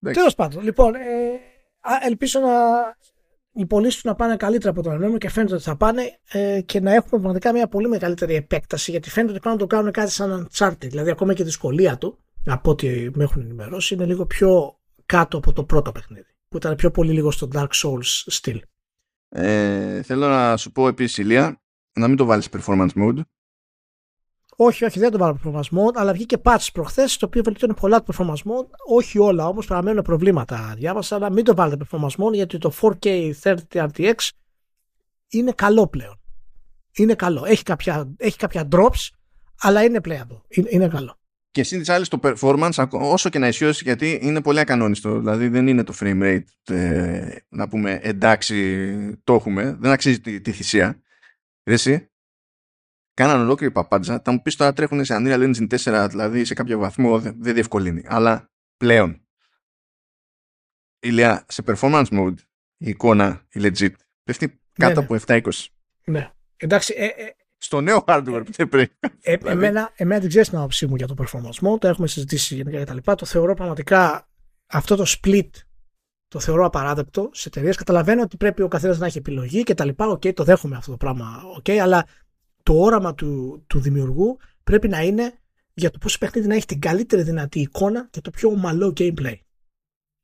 [0.00, 0.98] Τέλος πάντων, λοιπόν, ε,
[2.06, 2.48] ελπίζω να
[3.58, 6.60] οι πωλήσεις του να πάνε καλύτερα από τον ανέμο και φαίνεται ότι θα πάνε ε,
[6.60, 9.92] και να έχουμε πραγματικά μια πολύ μεγαλύτερη επέκταση γιατί φαίνεται ότι πάνε να το κάνουν
[9.92, 10.88] κάτι σαν Uncharted.
[10.88, 15.36] Δηλαδή, ακόμα και η δυσκολία του, από ό,τι με έχουν ενημερώσει, είναι λίγο πιο κάτω
[15.36, 16.26] από το πρώτο παιχνίδι.
[16.48, 18.62] Που ήταν πιο πολύ λίγο στο Dark Souls στυλ.
[19.28, 23.20] Ε, θέλω να σου πω επίσης, Ηλία, να μην το βάλεις performance mode.
[24.60, 28.02] Όχι, όχι, δεν το βάλω performance mode, αλλά βγήκε patch προχθές, το οποίο βελτιώνει πολλά
[28.02, 28.66] το performance mode.
[28.86, 30.74] Όχι όλα όμως, παραμένουν προβλήματα.
[30.76, 34.14] Διάβασα, αλλά μην το βάλετε performance mode, γιατί το 4K 30 RTX
[35.28, 36.20] είναι καλό πλέον.
[36.92, 37.44] Είναι καλό.
[37.46, 39.08] Έχει κάποια, έχει κάποια drops,
[39.60, 40.40] αλλά είναι playable.
[40.48, 41.18] Είναι, είναι καλό.
[41.50, 45.18] Και εσύ της άλλης το performance, όσο και να ισιώσει, γιατί είναι πολύ ακανόνιστο.
[45.18, 49.76] Δηλαδή δεν είναι το frame rate ε, να πούμε εντάξει, το έχουμε.
[49.80, 51.02] Δεν αξίζει τη, τη θυσία.
[51.62, 52.10] Εσύ,
[53.18, 54.20] κάναν ολόκληρη παπάντζα.
[54.24, 57.54] Θα μου πεις τώρα τρέχουν σε Unreal Engine 4, δηλαδή σε κάποιο βαθμό δεν, δεν
[57.54, 58.02] διευκολύνει.
[58.06, 59.26] Αλλά πλέον,
[60.98, 62.34] ηλιά, σε performance mode,
[62.76, 63.92] η εικόνα, η legit,
[64.24, 65.06] πέφτει ναι, κάτω ναι.
[65.06, 65.40] από 720.
[66.04, 66.32] Ναι.
[66.56, 68.94] Εντάξει, ε, ε, στο νέο hardware που δεν πρέπει.
[69.20, 69.56] Ε, δηλαδή.
[69.56, 72.84] εμένα, εμένα δεν ξέρεις την άποψή μου για το performance mode, το έχουμε συζητήσει γενικά
[72.84, 73.12] κτλ.
[73.14, 74.28] Το θεωρώ πραγματικά
[74.66, 75.48] αυτό το split
[76.28, 77.76] το θεωρώ απαράδεκτο σε εταιρείες.
[77.76, 79.88] Καταλαβαίνω ότι πρέπει ο καθένας να έχει επιλογή κτλ.
[79.96, 81.42] Οκ, okay, το δέχομαι αυτό το πράγμα.
[81.62, 82.06] Okay, αλλά
[82.68, 85.38] το όραμα του, του δημιουργού πρέπει να είναι
[85.74, 89.34] για το πώς παιχνίδι να έχει την καλύτερη δυνατή εικόνα και το πιο ομαλό gameplay.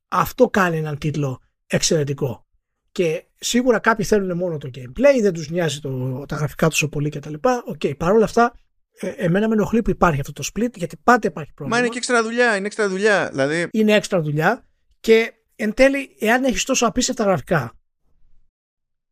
[0.07, 2.47] Αυτό κάνει έναν τίτλο εξαιρετικό.
[2.91, 7.09] Και σίγουρα κάποιοι θέλουν μόνο το gameplay, δεν τους νοιάζει το, τα γραφικά τόσο πολύ
[7.09, 7.33] κτλ.
[7.33, 8.53] Οκ, okay, παρόλα αυτά,
[8.99, 11.79] ε, εμένα με ενοχλεί που υπάρχει αυτό το split, γιατί πάντα υπάρχει πρόβλημα.
[11.79, 13.29] Μα είναι και έξτρα δουλειά, είναι έξτρα δουλειά.
[13.29, 13.67] Δηλαδή...
[13.71, 14.65] Είναι έξτρα δουλειά
[14.99, 17.73] και εν τέλει, εάν έχεις τόσο απίστευτα γραφικά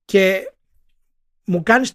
[0.05, 0.53] και
[1.45, 1.93] μου κάνεις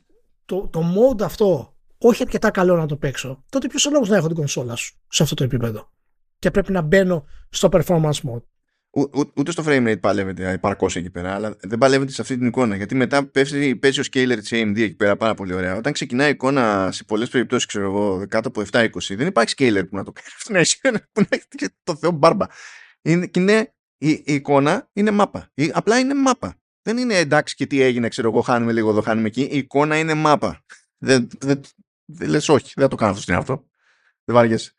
[0.48, 4.16] το, το mode αυτό όχι αρκετά καλό να το παίξω, τότε ποιος ο λόγος να
[4.16, 5.92] έχω την κονσόλα σου σε αυτό το επίπεδο;
[6.38, 8.42] Και πρέπει να μπαίνω στο performance mode.
[9.36, 12.76] ούτε στο frame rate παλεύεται παρκώς εκεί πέρα, αλλά δεν παλεύεται σε αυτή την εικόνα.
[12.76, 15.76] Γιατί μετά πέφτει, παίζει ο scaler τη AMD εκεί πέρα πάρα πολύ ωραία.
[15.76, 19.82] Όταν ξεκινάει η εικόνα σε πολλές περιπτώσεις, ξέρω εγώ, κάτω από 7-20, δεν υπάρχει scaler
[19.90, 20.66] που να το κάνει.
[21.12, 22.46] που να έχει το θεό μπάρμπα.
[23.02, 25.50] Είναι, και είναι, η, η, εικόνα είναι μάπα.
[25.54, 26.56] Η, απλά είναι μάπα.
[26.88, 29.42] Δεν είναι εντάξει και τι έγινε, ξέρω εγώ, χάνουμε λίγο εδώ, χάνουμε εκεί.
[29.42, 30.64] Η εικόνα είναι μάπα.
[30.98, 31.60] Δεν, δεν,
[32.04, 33.68] δεν λες όχι, δεν θα το κάνω αυτό στην αυτό.
[34.24, 34.72] Δεν βαριέσαι.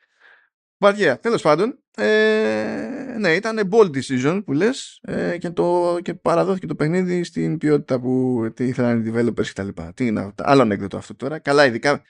[0.78, 1.80] Βαριά, τέλος πάντων.
[1.96, 7.58] Ε, ναι, ήταν bold decision που λες ε, και, το, και παραδόθηκε το παιχνίδι στην
[7.58, 9.68] ποιότητα που ήθελαν οι developers κτλ.
[9.94, 11.40] Τι είναι άλλο ανέκδοτο αυτό τώρα.
[11.40, 12.02] Καλά, ειδικά.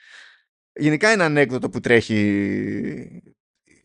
[0.72, 3.22] Γενικά είναι ανέκδοτο που τρέχει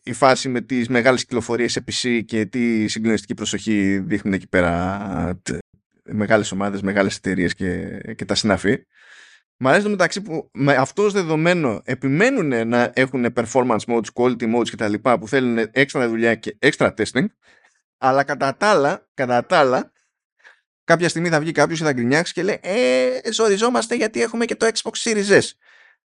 [0.02, 5.40] η φάση με τις μεγάλες κυκλοφορίες σε PC και τι συγκλονιστική προσοχή δείχνουν εκεί πέρα
[6.06, 8.86] μεγάλες ομάδες, μεγάλες εταιρείες και, και τα συναφή.
[9.56, 14.54] Μ' αρέσει το μεταξύ που με αυτό ως δεδομένο επιμένουν να έχουν performance modes, quality
[14.54, 14.94] modes κτλ.
[14.94, 17.26] που θέλουν έξτρα δουλειά και έξτρα testing,
[17.98, 19.92] αλλά κατά τα άλλα, κατά τα άλλα
[20.84, 24.56] κάποια στιγμή θα βγει κάποιος και θα γκρινιάξει και λέει «Ε, ζοριζόμαστε γιατί έχουμε και
[24.56, 25.50] το Xbox Series S».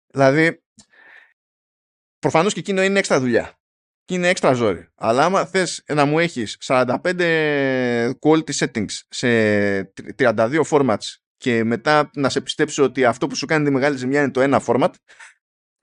[0.07, 0.63] Δηλαδή,
[2.19, 3.60] προφανώς και εκείνο είναι έξτρα δουλειά
[4.11, 4.87] και είναι έξτρα ζόρι.
[4.95, 12.29] Αλλά άμα θες να μου έχεις 45 quality settings σε 32 formats και μετά να
[12.29, 14.89] σε πιστέψω ότι αυτό που σου κάνει τη μεγάλη ζημιά είναι το ένα format,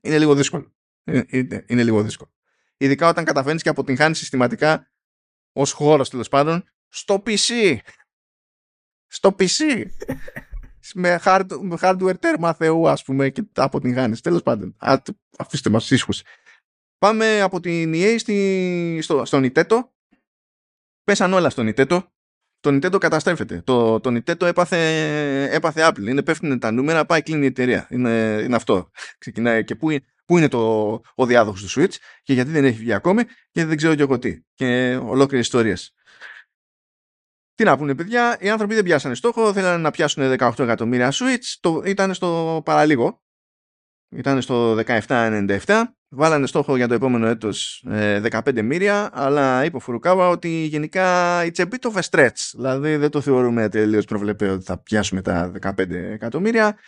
[0.00, 0.74] είναι λίγο δύσκολο.
[1.04, 2.32] Είναι, είναι λίγο δύσκολο.
[2.76, 4.90] Ειδικά όταν καταφέρνεις και αποτυγχάνεις συστηματικά
[5.52, 7.76] ως χώρος τέλος πάντων στο PC.
[9.06, 9.84] Στο PC.
[10.94, 14.20] με, hard, με hardware τέρμα Θεού, ας πούμε, και τα αποτυγχάνεις.
[14.20, 14.74] Τέλος πάντων.
[14.78, 14.96] Α,
[15.38, 16.12] αφήστε μας ήσυχου.
[16.98, 19.78] Πάμε από την EA στη, στο, στο Nintendo.
[21.04, 22.02] Πέσαν όλα στο Nintendo
[22.60, 23.62] το Nintendo καταστρέφεται.
[23.64, 24.78] Το, το Nintendo έπαθε,
[25.52, 26.06] έπαθε Apple.
[26.06, 27.86] Είναι πέφτουν τα νούμερα, πάει κλείνει η εταιρεία.
[27.90, 28.90] Είναι, είναι αυτό.
[29.18, 29.88] Ξεκινάει και πού,
[30.24, 33.76] πού είναι το, ο διάδοχος του Switch και γιατί δεν έχει βγει ακόμη και δεν
[33.76, 34.42] ξέρω και εγώ τι.
[34.54, 35.92] Και ολόκληρες ιστορίες.
[37.54, 41.56] Τι να πούνε παιδιά, οι άνθρωποι δεν πιάσανε στόχο, θέλανε να πιάσουν 18 εκατομμύρια Switch,
[41.60, 43.22] το, ήταν στο παραλίγο.
[44.10, 49.80] Ήταν στο 17,97 Βάλανε στόχο για το επόμενο έτος 15 ε, μύρια, αλλά είπε ο
[49.80, 52.50] Φουρουκάβα ότι γενικά it's a bit of a stretch.
[52.52, 56.78] Δηλαδή δεν το θεωρούμε τελείως προβλεπέ ότι θα πιάσουμε τα 15 εκατομμύρια.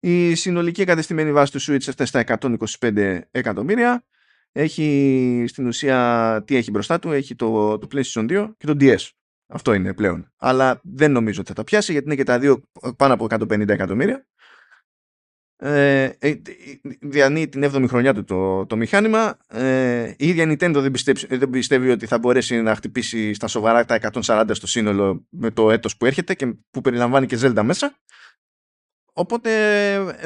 [0.00, 2.38] Η συνολική εγκατεστημένη βάση του Switch έφτασε στα
[2.80, 4.04] 125 εκατομμύρια.
[4.52, 9.08] Έχει στην ουσία τι έχει μπροστά του, έχει το, το PlayStation 2 και το DS.
[9.46, 10.32] Αυτό είναι πλέον.
[10.36, 12.62] Αλλά δεν νομίζω ότι θα τα πιάσει γιατί είναι και τα δύο
[12.96, 14.26] πάνω από 150 εκατομμύρια
[15.60, 16.34] ε, ε
[17.00, 19.38] διανύει την 7η χρονιά του το, το μηχάνημα.
[19.48, 23.84] Ε, η ίδια Nintendo δεν πιστεύει, δεν πιστεύει ότι θα μπορέσει να χτυπήσει στα σοβαρά
[23.84, 27.98] τα 140 στο σύνολο με το έτος που έρχεται και που περιλαμβάνει και Zelda μέσα.
[29.12, 29.50] Οπότε,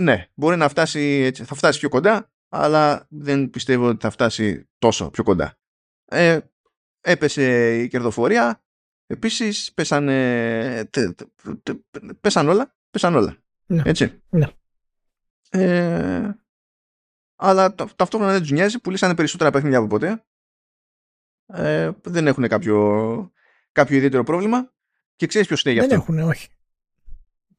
[0.01, 5.11] ναι, μπορεί να φτάσει, θα φτάσει πιο κοντά, αλλά δεν πιστεύω ότι θα φτάσει τόσο
[5.11, 5.59] πιο κοντά.
[6.05, 6.39] Ε,
[7.01, 8.63] έπεσε η κερδοφορία,
[9.07, 10.91] επίσης πέσανε,
[12.21, 13.37] πέσαν όλα, πέσαν όλα.
[13.67, 13.83] Ναι.
[13.85, 14.23] Έτσι.
[14.31, 14.47] Ναι.
[15.55, 16.31] Ε,
[17.37, 20.25] αλλά ταυτόχρονα δεν τους νοιάζει, πουλήσανε περισσότερα παιχνίδια από ποτέ.
[21.47, 23.33] Ε, δεν έχουν κάποιο,
[23.73, 24.73] κάποιο ιδιαίτερο πρόβλημα.
[25.17, 25.91] Και ξέρεις ποιος στέγει αυτό.
[25.91, 26.49] Δεν έχουν, όχι.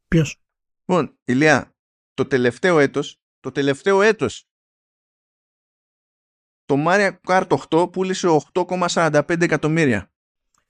[0.07, 0.41] Ποιος;
[0.85, 1.75] Λοιπόν, Ηλία,
[2.13, 4.47] το τελευταίο έτος, το τελευταίο έτος,
[6.65, 10.12] το Mario Kart 8 πούλησε 8,45 εκατομμύρια.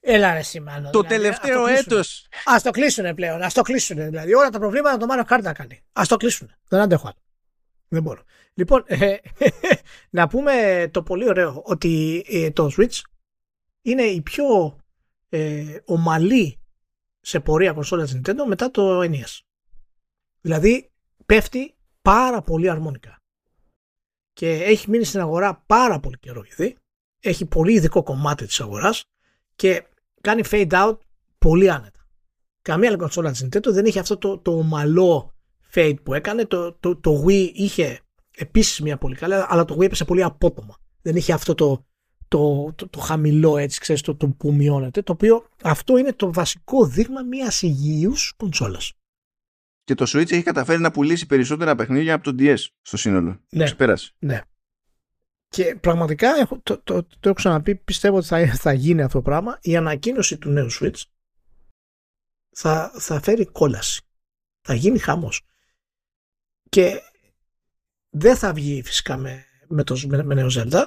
[0.05, 0.89] Έλα ρε σημαίνω.
[0.89, 2.27] Το δηλαδή, τελευταίο έτος.
[2.45, 3.41] Α το κλείσουν πλέον.
[3.41, 3.97] Α το κλείσουν.
[3.97, 5.83] Δηλαδή όλα τα προβλήματα το Mario Kart να κάνει.
[5.93, 6.51] Α το κλείσουν.
[6.67, 7.17] Δεν αντέχω άλλο.
[7.87, 8.23] Δεν μπορώ.
[8.53, 9.15] Λοιπόν, ε,
[10.09, 13.01] να πούμε το πολύ ωραίο ότι ε, το Switch
[13.81, 14.77] είναι η πιο
[15.29, 16.59] ε, ομαλή
[17.21, 19.39] σε πορεία κονσόλας της Nintendo μετά το NES.
[20.41, 20.91] Δηλαδή
[21.25, 23.21] πέφτει πάρα πολύ αρμόνικα.
[24.33, 26.77] Και έχει μείνει στην αγορά πάρα πολύ καιρό ήδη.
[27.19, 29.03] Έχει πολύ ειδικό κομμάτι της αγοράς
[29.55, 29.83] και
[30.27, 30.97] κάνει fade out
[31.37, 32.07] πολύ άνετα.
[32.61, 35.33] Καμία άλλη κονσόλα της Nintendo δεν είχε αυτό το, το ομαλό
[35.73, 36.45] fade που έκανε.
[36.45, 37.99] Το, το, το Wii είχε
[38.37, 40.77] επίσης μια πολύ καλή, αλλά το Wii έπεσε πολύ απότομα.
[41.01, 41.85] Δεν είχε αυτό το,
[42.27, 46.33] το, το, το χαμηλό έτσι, ξέρεις, το, το που μειώνεται, το οποίο αυτό είναι το
[46.33, 48.91] βασικό δείγμα μιας υγιούς κονσόλας.
[49.83, 53.39] Και το Switch έχει καταφέρει να πουλήσει περισσότερα παιχνίδια από το DS στο σύνολο.
[53.49, 53.63] Ναι.
[53.63, 54.13] Ξεπέρασε.
[54.19, 54.41] Ναι.
[55.53, 59.23] Και πραγματικά έχω, το, το, το, έχω ξαναπεί, πιστεύω ότι θα, θα γίνει αυτό το
[59.23, 59.57] πράγμα.
[59.61, 61.01] Η ανακοίνωση του νέου Switch
[62.49, 64.01] θα, θα φέρει κόλαση.
[64.61, 65.41] Θα γίνει χαμός.
[66.69, 67.01] Και
[68.09, 70.85] δεν θα βγει φυσικά με, με, το, με, με νέο Zelda.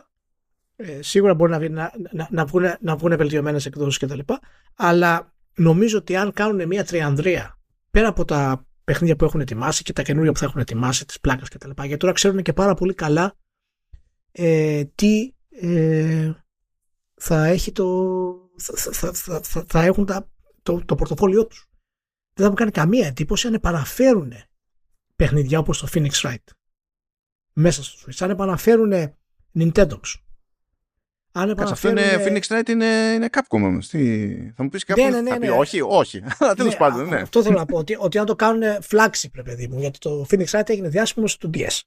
[0.77, 4.33] Ε, σίγουρα μπορεί να, βγει, να, να, να, βγουν, να βγουν βελτιωμένες εκδόσεις κτλ.
[4.75, 7.59] Αλλά νομίζω ότι αν κάνουν μια τριανδρία
[7.91, 11.21] πέρα από τα παιχνίδια που έχουν ετοιμάσει και τα καινούργια που θα έχουν ετοιμάσει, τις
[11.21, 11.71] πλάκες κτλ.
[11.77, 13.37] Γιατί τώρα ξέρουν και πάρα πολύ καλά
[14.39, 16.33] ε, τι ε,
[17.15, 17.87] θα έχει το,
[18.57, 20.31] θα, θα, θα, θα έχουν τα,
[20.63, 21.69] το, το πορτοφόλιό τους.
[22.35, 24.33] Δεν θα μου κάνει καμία εντύπωση αν επαναφέρουν
[25.17, 26.45] παιχνιδιά όπως το Phoenix Wright
[27.53, 28.17] μέσα στο Switch.
[28.19, 28.93] Αν επαναφέρουν
[29.59, 30.01] Nintendo.
[31.33, 33.89] Αν αυτό είναι Phoenix Wright είναι, είναι Capcom όμως.
[33.89, 34.27] Τι...
[34.51, 35.51] Θα μου πεις Capcom; Ναι, ναι, ναι, ναι.
[35.51, 36.23] όχι, όχι.
[36.57, 37.17] Τέλος ναι, πάντων, ναι.
[37.17, 37.79] Αυτό θέλω να πω.
[37.79, 39.79] Ότι, ότι αν το κάνουν flagship, παιδί μου.
[39.79, 41.81] Γιατί το Phoenix Wright έγινε διάσημος στο DS.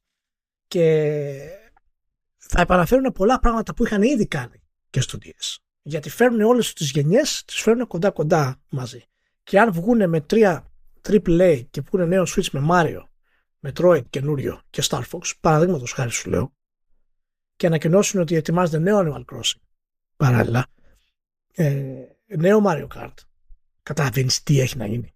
[0.67, 1.58] Και
[2.51, 5.57] θα επαναφέρουν πολλά πράγματα που είχαν ήδη κάνει και στο DS.
[5.81, 9.03] Γιατί φέρνουν όλες τις γενιές, τις φέρνουν κοντά κοντά μαζί.
[9.43, 10.71] Και αν βγουν με τρία
[11.09, 13.03] AAA και βγουν νέο Switch με Mario,
[13.67, 16.53] Metroid καινούριο και Star Fox, παραδείγματος χάρη σου λέω,
[17.55, 19.61] και ανακοινώσουν ότι ετοιμάζεται νέο Animal Crossing
[20.15, 20.65] παράλληλα,
[21.51, 23.13] ε, νέο Mario Kart,
[23.83, 25.13] καταλαβαίνεις τι έχει να γίνει.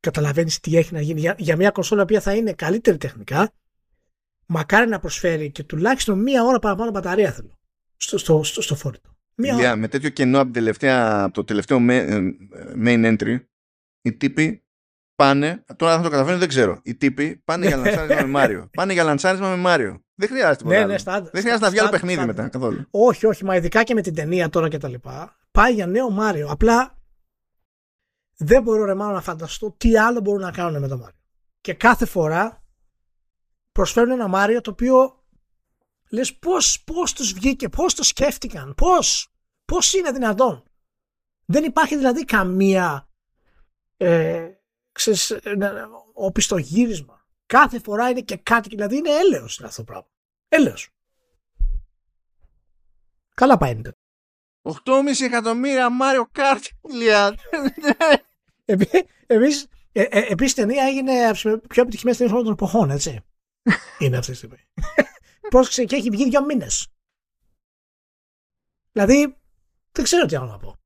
[0.00, 3.52] Καταλαβαίνεις τι έχει να γίνει για, για μια κονσόλα που θα είναι καλύτερη τεχνικά,
[4.52, 7.58] μακάρι να προσφέρει και τουλάχιστον μία ώρα παραπάνω μπαταρία θέλω
[7.96, 9.10] στο, στο, στο, στο φόρητο.
[9.34, 12.20] Μία με τέτοιο κενό από, τελευταία, το τελευταίο ε,
[12.84, 13.40] main entry,
[14.02, 14.64] οι τύποι
[15.14, 18.68] πάνε, τώρα θα το καταφέρουν δεν ξέρω, οι τύποι πάνε για λανσάρισμα με Μάριο.
[18.76, 20.04] Πάνε για λανσάρισμα με Μάριο.
[20.14, 22.86] Δεν χρειάζεται ναι, ναι, Δεν χρειάζεται να βγει άλλο παιχνίδι μετά καθόλου.
[22.90, 25.36] Όχι, όχι, μα ειδικά και με την ταινία τώρα και τα λοιπά.
[25.50, 26.48] Πάει για νέο Μάριο.
[26.50, 26.98] Απλά
[28.36, 31.18] δεν μπορώ ρε μάλλον να φανταστώ τι άλλο μπορούν να κάνουν με το Μάριο.
[31.60, 32.61] Και κάθε φορά
[33.72, 35.24] προσφέρουν ένα Μάριο το οποίο
[36.10, 39.28] λες πώς, πώς τους βγήκε, πώς το σκέφτηκαν, πώς,
[39.64, 40.64] πώς είναι δυνατόν.
[41.44, 43.08] Δεν υπάρχει δηλαδή καμία
[43.96, 44.50] ε,
[44.92, 45.40] ξέρεις, ε,
[46.12, 47.26] οπισθογύρισμα.
[47.46, 50.08] Κάθε φορά είναι και κάτι, δηλαδή είναι έλεος αυτό το πράγμα.
[50.48, 50.88] Έλεος.
[53.34, 53.92] Καλά πάει είναι.
[54.62, 56.64] 8,5 εκατομμύρια Mario Kart,
[59.26, 62.90] Εμείς, ε, ε, επίσης η ταινία έγινε από τις πιο επιτυχημένες ταινίες όλων των εποχών,
[62.90, 63.20] έτσι.
[63.98, 64.58] Είναι αυτή τη στιγμή.
[65.48, 66.86] Πρόσεξε και έχει βγει δύο μήνες.
[68.92, 69.36] Δηλαδή,
[69.92, 70.76] δεν ξέρω τι άλλο να πω.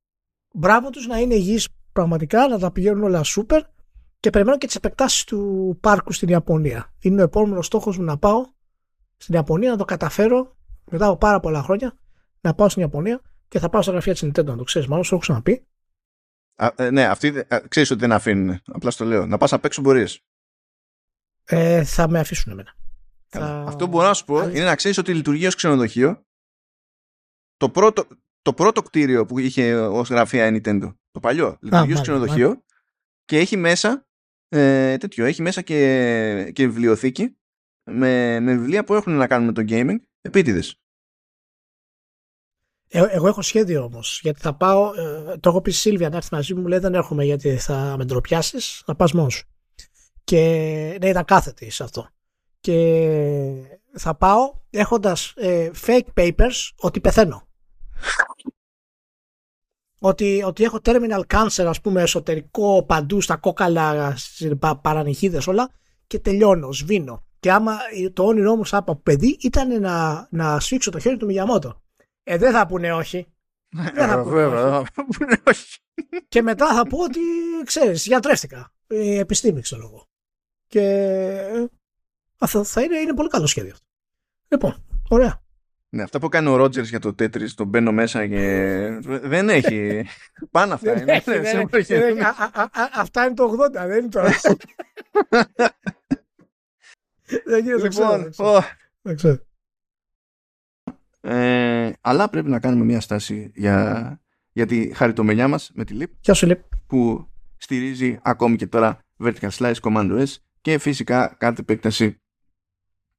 [0.54, 3.62] Μπράβο τους να είναι υγιείς πραγματικά, να τα πηγαίνουν όλα σούπερ
[4.20, 6.94] και περιμένω και τις επεκτάσεις του πάρκου στην Ιαπωνία.
[7.00, 8.44] Είναι ο επόμενος στόχος μου να πάω
[9.16, 10.56] στην Ιαπωνία, να το καταφέρω
[10.90, 11.98] μετά από πάρα πολλά χρόνια
[12.40, 15.04] να πάω στην Ιαπωνία και θα πάω στα γραφεία της Nintendo, να το ξέρεις, μάλλον
[15.04, 15.66] σου έχω ξαναπεί.
[16.54, 18.60] Α, ε, ναι, αυτή ξέρεις ότι δεν αφήνουν.
[18.66, 19.26] Απλά στο λέω.
[19.26, 20.20] Να πας απ' έξω μπορείς.
[21.48, 22.74] Ε, θα με αφήσουν εμένα.
[23.66, 26.24] Αυτό που μπορώ να σου πω είναι να ξέρεις ότι λειτουργεί ως ξενοδοχείο.
[27.56, 28.06] Το πρώτο,
[28.42, 30.94] το πρώτο κτίριο που είχε ως γραφεία η Nintendo.
[31.10, 31.58] Το παλιό.
[31.60, 32.64] Λειτουργεί ως ξενοδοχείο
[33.24, 34.06] και έχει μέσα
[34.48, 35.24] ε, τέτοιο.
[35.24, 37.36] Έχει μέσα και, και βιβλιοθήκη
[37.90, 40.80] με, με βιβλία που έχουν να κάνουν με το gaming επίτηδες.
[42.88, 44.20] Ε, εγώ έχω σχέδιο όμως.
[44.22, 44.92] Γιατί θα πάω.
[44.94, 46.66] Ε, το έχω πει στη Σίλβια να έρθει μαζί μου.
[46.66, 48.82] Λέει δεν έρχομαι γιατί θα με ντροπιάσεις.
[48.86, 49.55] Να πας μόνος σου.
[50.26, 50.40] Και
[51.00, 52.08] ναι, ήταν κάθετη σε αυτό
[52.66, 57.48] και θα πάω έχοντας ε, fake papers ότι πεθαίνω.
[59.98, 64.16] ότι, ότι έχω terminal cancer ας πούμε εσωτερικό παντού στα κόκαλα
[64.82, 65.70] παρανυχίδες όλα
[66.06, 67.24] και τελειώνω, σβήνω.
[67.40, 67.78] Και άμα
[68.12, 71.82] το όνειρό μου σαν από παιδί ήταν να, να σφίξω το χέρι του Μιγιαμότο.
[72.22, 73.26] Ε, δεν θα πούνε όχι.
[73.94, 75.78] δεν θα πούνε όχι.
[76.28, 77.20] και μετά θα πω ότι
[77.64, 78.72] ξέρεις, γιατρεύτηκα.
[78.88, 80.05] Η επιστήμη ξέρω εγώ.
[80.76, 81.68] Και
[82.38, 83.74] αυτό θα είναι, είναι πολύ καλό σχέδιο.
[84.48, 85.42] Λοιπόν, ωραία.
[85.88, 88.98] Ναι, αυτά που κάνει ο Ρότζερς για το Τέτρι, τον μπαίνω μέσα και.
[89.02, 90.04] δεν έχει.
[90.50, 91.22] Πάνω αυτά είναι.
[92.94, 94.20] Αυτά είναι το 80, δεν είναι το.
[97.44, 98.30] δεν γίνεται λοιπόν,
[99.02, 99.38] Δεν ξέρω.
[101.20, 104.20] Ε, αλλά πρέπει να κάνουμε μια στάση για,
[104.52, 106.10] για τη χαριτομενιά μας με τη LIP.
[106.20, 106.60] Γεια σου LIP.
[106.86, 110.34] Που στηρίζει ακόμη και τώρα Vertical Slice Commando S
[110.66, 112.20] και φυσικά κάθε επέκταση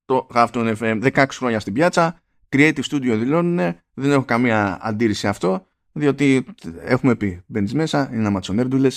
[0.05, 2.21] το Halftone FM 16 χρόνια στην πιάτσα.
[2.49, 3.55] Creative Studio δηλώνουν,
[3.93, 6.45] δεν έχω καμία αντίρρηση σε αυτό, διότι
[6.79, 8.87] έχουμε πει, μπαίνεις μέσα, είναι ένα ματσονέρντουλε,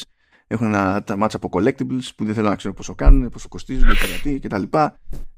[0.46, 4.48] έχουν ένα μάτσα από collectibles που δεν θέλω να ξέρω πόσο κάνουν, πόσο κοστίζουν, γιατί
[4.48, 4.62] κτλ.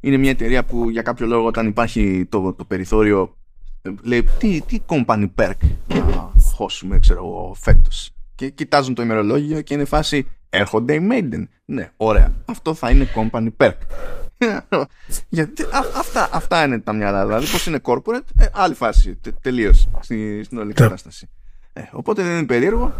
[0.01, 3.36] Είναι μια εταιρεία που για κάποιο λόγο όταν υπάρχει το, το περιθώριο
[4.02, 5.56] λέει τι, τι company perk
[5.89, 8.10] να χώσουμε ξέρω εγώ φέτος
[8.43, 13.09] και κοιτάζουν το ημερολόγιο και είναι φάση έρχονται οι Maiden ναι ωραία αυτό θα είναι
[13.14, 13.77] company perk
[15.28, 15.64] γιατί
[15.97, 17.27] αυτά, αυτά είναι τα μυαλά.
[17.27, 21.28] Δηλαδή, πώς είναι corporate, ε, άλλη φάση τελείω στη, στην όλη κατάσταση.
[21.73, 22.94] Ε, οπότε δεν είναι περίεργο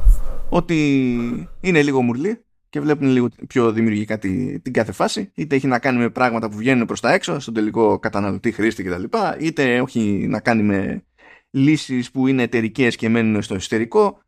[0.49, 5.31] ότι είναι λίγο μουρλή και βλέπουν λίγο πιο δημιουργικά την, την κάθε φάση.
[5.35, 8.83] Είτε έχει να κάνει με πράγματα που βγαίνουν προς τα έξω, στον τελικό καταναλωτή, χρήστη
[8.83, 9.05] κτλ.
[9.39, 11.05] Είτε έχει να κάνει με
[11.51, 14.21] λύσεις που είναι εταιρικές και μένουν στο εσωτερικό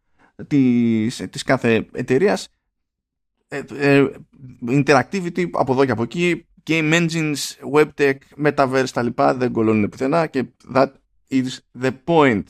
[1.30, 2.48] της κάθε εταιρείας.
[3.48, 4.10] Ε, ε,
[4.68, 9.88] interactivity από εδώ και από εκεί game engines, web tech, metaverse τα λοιπά δεν κολλώνουν
[9.88, 10.44] πουθενά και
[10.74, 10.88] that
[11.30, 11.46] is
[11.82, 12.42] the point.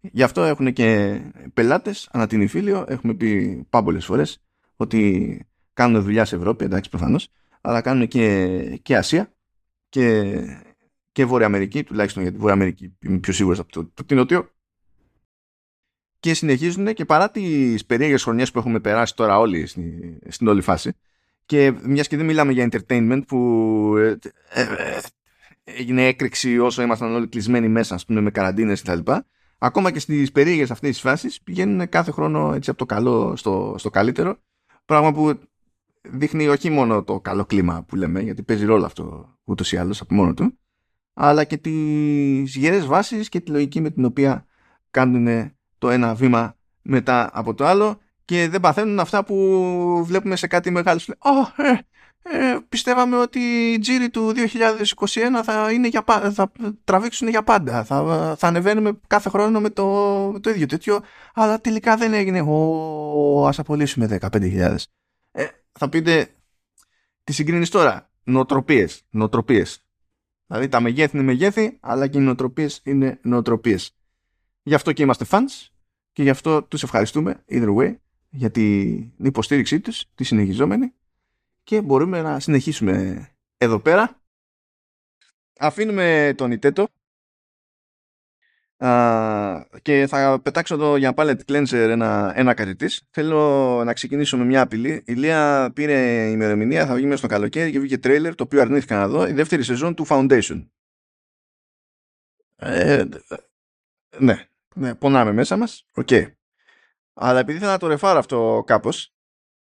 [0.00, 1.20] Γι' αυτό έχουν και
[1.54, 2.84] πελάτες ανά την Ιφίλιο.
[2.88, 4.42] Έχουμε πει πάμπολες φορές
[4.76, 5.42] ότι
[5.72, 7.28] κάνουν δουλειά σε Ευρώπη, εντάξει προφανώς,
[7.60, 9.32] αλλά κάνουν και, και Ασία
[9.88, 10.34] και,
[11.12, 14.50] και Βόρεια Αμερική, τουλάχιστον γιατί Βόρεια Αμερική είμαι πιο σίγουρος από το, το, το Νότιο.
[16.20, 20.60] Και συνεχίζουν και παρά τις περίεργες χρονιές που έχουμε περάσει τώρα όλοι στην, στην όλη
[20.60, 20.92] φάση
[21.48, 24.16] και μιας και δεν μιλάμε για entertainment που ε,
[24.50, 25.00] ε, ε,
[25.64, 29.12] έγινε έκρηξη όσο ήμασταν όλοι κλεισμένοι μέσα, ας πούμε, με καραντίνες κτλ.
[29.58, 33.74] Ακόμα και στις περίεργες αυτές τις φάσεις πηγαίνουν κάθε χρόνο έτσι από το καλό στο,
[33.78, 34.38] στο καλύτερο.
[34.84, 35.38] Πράγμα που
[36.02, 40.00] δείχνει όχι μόνο το καλό κλίμα που λέμε, γιατί παίζει ρόλο αυτό ούτως ή άλλως
[40.00, 40.58] από μόνο του,
[41.14, 44.46] αλλά και τις γερές βάσεις και τη λογική με την οποία
[44.90, 50.46] κάνουν το ένα βήμα μετά από το άλλο και δεν παθαίνουν αυτά που βλέπουμε σε
[50.46, 51.00] κάτι μεγάλο.
[51.18, 51.78] Oh, ε,
[52.30, 56.52] ε, πιστεύαμε ότι οι τζίροι του 2021 θα, είναι για, θα
[56.84, 57.84] τραβήξουν για πάντα.
[57.84, 59.86] Θα, θα ανεβαίνουμε κάθε χρόνο με το,
[60.32, 61.00] με το ίδιο τέτοιο,
[61.34, 62.40] αλλά τελικά δεν έγινε.
[62.40, 64.76] Ω, ας απολύσουμε 15.000.
[65.30, 66.28] Ε, θα πείτε,
[67.24, 68.10] τι συγκρίνεις τώρα.
[68.22, 69.02] Νοοτροπίες.
[69.10, 69.82] Νοοτροπίες.
[70.46, 73.97] Δηλαδή τα μεγέθη είναι μεγέθη, αλλά και οι νοοτροπίες είναι νοοτροπίες.
[74.68, 75.68] Γι' αυτό και είμαστε fans
[76.12, 77.96] και γι' αυτό τους ευχαριστούμε, either way,
[78.28, 80.94] για την υποστήριξή τους, τη συνεχιζόμενη
[81.62, 83.28] και μπορούμε να συνεχίσουμε
[83.58, 84.20] εδώ πέρα.
[85.58, 86.88] Αφήνουμε τον Ιτέτο
[89.82, 93.02] και θα πετάξω εδώ για palate cleanser ένα, ένα κάτι της.
[93.10, 95.02] Θέλω να ξεκινήσω με μια απειλή.
[95.06, 98.96] Η Λία πήρε ημερομηνία, θα βγει μέσα στο καλοκαίρι και βγήκε τρέιλερ το οποίο αρνήθηκα
[98.96, 99.26] να δω.
[99.26, 100.66] Η δεύτερη σεζόν του Foundation.
[102.56, 103.04] Ε,
[104.18, 104.47] ναι,
[104.78, 105.84] ναι, πονάμε μέσα μας.
[105.94, 106.06] Οκ.
[106.10, 106.32] Okay.
[107.14, 109.14] Αλλά επειδή θέλω να το ρεφάρω αυτό κάπως,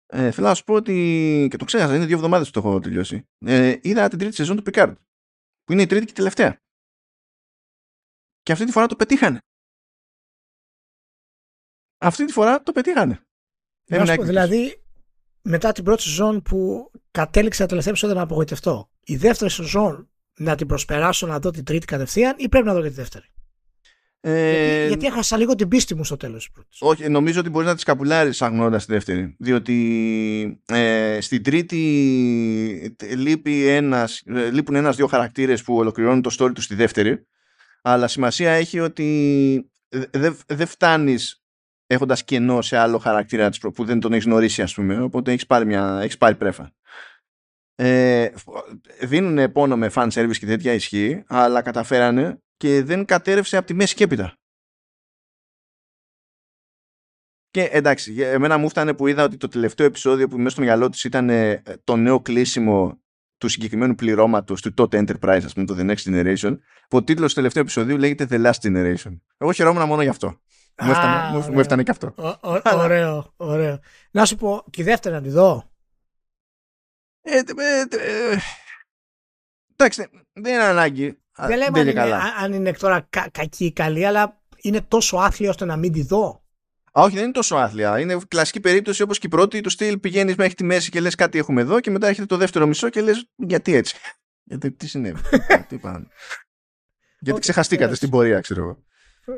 [0.06, 1.46] ε, θέλω να σου πω ότι.
[1.50, 3.28] και το ξέχασα, είναι δύο εβδομάδες που το έχω τελειώσει.
[3.38, 4.94] Ε, είδα την τρίτη σεζόν του Picard.
[5.64, 6.60] Που είναι η τρίτη και τελευταία.
[8.42, 9.40] Και αυτή τη φορά το πετύχανε.
[11.98, 13.26] Αυτή τη φορά το πετύχανε.
[14.16, 14.82] πω, δηλαδή,
[15.42, 20.56] μετά την πρώτη σεζόν που κατέληξε τα τελευταία επεισόδια να απογοητευτώ, η δεύτερη σεζόν να
[20.56, 23.26] την προσπεράσω να δω την τρίτη κατευθείαν ή πρέπει να δω και τη δεύτερη;
[24.28, 26.68] Ε, γιατί, έχασα λίγο την πίστη μου στο τέλος τη πρώτη.
[26.80, 29.36] Όχι, νομίζω ότι μπορείς να τη καπουλάρεις αγνώντα τη δεύτερη.
[29.38, 31.76] Διότι ε, στην τρίτη
[33.16, 37.26] λείπει ένας, ε, λείπουν ένα-δύο χαρακτήρες που ολοκληρώνουν το story τους στη δεύτερη.
[37.82, 39.70] Αλλά σημασία έχει ότι
[40.10, 41.44] δεν δε φτάνεις
[41.86, 45.00] έχοντας κενό σε άλλο χαρακτήρα που δεν τον έχεις γνωρίσει, ας πούμε.
[45.02, 46.72] Οπότε έχεις πάρει, μια, έχεις πάρει πρέφα.
[47.74, 48.28] Ε,
[49.00, 53.74] δίνουν πόνο με fan service και τέτοια ισχύ, αλλά καταφέρανε και δεν κατέρευσε από τη
[53.74, 54.34] μέση και έπειτα.
[57.50, 60.88] Και εντάξει, εμένα μου φτάνε που είδα ότι το τελευταίο επεισόδιο που μέσα στο μυαλό
[60.88, 63.00] του ήταν ε, το νέο κλείσιμο
[63.38, 66.58] του συγκεκριμένου πληρώματος του τότε Enterprise, ας πούμε, το The Next Generation,
[66.88, 69.18] που ο τίτλος του τελευταίου επεισοδίου λέγεται The Last Generation.
[69.36, 70.40] Εγώ χαιρόμουν μόνο γι' αυτό.
[70.82, 72.14] μου, έφτανε, μου, έφτανε και αυτό.
[72.62, 73.78] ωραίο, ωραίο.
[74.10, 75.70] Να σου πω, και η δεύτερη να τη δω.
[77.22, 78.38] Ε, ε, ε,
[79.76, 81.18] εντάξει, δεν είναι ανάγκη.
[81.36, 82.02] Δεν λέμε αν, είναι,
[82.42, 86.02] αν είναι τώρα κα, κακή ή καλή, αλλά είναι τόσο άθλια ώστε να μην τη
[86.02, 86.44] δω.
[86.98, 88.00] Α, όχι, δεν είναι τόσο άθλια.
[88.00, 89.60] Είναι κλασική περίπτωση όπως και η πρώτη.
[89.60, 92.36] Του στυλ πηγαίνεις μέχρι τη μέση και λες κάτι έχουμε εδώ και μετά έχετε το
[92.36, 93.96] δεύτερο μισό και λες γιατί έτσι;
[94.42, 95.20] Γιατί τι συνέβη;
[95.68, 96.06] τι πάνω.
[97.18, 98.84] Γιατί ξεχαστήκατε στην πορεία, ξέρω εγώ.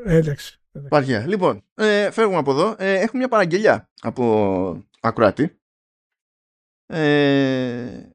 [0.05, 0.61] Εντάξει.
[0.89, 1.27] Παρχία.
[1.27, 2.75] Λοιπόν, ε, φεύγουμε από εδώ.
[2.79, 5.61] Ε, έχουμε μια παραγγελιά από ακροάτη.
[6.87, 8.11] Ε,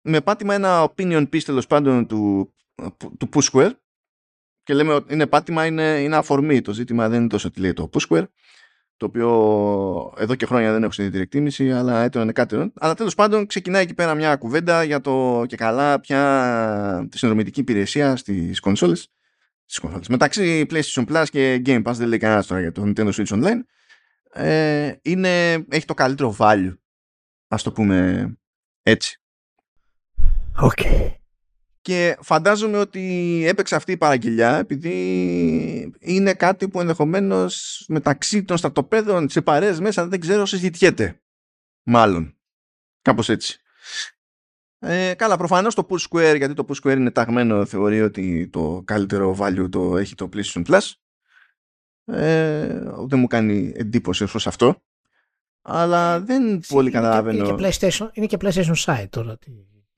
[0.00, 2.52] με πάτημα ένα opinion piece τέλος πάντων του
[3.18, 3.70] του Pushware
[4.62, 6.60] και λέμε ότι είναι πάτημα, είναι, είναι αφορμή.
[6.60, 8.24] Το ζήτημα δεν είναι τόσο τι λέει το Pushware
[8.98, 12.72] το οποίο εδώ και χρόνια δεν έχω συνειδητή εκτίμηση, αλλά έτοιμο είναι κάτι.
[12.74, 17.60] Αλλά τέλος πάντων ξεκινάει εκεί πέρα μια κουβέντα για το και καλά πια τη συνδρομητική
[17.60, 19.12] υπηρεσία στις κονσόλες.
[19.64, 20.08] Στις κονσόλες.
[20.08, 23.60] Μεταξύ PlayStation Plus και Game Pass, δεν λέει κανένας τώρα για το Nintendo Switch Online.
[24.32, 26.76] Ε, είναι, έχει το καλύτερο value,
[27.48, 28.26] ας το πούμε
[28.82, 29.20] έτσι.
[30.62, 31.17] Okay.
[31.88, 39.28] Και φαντάζομαι ότι έπαιξε αυτή η παραγγελιά επειδή είναι κάτι που ενδεχομένως μεταξύ των στρατοπέδων
[39.28, 41.20] σε παρέες μέσα δεν ξέρω συζητιέται.
[41.82, 42.36] Μάλλον.
[43.02, 43.60] Κάπως έτσι.
[44.78, 48.82] Ε, καλά, προφανώς το Push Square, γιατί το Push Square είναι ταγμένο, θεωρεί ότι το
[48.84, 50.92] καλύτερο value το έχει το PlayStation Plus.
[52.04, 54.82] Ε, δεν μου κάνει εντύπωση ως αυτό.
[55.62, 57.48] Αλλά δεν πολύ καταλαβαίνω.
[57.48, 59.38] Είναι και PlayStation, είναι και PlayStation Side τώρα.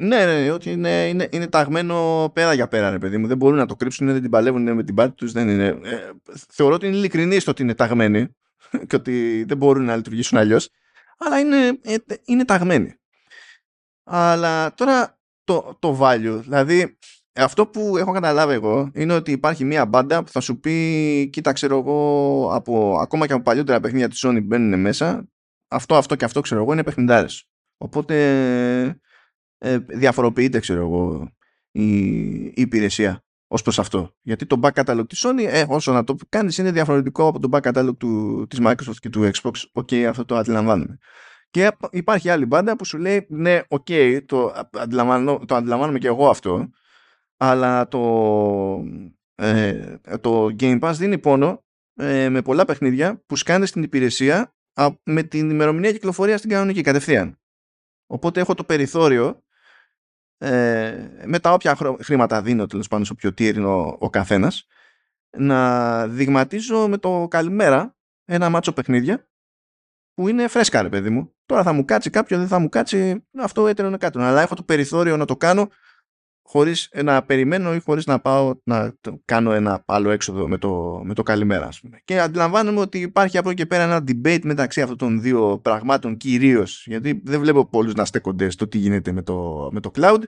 [0.02, 3.26] Ναι, ναι, ναι, ότι είναι, είναι, είναι ταγμένο πέρα για πέρα, ρε παιδί μου.
[3.26, 5.32] Δεν μπορούν να το κρύψουν, δεν την παλεύουν με την πάρτη τους.
[5.32, 5.66] Δεν είναι.
[5.66, 6.10] Ε,
[6.48, 8.36] θεωρώ ότι είναι ειλικρινή στο ότι είναι ταγμένοι
[8.88, 10.68] και ότι δεν μπορούν να λειτουργήσουν αλλιώς.
[11.18, 12.94] Αλλά είναι, ε, είναι ταγμένοι.
[14.04, 16.98] Αλλά τώρα το, το value, δηλαδή
[17.34, 21.52] αυτό που έχω καταλάβει εγώ είναι ότι υπάρχει μια μπάντα που θα σου πει κοίτα
[21.52, 25.28] ξέρω εγώ από, ακόμα και από παλιότερα παιχνίδια της Sony μπαίνουν μέσα
[25.68, 27.44] αυτό, αυτό και αυτό ξέρω εγώ είναι παιχνιδάρες
[27.76, 28.14] οπότε
[29.62, 31.32] ε, διαφοροποιείται ξέρω εγώ
[31.70, 31.98] η,
[32.44, 34.14] η υπηρεσία ως προς αυτό.
[34.22, 37.48] Γιατί το back catalog της Sony, ε, όσο να το κάνεις, είναι διαφορετικό από το
[37.52, 39.52] back catalog του, της Microsoft και του Xbox.
[39.72, 40.98] Οκ, okay, αυτό το αντιλαμβάνομαι.
[41.50, 44.52] Και υπάρχει άλλη μπάντα που σου λέει, ναι, οκ, okay, το,
[45.46, 46.70] το αντιλαμβάνομαι και εγώ αυτό,
[47.36, 48.84] αλλά το,
[49.34, 51.64] ε, το Game Pass δίνει πόνο
[51.94, 54.54] ε, με πολλά παιχνίδια που σκάνε στην υπηρεσία
[55.02, 57.38] με την ημερομηνία κυκλοφορίας στην κανονική κατευθείαν.
[58.06, 59.42] Οπότε έχω το περιθώριο
[60.42, 64.66] ε, με τα όποια χρήματα δίνω τέλος πάντων σε όποιο tier είναι ο, ο καθένας
[65.36, 69.28] να δειγματίζω με το καλημέρα ένα μάτσο παιχνίδια
[70.14, 71.34] που είναι φρέσκα ρε παιδί μου.
[71.46, 74.18] Τώρα θα μου κάτσει κάποιο, δεν θα μου κάτσει αυτό έτερο είναι κάτι.
[74.18, 75.68] Αλλά έχω το περιθώριο να το κάνω
[76.50, 78.94] χωρίς να περιμένω ή χωρίς να πάω να
[79.24, 81.66] κάνω ένα άλλο έξοδο με το, με το καλημέρα.
[81.66, 82.00] Ας πούμε.
[82.04, 86.16] Και αντιλαμβάνομαι ότι υπάρχει από εκεί και πέρα ένα debate μεταξύ αυτών των δύο πραγμάτων
[86.16, 90.22] κυρίως, γιατί δεν βλέπω πολλούς να στέκονται στο τι γίνεται με το, με το cloud.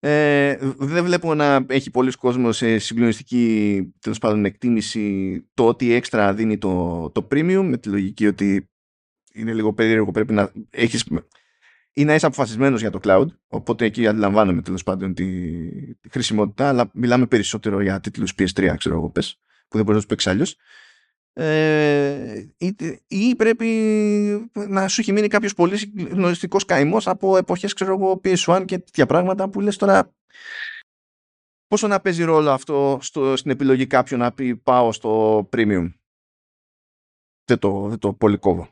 [0.00, 6.34] Ε, δεν βλέπω να έχει πολλοί κόσμος σε συγκλονιστική τέλος πάντων εκτίμηση το ότι έξτρα
[6.34, 8.70] δίνει το, το premium με τη λογική ότι
[9.32, 11.04] είναι λίγο περίεργο πρέπει να έχεις
[11.98, 16.68] ή να είσαι αποφασισμένος για το cloud, οπότε εκεί αντιλαμβάνομαι τέλος πάντων τη, τη, χρησιμότητα,
[16.68, 20.30] αλλά μιλάμε περισσότερο για τίτλους PS3, ξέρω εγώ πες, που δεν μπορείς να τους παίξεις
[20.30, 20.56] αλλιώς.
[21.32, 22.76] Ε, ή,
[23.06, 23.66] ή, πρέπει
[24.52, 29.06] να σου έχει μείνει κάποιος πολύ γνωριστικό καημός από εποχές ξέρω εγώ PS1 και τέτοια
[29.06, 30.14] πράγματα που λες τώρα
[31.66, 35.92] πόσο να παίζει ρόλο αυτό στο, στην επιλογή κάποιου να πει πάω στο premium
[37.44, 38.68] δεν το, δεν το πολύ κόβω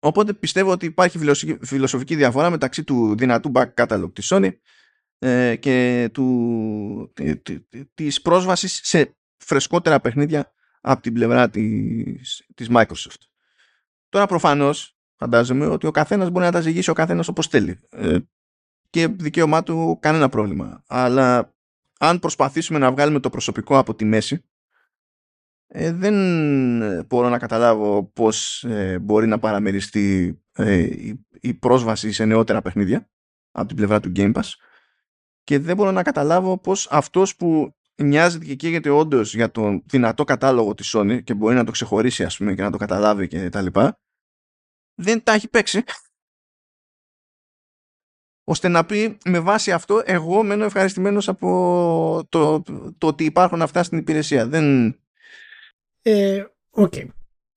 [0.00, 1.18] Οπότε πιστεύω ότι υπάρχει
[1.60, 4.50] φιλοσοφική διαφορά μεταξύ του δυνατού back catalog της Sony
[5.18, 7.12] ε, και του,
[7.94, 13.20] της πρόσβασης σε φρεσκότερα παιχνίδια από την πλευρά της, της Microsoft.
[14.08, 18.18] Τώρα προφανώς φαντάζομαι ότι ο καθένας μπορεί να τα ζυγίσει ο καθένας όπως θέλει ε,
[18.90, 20.82] και δικαίωμά του κανένα πρόβλημα.
[20.86, 21.54] Αλλά
[21.98, 24.44] αν προσπαθήσουμε να βγάλουμε το προσωπικό από τη μέση
[25.70, 26.14] ε, δεν
[27.06, 30.88] μπορώ να καταλάβω πώς ε, μπορεί να παραμεριστεί ε,
[31.40, 33.10] η, πρόσβαση σε νεότερα παιχνίδια
[33.50, 34.50] από την πλευρά του Game Pass
[35.42, 40.24] και δεν μπορώ να καταλάβω πώς αυτός που νοιάζεται και καίγεται όντως για τον δυνατό
[40.24, 43.48] κατάλογο της Sony και μπορεί να το ξεχωρίσει ας πούμε και να το καταλάβει και
[43.48, 43.98] τα λοιπά
[45.00, 45.82] δεν τα έχει παίξει.
[48.44, 52.62] Ώστε να πει με βάση αυτό εγώ μένω ευχαριστημένος από το,
[52.98, 54.46] το ότι υπάρχουν αυτά στην υπηρεσία.
[54.46, 54.98] Δεν,
[56.10, 56.94] ε, οκ.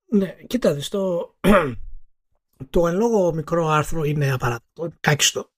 [0.06, 1.36] Ναι, κοίτα το,
[2.70, 5.50] το εν λόγω μικρό άρθρο είναι απαράδεκτο, κάκιστο.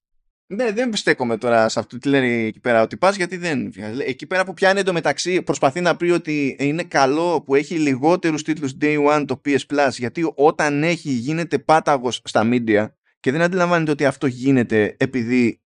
[0.46, 3.74] Ναι, δεν στέκομαι τώρα σε αυτό τι λένε εκεί πέρα ότι πας γιατί δεν.
[4.06, 8.78] Εκεί πέρα που πιάνει εντωμεταξύ προσπαθεί να πει ότι είναι καλό που έχει λιγότερους τίτλους
[8.82, 12.88] day one το PS Plus γιατί όταν έχει γίνεται πάταγος στα media
[13.20, 15.62] και δεν αντιλαμβάνεται ότι αυτό γίνεται επειδή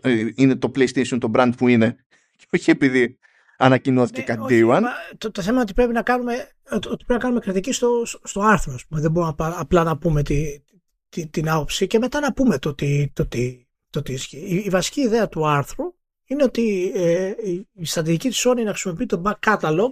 [0.00, 1.96] ε, είναι το PlayStation το brand που είναι
[2.36, 3.18] και όχι επειδή
[3.58, 4.82] ανακοινώθηκε ναι, κάτι day one.
[5.18, 8.40] Το, το θέμα είναι ότι πρέπει να κάνουμε, ότι πρέπει να κάνουμε κριτική στο, στο
[8.40, 8.76] άρθρο.
[8.88, 10.62] Δεν μπορούμε απλά να πούμε τη,
[11.08, 14.36] τη, την άποψη και μετά να πούμε το τι, το τι, το τι ισχύει.
[14.36, 15.94] Η, η, βασική ιδέα του άρθρου
[16.24, 17.32] είναι ότι ε,
[17.72, 19.90] η στρατηγική της Sony να χρησιμοποιεί το back catalog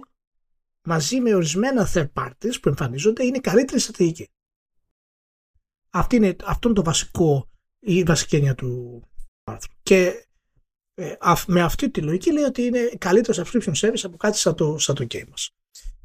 [0.83, 4.29] μαζί με ορισμένα third parties που εμφανίζονται είναι η καλύτερη στρατηγική.
[5.89, 7.49] Αυτή είναι, αυτό είναι το βασικό,
[7.79, 9.03] η βασική έννοια του
[9.43, 9.73] άρθρου.
[9.83, 10.27] Και
[10.93, 11.15] ε,
[11.47, 14.95] με αυτή τη λογική λέει ότι είναι καλύτερος subscription service από κάτι σαν το, σαν
[14.95, 15.49] το game μας.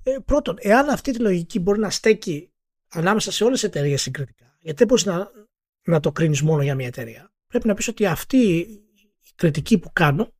[0.03, 2.51] Ε, πρώτον, εάν αυτή τη λογική μπορεί να στέκει
[2.89, 5.31] ανάμεσα σε όλες τις εταιρείες συγκριτικά, γιατί δεν μπορείς να,
[5.83, 8.83] να το κρίνεις μόνο για μια εταιρεία, πρέπει να πεις ότι αυτή η
[9.35, 10.33] κριτική που κάνω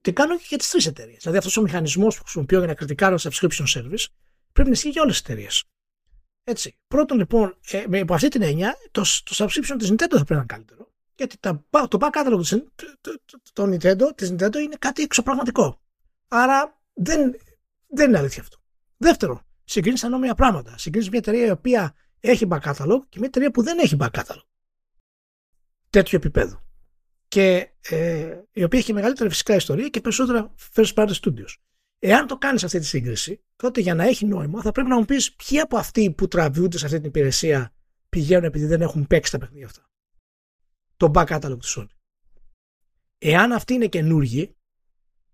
[0.00, 1.18] την κάνω και για τις τρεις εταιρείες.
[1.20, 4.04] Δηλαδή αυτός ο μηχανισμός που χρησιμοποιώ για να κριτικάρω subscription service
[4.52, 5.64] πρέπει να ισχύει για όλες τις εταιρείες.
[6.44, 6.76] Έτσι.
[6.86, 10.32] Πρώτον λοιπόν, ε, με, από αυτή την έννοια, το, το subscription της Nintendo θα πρέπει
[10.32, 12.40] να είναι καλύτερο γιατί τα, το back catalog
[13.52, 15.80] του Nintendo, της Nintendo είναι κάτι εξωπραγματικό.
[16.28, 17.34] Άρα δεν,
[17.86, 18.56] δεν είναι αλήθεια αυτό.
[18.96, 20.78] Δεύτερο, συγκρίνει ανώμια πράγματα.
[20.78, 24.10] Συγκρίνει μια εταιρεία η οποία έχει back catalog και μια εταιρεία που δεν έχει back
[24.10, 24.44] catalog.
[25.90, 26.62] Τέτοιο επίπεδο.
[27.28, 31.54] Και ε, η οποία έχει μεγαλύτερη φυσικά ιστορία και περισσότερα first party studios.
[31.98, 35.04] Εάν το κάνεις αυτή τη σύγκριση, τότε για να έχει νόημα θα πρέπει να μου
[35.04, 37.72] πεις ποιοι από αυτοί που τραβιούνται σε αυτή την υπηρεσία
[38.08, 39.88] πηγαίνουν επειδή δεν έχουν παίξει τα παιχνίδια αυτά
[40.96, 41.88] το back catalog του Sony.
[43.18, 44.56] Εάν αυτοί είναι καινούργοι,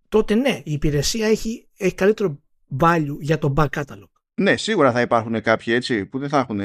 [0.08, 2.42] τότε ναι, η υπηρεσία έχει, έχει καλύτερο
[2.78, 4.08] value για το back catalog.
[4.34, 6.60] Ναι, σίγουρα θα υπάρχουν κάποιοι έτσι που δεν θα έχουν.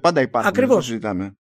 [0.00, 0.50] Πάντα υπάρχουν.
[0.50, 0.98] Ακριβώς.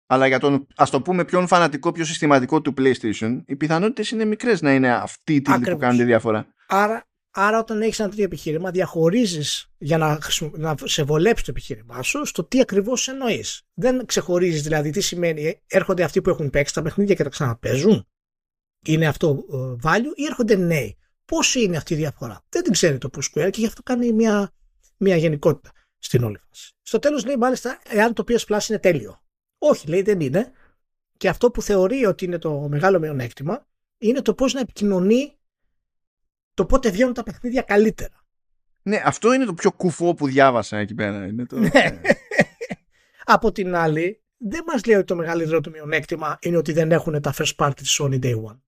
[0.06, 4.24] Αλλά για τον, ας το πούμε, πιο φανατικό, πιο συστηματικό του PlayStation, οι πιθανότητες είναι
[4.24, 6.46] μικρές να είναι αυτή η τύπη που κάνουν τη διαφορά.
[6.66, 7.06] Άρα,
[7.38, 10.18] άρα όταν έχεις ένα τέτοιο επιχείρημα, διαχωρίζεις για να,
[10.52, 13.62] να σε βολέψει το επιχείρημά σου στο τι ακριβώς εννοείς.
[13.74, 18.08] Δεν ξεχωρίζεις δηλαδή τι σημαίνει έρχονται αυτοί που έχουν παίξει τα παιχνίδια και τα ξαναπέζουν.
[18.86, 20.96] Είναι αυτό uh, value ή έρχονται νέοι.
[21.24, 24.52] Πώς είναι αυτή η διαφορά; Δεν την ξέρει το Push και γι' αυτό κάνει μια,
[24.96, 26.72] μια γενικότητα στην όλη φάση.
[26.82, 29.22] Στο τέλος λέει μάλιστα εάν το PS Plus είναι τέλειο.
[29.58, 30.52] Όχι, λέει δεν είναι.
[31.16, 33.66] Και αυτό που θεωρεί ότι είναι το μεγάλο μειονέκτημα
[33.98, 35.36] είναι το πώς να επικοινωνεί
[36.56, 38.24] το πότε βγαίνουν τα παιχνίδια καλύτερα.
[38.82, 41.26] Ναι, αυτό είναι το πιο κουφό που διάβασα εκεί πέρα.
[41.26, 41.58] Είναι το...
[41.58, 42.00] Ναι.
[43.24, 47.20] Από την άλλη, δεν μας λέει ότι το μεγαλύτερο του μειονέκτημα είναι ότι δεν έχουν
[47.20, 48.60] τα first party της Sony Day One.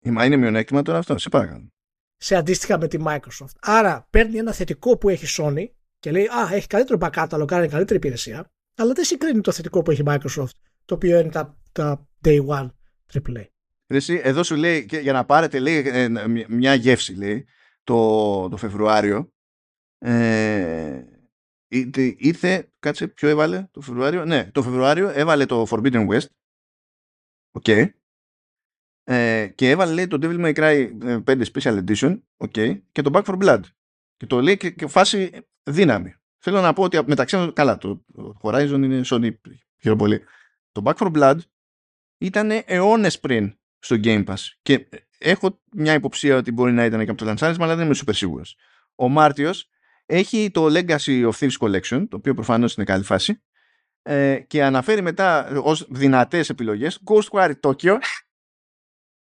[0.00, 1.72] Μα είναι μειονέκτημα τώρα αυτό, σε παρακαλώ.
[2.16, 3.56] Σε αντίστοιχα με τη Microsoft.
[3.60, 5.66] Άρα παίρνει ένα θετικό που έχει Sony
[5.98, 9.82] και λέει Α, έχει καλύτερο back catalog, κάνει καλύτερη υπηρεσία, αλλά δεν συγκρίνει το θετικό
[9.82, 12.68] που έχει η Microsoft, το οποίο είναι τα, τα Day One
[13.12, 13.44] AAA.
[13.90, 16.08] Εσύ, εδώ σου λέει, για να πάρετε λέει, ε,
[16.48, 17.46] μια γεύση, λέει,
[17.84, 19.32] το, το Φεβρουάριο,
[19.98, 21.04] ε,
[22.16, 26.26] ήρθε, κάτσε, ποιο έβαλε το Φεβρουάριο, ναι, το Φεβρουάριο έβαλε το Forbidden West,
[27.50, 27.88] οκ, okay.
[29.04, 30.90] ε, και έβαλε λέει το Devil May Cry
[31.24, 33.60] 5 ε, Special Edition, okay, και το Back for Blood.
[34.16, 35.30] Και το λέει και, και φάση
[35.62, 36.14] δύναμη.
[36.38, 38.04] Θέλω να πω ότι μεταξύ καλά, το
[38.42, 39.30] Horizon είναι Sony
[39.76, 40.22] πιο πολύ.
[40.72, 41.38] Το Back for Blood
[42.18, 44.88] ήταν αιώνες πριν στο Game Pass και
[45.18, 48.14] έχω μια υποψία ότι μπορεί να ήταν και από το λανσάρισμα αλλά δεν είμαι super
[48.14, 48.56] σίγουρος.
[48.94, 49.68] Ο Μάρτιος
[50.06, 53.42] έχει το Legacy of Thieves Collection το οποίο προφανώς είναι καλή φάση
[54.02, 57.98] ε, και αναφέρει μετά ως δυνατές επιλογές Ghostwire Tokyo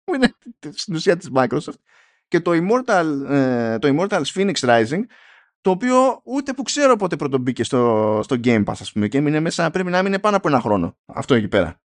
[0.04, 0.34] που είναι
[0.72, 1.80] στην ουσία της Microsoft
[2.28, 5.02] και το Immortal, ε, το Immortals Phoenix Rising
[5.62, 9.18] το οποίο ούτε που ξέρω πότε πρώτο μπήκε στο, στο Game Pass, ας πούμε, και
[9.18, 10.98] έμεινε μέσα, πρέπει να έμεινε πάνω από ένα χρόνο.
[11.06, 11.82] Αυτό εκεί πέρα.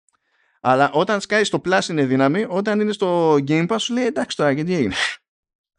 [0.63, 4.37] Αλλά όταν σκάει στο Plus είναι δύναμη, όταν είναι στο Game Pass σου λέει εντάξει
[4.37, 4.93] τώρα και τι έγινε.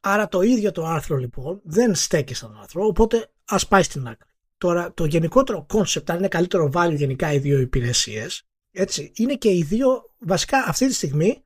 [0.00, 4.28] Άρα το ίδιο το άρθρο λοιπόν δεν στέκει στον άρθρο, οπότε ας πάει στην άκρη.
[4.58, 9.50] Τώρα το γενικότερο concept, αν είναι καλύτερο value γενικά οι δύο υπηρεσίες, έτσι, είναι και
[9.50, 11.44] οι δύο βασικά αυτή τη στιγμή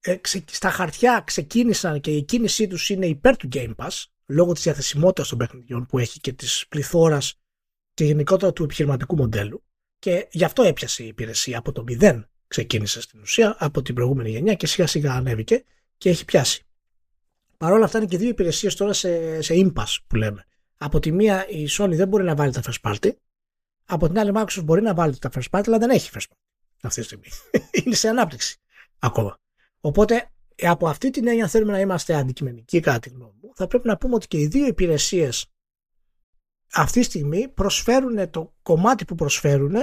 [0.00, 4.62] ε, στα χαρτιά ξεκίνησαν και η κίνησή τους είναι υπέρ του Game Pass, λόγω της
[4.62, 7.40] διαθεσιμότητας των παιχνιδιών που έχει και της πληθώρας
[7.94, 9.64] και γενικότερα του επιχειρηματικού μοντέλου
[9.98, 14.30] και γι' αυτό έπιασε η υπηρεσία από το μηδέν ξεκίνησε στην ουσία από την προηγούμενη
[14.30, 15.64] γενιά και σιγά σιγά ανέβηκε
[15.98, 16.66] και έχει πιάσει.
[17.56, 20.46] Παρ' όλα αυτά είναι και δύο υπηρεσίες τώρα σε, σε impasse που λέμε.
[20.76, 23.10] Από τη μία η Sony δεν μπορεί να βάλει τα first party,
[23.84, 26.32] από την άλλη η Microsoft μπορεί να βάλει τα first party, αλλά δεν έχει first
[26.32, 26.46] party
[26.80, 27.28] αυτή τη στιγμή.
[27.84, 28.56] είναι σε ανάπτυξη
[28.98, 29.38] ακόμα.
[29.80, 30.30] Οπότε
[30.62, 33.96] από αυτή την έννοια θέλουμε να είμαστε αντικειμενικοί κατά τη γνώμη μου, θα πρέπει να
[33.96, 35.50] πούμε ότι και οι δύο υπηρεσίες
[36.72, 39.74] αυτή τη στιγμή προσφέρουν το κομμάτι που προσφέρουν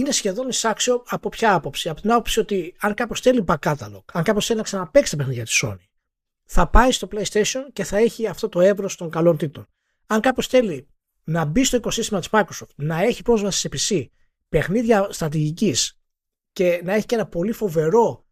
[0.00, 1.88] είναι σχεδόν εισάξιο από ποια άποψη.
[1.88, 5.16] Από την άποψη ότι αν κάποιος θέλει back catalog, αν κάποιος θέλει να ξαναπέξει τα
[5.16, 5.86] παιχνίδια της Sony,
[6.44, 9.66] θα πάει στο PlayStation και θα έχει αυτό το εύρος των καλών τίτλων.
[10.06, 10.88] Αν κάποιος θέλει
[11.24, 14.06] να μπει στο οικοσύστημα της Microsoft, να έχει πρόσβαση σε PC,
[14.48, 15.98] παιχνίδια στρατηγικής
[16.52, 18.24] και να έχει και ένα πολύ φοβερό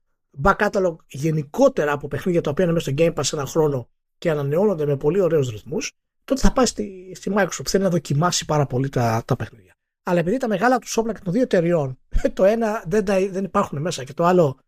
[0.42, 3.88] back catalog γενικότερα από παιχνίδια τα οποία είναι μέσα στο Game Pass ένα χρόνο
[4.18, 5.92] και ανανεώνονται με πολύ ωραίους ρυθμούς,
[6.24, 7.66] τότε θα πάει στη, στη Microsoft.
[7.66, 9.73] Θέλει να δοκιμάσει πάρα πολύ τα, τα παιχνίδια.
[10.06, 11.98] Αλλά επειδή τα μεγάλα τους όπλα και των δύο εταιριών,
[12.32, 14.58] το ένα δεν, τα, δεν υπάρχουν μέσα και το άλλο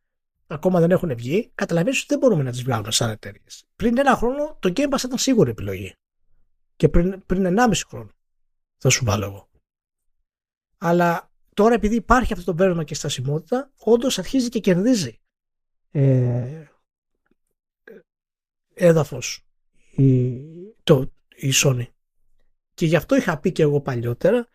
[0.47, 3.65] ακόμα δεν έχουν βγει, καταλαβαίνεις ότι δεν μπορούμε να τις βγάλουμε σαν εταιρείες.
[3.77, 5.95] Πριν ένα χρόνο το Game Pass ήταν σίγουρη επιλογή.
[6.77, 8.11] Και πριν, πριν 1,5 χρόνο.
[8.77, 9.49] Θα σου βάλω εγώ.
[10.79, 15.21] Αλλά τώρα επειδή υπάρχει αυτό το πέρασμα και στασιμότητα, όντως αρχίζει και κερδίζει
[15.91, 16.65] ε,
[18.75, 19.47] έδαφος
[19.91, 20.41] η,
[20.83, 21.87] το, η Sony.
[22.75, 24.49] Και γι' αυτό είχα πει και εγώ παλιότερα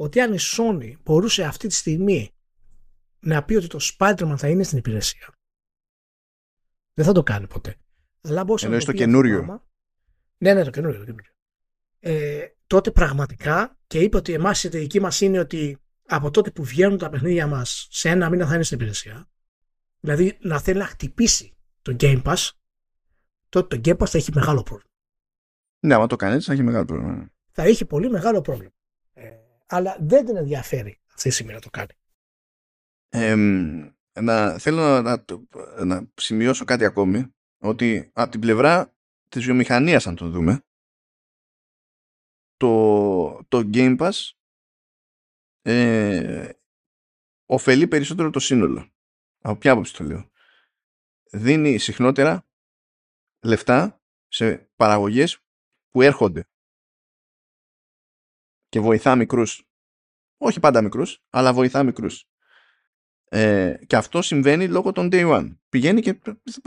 [0.00, 2.34] ότι αν η Sony μπορούσε αυτή τη στιγμή
[3.20, 5.32] να πει ότι το Spider-Man θα είναι στην υπηρεσία
[6.94, 7.76] δεν θα το κάνει ποτέ.
[8.20, 9.62] Αλλά μπορούσε να το, το καινούριο.
[10.38, 10.98] ναι, ναι, το καινούριο.
[10.98, 11.32] Το καινούριο.
[12.00, 16.64] Ε, τότε πραγματικά και είπε ότι εμάς η εταιρική μας είναι ότι από τότε που
[16.64, 19.28] βγαίνουν τα παιχνίδια μας σε ένα μήνα θα είναι στην υπηρεσία
[20.00, 22.50] δηλαδή να θέλει να χτυπήσει το Game Pass,
[23.48, 24.90] τότε το Game Pass θα έχει μεγάλο πρόβλημα.
[25.80, 27.32] Ναι, άμα το κάνεις θα έχει μεγάλο πρόβλημα.
[27.50, 28.72] Θα έχει πολύ μεγάλο πρόβλημα.
[29.70, 31.92] Ε, αλλά δεν την ενδιαφέρει αυτή τη στιγμή να το κάνει.
[33.08, 33.34] Ε,
[34.20, 35.24] να, θέλω να,
[35.84, 38.94] να, σημειώσω κάτι ακόμη ότι από την πλευρά
[39.28, 40.62] της βιομηχανίας αν το δούμε
[42.56, 44.30] το, το Game Pass
[45.62, 46.50] ε,
[47.46, 48.90] ωφελεί περισσότερο το σύνολο
[49.40, 50.30] από ποια άποψη το λέω.
[51.30, 52.46] Δίνει συχνότερα
[53.40, 55.38] λεφτά σε παραγωγές
[55.88, 56.48] που έρχονται
[58.68, 59.62] και βοηθά μικρούς.
[60.38, 62.24] Όχι πάντα μικρούς, αλλά βοηθά μικρούς.
[63.30, 65.56] Ε, και αυτό συμβαίνει λόγω των day one.
[65.68, 66.18] Πηγαίνει και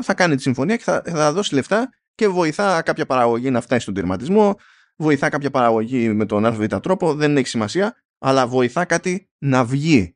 [0.01, 3.81] θα κάνει τη συμφωνία και θα, θα δώσει λεφτά και βοηθά κάποια παραγωγή να φτάσει
[3.81, 4.55] στον τερματισμό,
[4.95, 10.15] βοηθά κάποια παραγωγή με τον ΑΒ τρόπο, δεν έχει σημασία, αλλά βοηθά κάτι να βγει.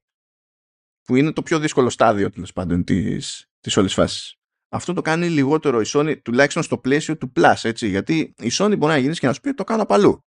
[1.04, 4.36] Που είναι το πιο δύσκολο στάδιο τέλος πάντων της της όλης φάσης.
[4.70, 8.76] Αυτό το κάνει λιγότερο η Sony, τουλάχιστον στο πλαίσιο του Plus, έτσι, γιατί η Sony
[8.78, 10.25] μπορεί να γίνει και να σου πει το κάνω παλού.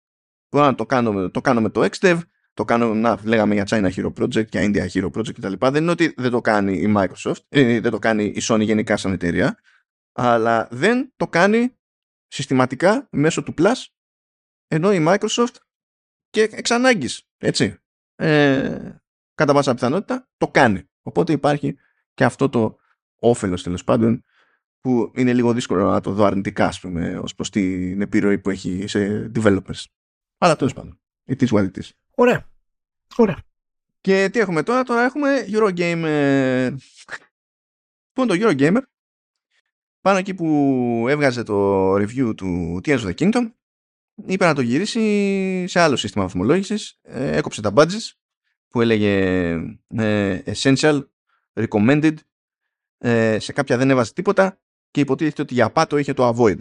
[0.53, 2.19] Μπορεί να το κάνω, το κάνω με το XDev,
[2.55, 5.53] το κάνω, να λέγαμε για China Hero Project, για India Hero Project κτλ.
[5.59, 8.97] Δεν είναι ότι δεν το κάνει η Microsoft, ε, δεν το κάνει η Sony γενικά
[8.97, 9.59] σαν εταιρεία,
[10.13, 11.77] αλλά δεν το κάνει
[12.27, 13.85] συστηματικά μέσω του Plus,
[14.67, 15.55] ενώ η Microsoft
[16.31, 17.79] και εξ ανάγκης, έτσι,
[18.15, 18.97] ε,
[19.35, 20.91] κατά πάσα πιθανότητα, το κάνει.
[21.03, 21.77] Οπότε υπάρχει
[22.15, 22.79] και αυτό το
[23.21, 24.25] όφελος τέλος πάντων
[24.81, 28.51] που είναι λίγο δύσκολο να το δω αρνητικά ας πούμε, ως προς την επιρροή που
[28.51, 29.85] έχει σε developers.
[30.43, 31.01] Αλλά τέλος πάντων.
[31.27, 31.91] It is what it is.
[32.15, 32.51] Ωραία.
[33.17, 33.43] Ωραία.
[34.01, 36.77] Και τι έχουμε τώρα, τώρα έχουμε Eurogamer.
[38.13, 38.83] Πού είναι το Eurogamer,
[40.01, 40.47] πάνω εκεί που
[41.09, 43.53] έβγαζε το review του Tears of the Kingdom,
[44.27, 48.11] είπε να το γυρίσει σε άλλο σύστημα βαθμολόγησης, ε, έκοψε τα badges
[48.69, 49.51] που έλεγε
[49.89, 51.03] ε, essential,
[51.53, 52.15] recommended,
[52.99, 54.61] ε, σε κάποια δεν έβαζε τίποτα
[54.91, 56.59] και υποτίθεται ότι για πάτο είχε το avoid.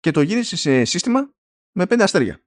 [0.00, 1.34] Και το γύρισε σε σύστημα
[1.74, 2.40] με πέντε αστέρια.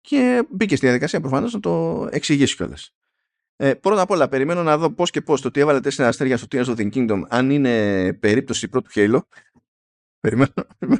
[0.00, 2.94] Και μπήκε στη διαδικασία προφανώς να το εξηγήσει κιόλας.
[3.56, 6.36] Ε, πρώτα απ' όλα, περιμένω να δω πώς και πώς το ότι έβαλε τέσσερα αστέρια
[6.36, 9.20] στο Tears of the Kingdom, αν είναι περίπτωση πρώτου Halo.
[10.20, 10.52] περιμένω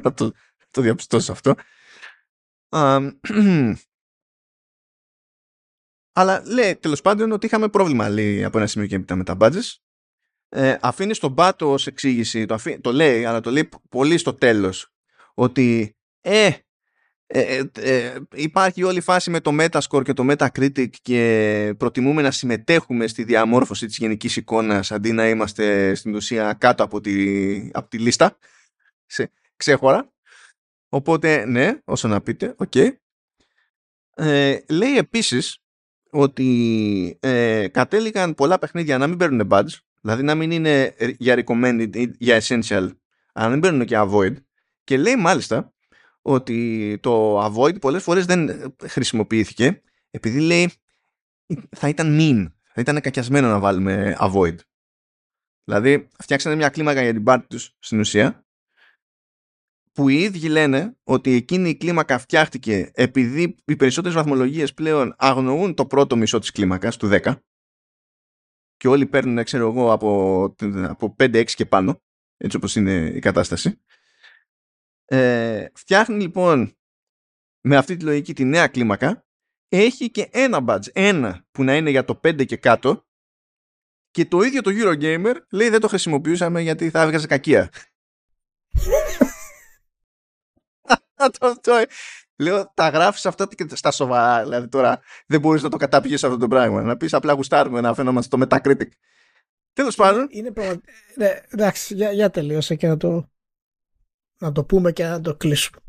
[0.03, 0.31] να το,
[0.69, 1.55] το διαπιστώσω αυτό.
[6.17, 9.37] αλλά λέει τέλος πάντων ότι είχαμε πρόβλημα λέει, από ένα σημείο και έπειτα με τα
[9.39, 9.75] badges.
[10.49, 14.93] Ε, αφήνει στον πάτο ως εξήγηση, το, το λέει, αλλά το λέει πολύ στο τέλος,
[15.33, 16.51] ότι ε,
[17.27, 22.21] ε, ε, ε, υπάρχει όλη η φάση με το Metascore και το Metacritic και προτιμούμε
[22.21, 27.69] να συμμετέχουμε στη διαμόρφωση της γενικής εικόνας αντί να είμαστε στην ουσία κάτω από τη,
[27.73, 28.37] από τη λίστα
[29.05, 30.13] σε ξέχωρα
[30.89, 32.89] οπότε ναι όσο να πείτε οκ okay.
[34.15, 35.57] ε, λέει επίσης
[36.09, 41.95] ότι ε, κατέληγαν πολλά παιχνίδια να μην παίρνουν badge δηλαδή να μην είναι για recommended
[41.95, 42.89] ή για essential
[43.33, 44.35] αλλά να μην παίρνουν και avoid
[44.83, 45.74] και λέει μάλιστα
[46.27, 50.71] ότι το avoid πολλές φορές δεν χρησιμοποιήθηκε επειδή λέει
[51.69, 54.55] θα ήταν mean, θα ήταν κακιασμένο να βάλουμε avoid.
[55.63, 58.45] Δηλαδή φτιάξανε μια κλίμακα για την πάρτι τους στην ουσία
[59.91, 65.73] που οι ίδιοι λένε ότι εκείνη η κλίμακα φτιάχτηκε επειδή οι περισσότερες βαθμολογίες πλέον αγνοούν
[65.73, 67.35] το πρώτο μισό της κλίμακας του 10
[68.77, 70.43] και όλοι παίρνουν ξέρω εγώ από,
[70.83, 72.01] από 5-6 και πάνω
[72.37, 73.81] έτσι όπως είναι η κατάσταση
[75.05, 76.77] ε, φτιάχνει λοιπόν
[77.61, 79.25] με αυτή τη λογική τη νέα κλίμακα
[79.67, 83.05] έχει και ένα badge, ένα που να είναι για το 5 και κάτω
[84.11, 87.69] και το ίδιο το Eurogamer λέει δεν το χρησιμοποιούσαμε γιατί θα έβγαζε κακία.
[92.37, 94.43] Λέω, τα γράφεις αυτά και στα σοβαρά.
[94.43, 96.81] Δηλαδή τώρα δεν μπορείς να το καταπιείς αυτό το πράγμα.
[96.81, 98.87] Να πεις απλά γουστάρουμε να φαίνομαστε στο Metacritic.
[99.73, 100.27] Τέλος πάντων.
[100.29, 100.51] Είναι
[101.15, 103.29] Ναι, εντάξει, για, για τελείωσε και να το
[104.37, 105.79] να το πούμε και να το κλείσουμε.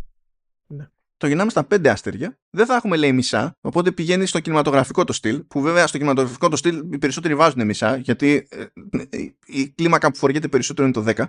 [0.67, 0.89] Ναι.
[1.17, 2.39] Το γυρνάμε στα πέντε αστέρια.
[2.51, 6.49] Δεν θα έχουμε λέει μισά, οπότε πηγαίνει στο κινηματογραφικό το στυλ, που βέβαια στο κινηματογραφικό
[6.49, 8.67] το στυλ οι περισσότεροι βάζουν μισά, γιατί ε,
[9.47, 11.25] η κλίμακα που φοριέται περισσότερο είναι το 10.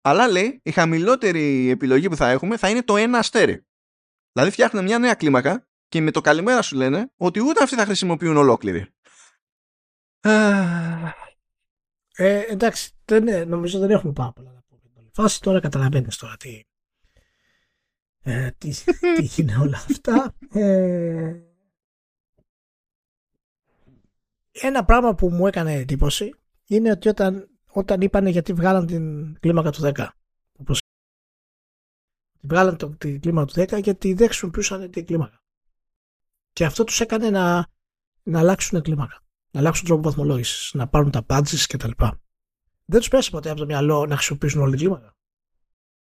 [0.00, 3.66] Αλλά λέει, η χαμηλότερη επιλογή που θα έχουμε θα είναι το ένα αστέρι.
[4.32, 7.84] Δηλαδή φτιάχνουν μια νέα κλίμακα και με το καλημέρα σου λένε ότι ούτε αυτοί θα
[7.84, 8.92] χρησιμοποιούν ολόκληρη.
[10.20, 11.12] Ε,
[12.48, 14.57] εντάξει, δεν, νομίζω δεν έχουμε πάρα πολλά
[15.22, 16.62] φάση τώρα καταλαβαίνεις τώρα τι,
[18.20, 18.70] ε, τι,
[19.16, 20.34] τι είναι όλα αυτά.
[20.52, 21.40] Ε,
[24.52, 26.34] ένα πράγμα που μου έκανε εντύπωση
[26.66, 30.08] είναι ότι όταν, όταν είπαν γιατί βγάλαν την κλίμακα του 10
[30.58, 30.80] όπως
[32.40, 35.42] βγάλαν το, την κλίμακα του 10 γιατί δεν χρησιμοποιούσαν την κλίμακα.
[36.52, 37.66] Και αυτό τους έκανε να,
[38.22, 39.22] να αλλάξουν κλίμακα.
[39.50, 41.90] Να αλλάξουν τρόπο βαθμολόγησης, να πάρουν τα badges κτλ.
[42.90, 45.16] Δεν τους πέσει ποτέ από το μυαλό να χρησιμοποιήσουν όλη την κλίμακα.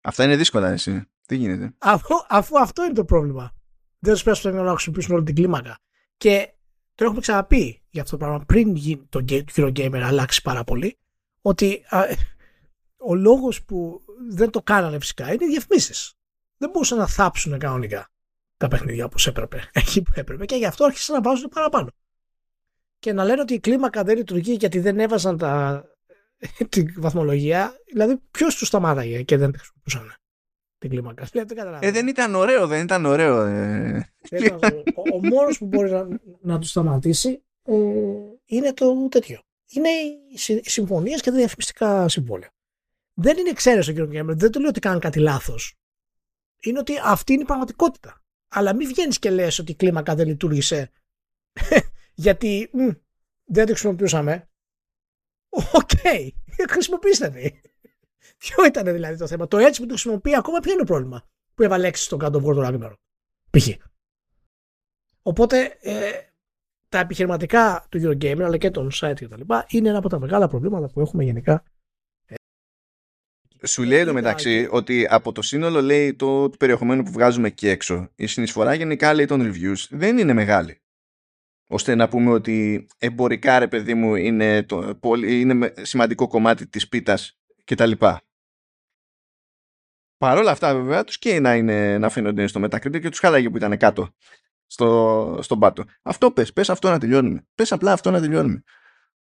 [0.00, 1.08] Αυτά είναι δύσκολα, εσύ.
[1.26, 3.52] Τι γίνεται; Αφού, αφού αυτό είναι το πρόβλημα.
[3.98, 5.78] Δεν τους πέσει ποτέ να χρησιμοποιήσουν όλη την κλίμακα.
[6.16, 6.52] Και
[6.94, 8.74] το έχουμε ξαναπεί για αυτό το πράγμα πριν
[9.08, 10.98] το Hero Gamer αλλάξει πάρα πολύ.
[11.40, 12.02] Ότι α,
[12.96, 16.14] ο λόγος που δεν το κάνανε φυσικά είναι οι διαφημίσεις.
[16.56, 18.10] Δεν μπορούσαν να θάψουν κανονικά
[18.56, 19.68] τα παιχνίδια όπως έπρεπε.
[19.72, 20.44] Εκεί που έπρεπε.
[20.44, 21.88] Και γι' αυτό άρχισαν να βάζουν παραπάνω.
[22.98, 25.84] Και να λένε ότι η κλίμακα δεν λειτουργεί γιατί δεν έβαζαν τα,
[26.68, 27.74] την βαθμολογία.
[27.92, 30.16] Δηλαδή, ποιος τους σταμάταγε και δεν χρησιμοποιούσαν
[30.78, 31.28] την κλίμακα.
[31.80, 33.42] Ε, δεν ήταν ωραίο, δεν ήταν ωραίο.
[33.42, 34.12] Ε.
[34.94, 36.08] ο, ο μόνος που μπορεί να,
[36.40, 37.74] να τους σταματήσει ε,
[38.44, 39.40] είναι το τέτοιο.
[39.68, 39.88] Είναι
[40.58, 42.50] οι συμφωνίες και τα διαφημιστικά συμβόλαια.
[43.14, 44.36] Δεν είναι εξαίρεση ο κύριος Γκέμερ.
[44.36, 45.74] Δεν το λέω ότι κάνουν κάτι λάθος.
[46.60, 48.24] Είναι ότι αυτή είναι η πραγματικότητα.
[48.48, 50.90] Αλλά μην βγαίνεις και λες ότι η κλίμακα δεν λειτούργησε.
[52.14, 52.88] Γιατί μ,
[53.44, 54.48] δεν το χρησιμοποιούσαμε.
[55.72, 56.28] OK, okay.
[56.68, 57.52] χρησιμοποιήστε
[58.38, 61.24] Ποιο ήταν δηλαδή το θέμα; Το έτσι που το χρησιμοποιεί ακόμα ποιο είναι το πρόβλημα.
[61.54, 62.96] Που έβαλε έξι στον κάτω βόρτο Ragnarok.
[63.50, 63.68] Π.χ.
[65.22, 66.10] Οπότε ε,
[66.88, 69.40] τα επιχειρηματικά του Eurogamer αλλά και των site κτλ.
[69.68, 71.64] είναι ένα από τα μεγάλα προβλήματα που έχουμε γενικά.
[73.62, 77.68] Σου λέει εδώ μεταξύ ότι από το σύνολο λέει το, το περιεχομένο που βγάζουμε εκεί
[77.68, 80.80] έξω η συνεισφορά γενικά λέει των reviews δεν είναι μεγάλη
[81.66, 87.38] ώστε να πούμε ότι εμπορικά ρε παιδί μου είναι, το, είναι σημαντικό κομμάτι της πίτας
[87.64, 88.20] και τα λοιπά.
[90.18, 93.50] Παρ' όλα αυτά βέβαια τους και να, είναι, να φαίνονται στο Metacritic και τους χάλαγε
[93.50, 94.14] που ήταν κάτω
[94.66, 95.84] στο, στον πάτο.
[96.02, 97.46] Αυτό πες, πες αυτό να τελειώνουμε.
[97.54, 98.62] Πες απλά αυτό να τελειώνουμε.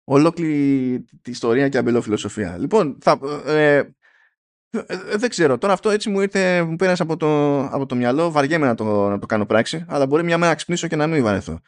[0.04, 2.58] Ολόκληρη τη ιστορία και αμπελόφιλοσοφία.
[2.58, 3.86] Λοιπόν, θα, ε, ε,
[4.70, 5.58] ε, δεν ξέρω.
[5.58, 8.32] Τώρα αυτό έτσι μου ήρθε, μου πέρασε από το, από το μυαλό.
[8.32, 11.08] Βαριέμαι να το, να το κάνω πράξη, αλλά μπορεί μια μέρα να ξυπνήσω και να
[11.08, 11.60] μην βαρεθώ.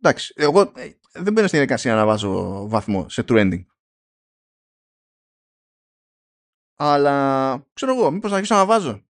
[0.00, 3.64] Εντάξει, εγώ ε, δεν μπαίνω στην διαδικασία να βάζω βαθμό σε trending.
[6.76, 9.04] Αλλά ξέρω εγώ, μήπως να αρχίσω να βάζω.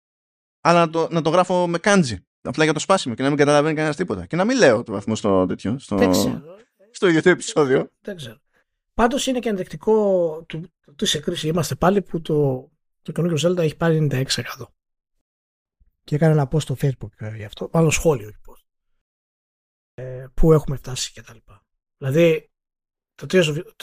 [0.60, 2.26] Αλλά να το, να το γράφω με κάντζι.
[2.40, 4.26] Απλά για το σπάσιμο και να μην καταλαβαίνει κανένας τίποτα.
[4.26, 5.78] Και να μην λέω το βαθμό στο τέτοιο.
[5.78, 6.42] Στο, δεν ξέρω.
[6.90, 7.90] στο ίδιο επεισόδιο.
[8.00, 8.36] Δεν ξέρω.
[8.94, 12.68] Πάντως είναι και ενδεικτικό του, του σε κρίση είμαστε πάλι που το,
[13.02, 14.24] το καινούργιο Zelda έχει πάρει 96%.
[16.04, 18.30] Και έκανε ένα post στο facebook ε, γι' αυτό, μάλλον σχόλιο
[19.98, 21.66] ε, που έχουμε φτάσει και τα λοιπά.
[21.97, 22.51] Δηλαδή,
[23.14, 23.27] το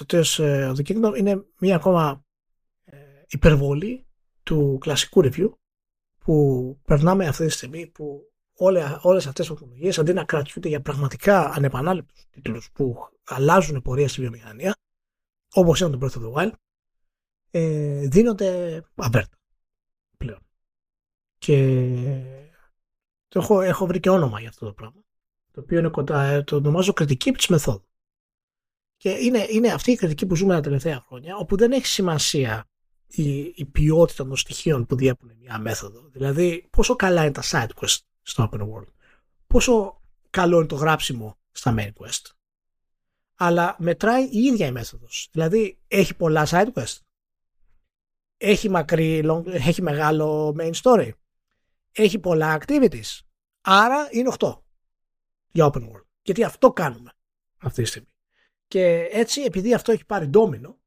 [0.08, 2.26] Tears of the Kingdom είναι μία ακόμα
[2.84, 4.08] ε, υπερβολή
[4.44, 5.50] του κλασικού review
[6.18, 10.82] που περνάμε αυτή τη στιγμή που όλε, όλες αυτές τις τεχνολογίες αντί να κρατιούνται για
[10.82, 14.76] πραγματικά ανεπανάληπτους τίτλους που αλλάζουν πορεία στη βιομηχανία
[15.54, 16.54] όπως ήταν το Breath of the Wild
[17.52, 19.38] ε, δίνονται αβέρτα
[20.18, 20.48] πλέον.
[21.38, 21.78] Και
[23.28, 25.03] το έχω, έχω βρει και όνομα για αυτό το πράγμα
[25.54, 27.88] το οποίο είναι κοντά, ε, το ονομάζω κριτική της μεθόδου.
[28.98, 32.70] Και είναι, είναι αυτή η κριτική που ζούμε τα τελευταία χρόνια, όπου δεν έχει σημασία
[33.08, 36.10] η, η ποιότητα των στοιχείων που διέπουν μια μέθοδο.
[36.12, 38.88] Δηλαδή, πόσο καλά είναι τα side quest στο open world,
[39.48, 42.32] πόσο καλό είναι το γράψιμο στα main quest.
[43.36, 45.30] Αλλά μετράει η ίδια η μέθοδος.
[45.32, 46.98] Δηλαδή, έχει πολλά side quest.
[48.38, 51.10] Έχει μακρύ, long, έχει μεγάλο main story.
[51.92, 53.20] Έχει πολλά activities.
[53.62, 54.63] Άρα είναι 8
[55.54, 56.06] για open world.
[56.22, 57.12] Γιατί αυτό κάνουμε
[57.58, 58.08] αυτή τη στιγμή.
[58.68, 60.78] Και έτσι, επειδή αυτό έχει πάρει ντόμινο,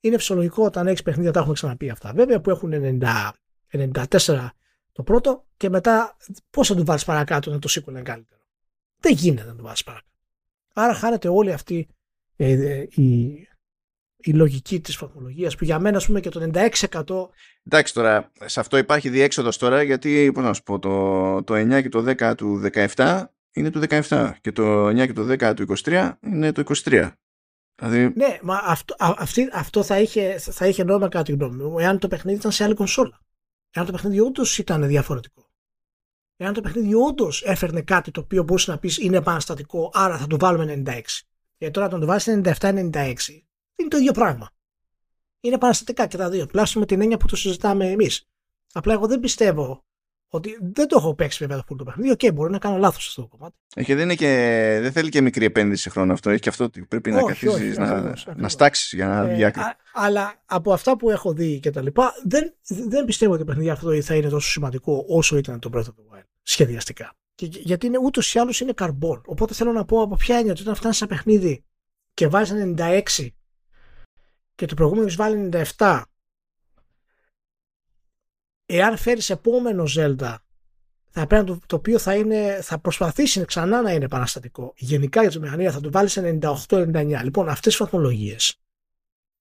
[0.00, 2.12] είναι φυσιολογικό όταν έχει παιχνίδια, τα έχουμε ξαναπεί αυτά.
[2.12, 3.30] Βέβαια που έχουν 90,
[3.72, 4.48] 94
[4.92, 6.16] το πρώτο και μετά
[6.50, 8.40] πώς θα του βάλεις παρακάτω να το sequel είναι καλύτερο.
[8.98, 10.12] Δεν γίνεται να το βάλεις παρακάτω.
[10.74, 11.88] Άρα χάνεται όλη αυτή
[12.36, 13.24] ε, ε, η,
[14.16, 17.28] η λογική της βαθμολογίας που για μένα ας πούμε και το 96%
[17.64, 21.82] Εντάξει τώρα, σε αυτό υπάρχει διέξοδος τώρα γιατί πώς να σου πω, το, το 9
[21.82, 23.24] και το 10 του 17
[23.54, 27.10] είναι του 17 και το 9 και το 10 του 23 είναι το 23.
[27.74, 28.12] Δηλαδή...
[28.16, 31.98] Ναι, μα αυτό, αυτή, αυτό θα, είχε, θα είχε νόημα κατά τη γνώμη μου εάν
[31.98, 33.20] το παιχνίδι ήταν σε άλλη κονσόλα.
[33.70, 35.48] Εάν το παιχνίδι όντως ήταν διαφορετικό.
[36.36, 40.26] Εάν το παιχνίδι όντως έφερνε κάτι το οποίο μπορούσες να πεις είναι επαναστατικό, άρα θα
[40.26, 41.00] το βάλουμε 96.
[41.56, 43.14] Γιατί τώρα το βάλει 97-96
[43.76, 44.50] είναι το ίδιο πράγμα.
[45.40, 46.46] Είναι επαναστατικά και τα δύο.
[46.46, 48.28] Τουλάχιστον με την έννοια που το συζητάμε εμείς.
[48.72, 49.84] Απλά εγώ δεν πιστεύω
[50.34, 52.10] ότι δεν το έχω παίξει βέβαια το το παιχνίδι.
[52.10, 53.56] OK, okay, μπορεί να κάνω λάθος σε αυτό το κομμάτι.
[53.74, 56.30] Έχει, δεν, και, δεν θέλει και μικρή επένδυση σε χρόνο αυτό.
[56.30, 59.52] Έχει και αυτό ότι πρέπει όχι, να καθίσει να, να στάξεις για να βγει ε,
[59.92, 62.54] Αλλά από αυτά που έχω δει και τα λοιπά, δεν,
[62.88, 65.82] δεν πιστεύω ότι το παιχνίδι αυτό θα είναι τόσο σημαντικό όσο ήταν το Breath of
[65.82, 67.16] the Wild σχεδιαστικά.
[67.34, 69.22] Και, γιατί είναι ούτως ή άλλως είναι καρμπόν.
[69.26, 71.64] Οπότε θέλω να πω από ποια έννοια ότι όταν φτάνεις σε παιχνίδι
[72.14, 73.02] και βάζεις 96
[74.54, 76.02] και το προηγούμενος έχει βάλει 97
[78.66, 80.36] εάν φέρεις επόμενο Zelda
[81.16, 84.72] θα πρέπει το, το οποίο θα, είναι, θα προσπαθήσει ξανά να είναι επαναστατικό.
[84.76, 87.20] Γενικά για τη μηχανία θα το βάλεις σε 98-99.
[87.22, 88.60] Λοιπόν, αυτές οι βαθμολογίες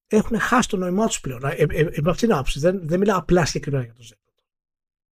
[0.08, 1.44] έχουν χάσει το νόημά τους πλέον.
[1.44, 2.60] Ε, ε, ε, με αυτήν την άποψη.
[2.60, 4.32] Δεν, δεν μιλάω απλά συγκεκριμένα για το Zelda.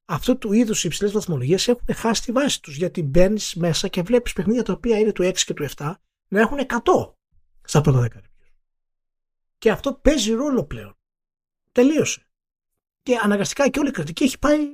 [0.06, 2.76] Αυτού του είδους οι υψηλές βαθμολογίες έχουν χάσει τη βάση τους.
[2.76, 5.94] Γιατί μπαίνεις μέσα και βλέπεις παιχνίδια τα οποία είναι του 6 και του 7
[6.28, 7.14] να έχουν 100
[7.62, 8.20] στα πρώτα 10
[9.58, 10.98] Και αυτό παίζει ρόλο πλέον.
[11.72, 12.26] Τελείωσε
[13.02, 14.68] και αναγκαστικά και όλη η κριτική έχει πάει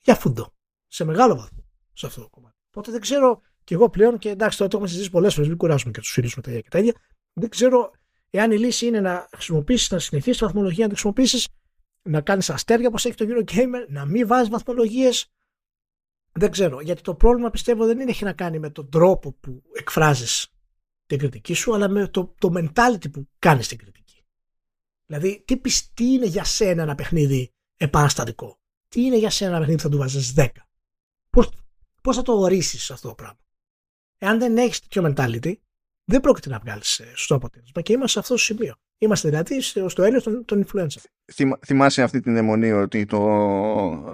[0.00, 0.54] για φούντο.
[0.86, 2.56] Σε μεγάλο βαθμό σε αυτό το κομμάτι.
[2.68, 5.58] Οπότε δεν ξέρω και εγώ πλέον, και εντάξει τώρα το έχουμε συζητήσει πολλές φορές, μην
[5.58, 6.94] κουράζουμε και τους φίλους με τα ίδια και τα ίδια.
[7.32, 7.90] Δεν ξέρω
[8.30, 11.48] εάν η λύση είναι να χρησιμοποιήσεις, να συνεχίσει τη βαθμολογία, να τη χρησιμοποιήσεις,
[12.02, 15.26] να κάνεις αστέρια όπως έχει το Eurogamer, να μην βάζεις βαθμολογίες.
[16.32, 16.80] Δεν ξέρω.
[16.80, 20.48] Γιατί το πρόβλημα πιστεύω δεν είναι, έχει να κάνει με τον τρόπο που εκφράζεις
[21.06, 23.99] την κριτική σου, αλλά με το, το mentality που κάνεις την κριτική.
[25.10, 25.60] Δηλαδή, τι,
[25.94, 29.94] τι είναι για σένα ένα παιχνίδι επαναστατικό; Τι είναι για σένα ένα παιχνίδι που θα
[29.94, 30.46] του βάζεις 10.
[31.30, 31.50] Πώς,
[32.02, 33.38] πώς θα το ορίσεις αυτό το πράγμα;
[34.18, 35.52] Εάν δεν έχεις τέτοιο mentality,
[36.04, 37.82] δεν πρόκειται να βγάλεις ε, σωστό αποτέλεσμα.
[37.82, 38.74] Και είμαστε σε αυτό το σημείο.
[38.98, 41.04] Είμαστε δηλαδή στο έλεος των, των influencer.
[41.66, 43.18] θυμάσαι αυτή την αιμονή ότι το,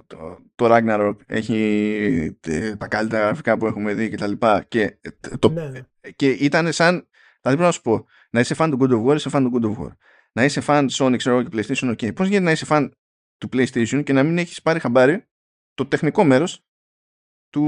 [0.06, 2.38] το, το Ragnarok έχει
[2.78, 4.98] τα καλύτερα γραφικά που έχουμε δει και τα λοιπά και,
[5.38, 5.80] το, ναι, ναι.
[6.16, 7.08] και ήταν σαν
[7.40, 9.50] δηλαδή πρέπει να σου πω να είσαι fan του God of War είσαι fan του
[9.54, 9.92] God of War
[10.36, 12.90] να είσαι fan Sony ξέρω και PlayStation ok πώς γίνεται να είσαι fan
[13.38, 15.26] του PlayStation και να μην έχεις πάρει χαμπάρι
[15.74, 16.64] το τεχνικό μέρος
[17.50, 17.62] του,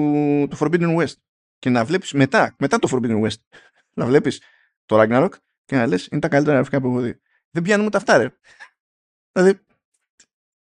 [0.50, 1.14] του Forbidden West
[1.58, 3.36] και να βλέπεις μετά, μετά το Forbidden West
[3.98, 4.42] να βλέπεις
[4.84, 5.30] το Ragnarok
[5.64, 7.20] και να λες είναι τα καλύτερα γραφικά που έχω δει.
[7.50, 8.36] Δεν πιάνουν ούτε αυτά ρε.
[9.32, 9.60] Δηλαδή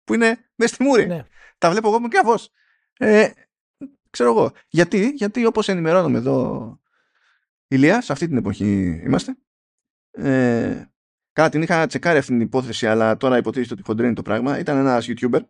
[0.04, 1.06] που είναι μέσα στη μούρη.
[1.06, 1.26] Ναι.
[1.58, 2.50] Τα βλέπω εγώ με καφός.
[2.98, 3.30] Ε,
[4.10, 4.52] ξέρω εγώ.
[4.68, 6.80] Γιατί, γιατί όπως ενημερώνουμε εδώ
[7.68, 9.36] Ηλίας, σε αυτή την εποχή είμαστε.
[10.10, 10.90] Ε,
[11.38, 14.58] Καλά, την είχα τσεκάρει αυτή την υπόθεση, αλλά τώρα υποτίθεται ότι χοντρένει το πράγμα.
[14.58, 15.40] Ήταν ένας YouTuber,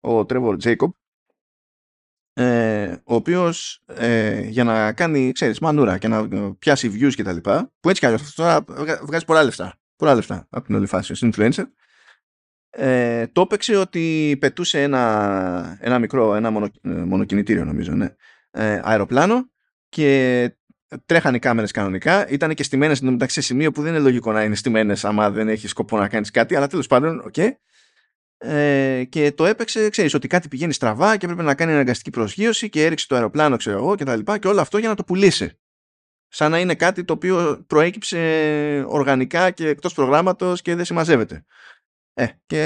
[0.00, 0.88] ο Trevor Jacob,
[2.32, 7.32] ε, ο οποίος ε, για να κάνει, ξέρεις, μανούρα και να πιάσει views και τα
[7.32, 8.64] λοιπά, που έτσι κι αλλιώς τώρα
[9.02, 11.64] βγάζει πολλά λεφτά, πολλά λεφτά από την όλη φάση, ως influencer,
[12.70, 18.14] ε, το έπαιξε ότι πετούσε ένα, ένα μικρό, ένα μονο, ε, μονοκινητήριο νομίζω, ναι,
[18.50, 19.50] ε, αεροπλάνο
[19.88, 20.56] και
[21.06, 24.42] τρέχανε οι κάμερες κανονικά, ήταν και στημένες μεταξύ σε σημείο που δεν είναι λογικό να
[24.42, 27.34] είναι στημένες άμα δεν έχει σκοπό να κάνεις κάτι, αλλά τέλος πάντων, OK.
[27.36, 27.50] Okay
[28.38, 32.68] ε, και το έπαιξε, ξέρεις, ότι κάτι πηγαίνει στραβά και έπρεπε να κάνει αναγκαστική προσγείωση
[32.68, 35.04] και έριξε το αεροπλάνο, ξέρω εγώ, και τα λοιπά και όλο αυτό για να το
[35.04, 35.58] πουλήσει.
[36.28, 41.44] Σαν να είναι κάτι το οποίο προέκυψε οργανικά και εκτός προγράμματος και δεν συμμαζεύεται.
[42.14, 42.62] Ε, και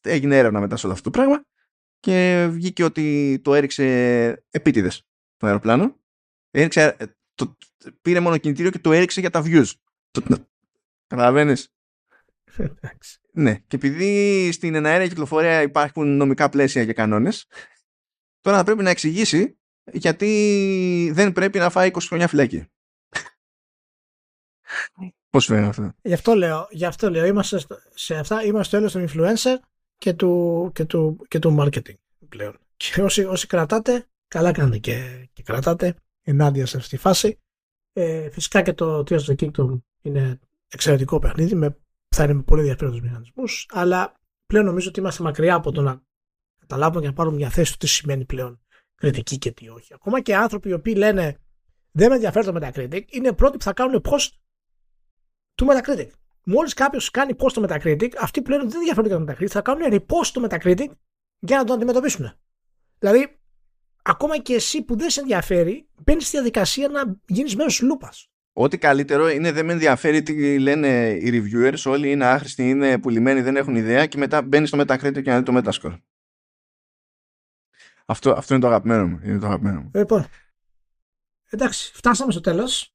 [0.00, 1.44] έγινε έρευνα μετά σε όλο αυτό το πράγμα
[2.00, 3.84] και βγήκε ότι το έριξε
[4.50, 5.99] επίτηδες το αεροπλάνο.
[6.50, 7.04] Έριξε, ε,
[7.34, 7.56] το,
[8.02, 9.70] πήρε μονοκινητήριο και το έριξε για τα views.
[11.06, 11.72] Καταλαβαίνεις;
[13.32, 17.46] Ναι, και επειδή στην εναέρια κυκλοφορία υπάρχουν νομικά πλαίσια και κανόνες,
[18.40, 19.58] τώρα θα πρέπει να εξηγήσει
[19.92, 22.66] γιατί δεν πρέπει να φάει 20 χρόνια φυλακή.
[25.30, 27.60] Πώς φαίνεται αυτό; Γι' αυτό λέω, γι αυτό λέω είμαστε
[27.94, 29.56] σε αυτά είμαστε στο των influencer
[29.96, 31.94] και του, και του, και του marketing
[32.28, 32.58] πλέον.
[32.76, 35.96] Και όσοι, όσοι κρατάτε, καλά κάνετε και, και κρατάτε
[36.30, 37.38] ενάντια σε αυτή τη φάση.
[37.92, 40.38] Ε, φυσικά και το Tears of the Kingdom είναι
[40.68, 41.78] εξαιρετικό παιχνίδι με
[42.08, 44.14] θα είναι με πολύ ενδιαφέροντου μηχανισμούς, αλλά
[44.46, 46.02] πλέον νομίζω ότι είμαστε μακριά από το να
[46.58, 48.60] καταλάβουμε και να πάρουμε μια θέση του τι σημαίνει πλέον
[48.94, 49.94] κριτική και τι όχι.
[49.94, 51.38] Ακόμα και άνθρωποι οι οποίοι λένε
[51.90, 54.28] δεν με ενδιαφέρει το Metacritic, είναι πρώτοι που θα κάνουν post
[55.54, 56.10] του Metacritic.
[56.44, 59.92] Μόλις κάποιος κάνει post στο Metacritic, αυτοί πλέον δεν ενδιαφέρονται για το Metacritic, θα κάνουν
[59.92, 60.86] repost στο Metacritic
[61.38, 62.32] για να το αντιμετωπίσουν.
[62.98, 63.39] Δηλαδή,
[64.02, 68.30] ακόμα και εσύ που δεν σε ενδιαφέρει, μπαίνεις στη διαδικασία να γίνεις μέρος λούπας.
[68.52, 73.40] Ό,τι καλύτερο είναι δεν με ενδιαφέρει τι λένε οι reviewers, όλοι είναι άχρηστοι, είναι πουλημένοι,
[73.40, 75.98] δεν έχουν ιδέα και μετά μπαίνεις στο Metacritic και να δεις το Metascore.
[78.06, 79.20] Αυτό, αυτό είναι το αγαπημένο μου.
[79.24, 79.90] Είναι το αγαπημένο μου.
[79.94, 80.26] Λοιπόν,
[81.50, 82.94] εντάξει, φτάσαμε στο τέλος.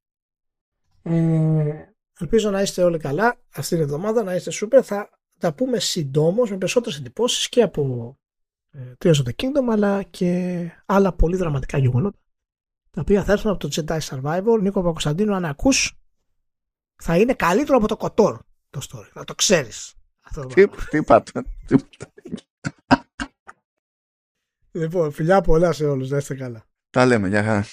[1.01, 4.79] Ε, ελπίζω να είστε όλοι καλά αυτή την εβδομάδα, να είστε super.
[4.83, 5.09] Θα
[5.39, 8.24] τα πούμε συντόμως με περισσότερες εντυπώσεις και από ε,
[8.97, 12.17] Tears of the Kingdom αλλά και άλλα πολύ δραματικά γεγονότα
[12.95, 14.59] τα οποία θα έρθουν από το Jedi Survivor.
[14.61, 15.99] Νίκο Παπακοσταντίνου, αν ακούς,
[16.95, 18.39] θα είναι καλύτερο από το Κοτόρ
[18.69, 19.09] το story.
[19.13, 19.93] Να το ξέρεις.
[20.53, 21.43] Τι, τι είπατε;
[24.71, 26.09] λοιπόν, φιλιά πολλά σε όλους.
[26.09, 26.65] Να είστε καλά.
[26.89, 27.27] Τα λέμε.
[27.27, 27.65] Γεια χαρά.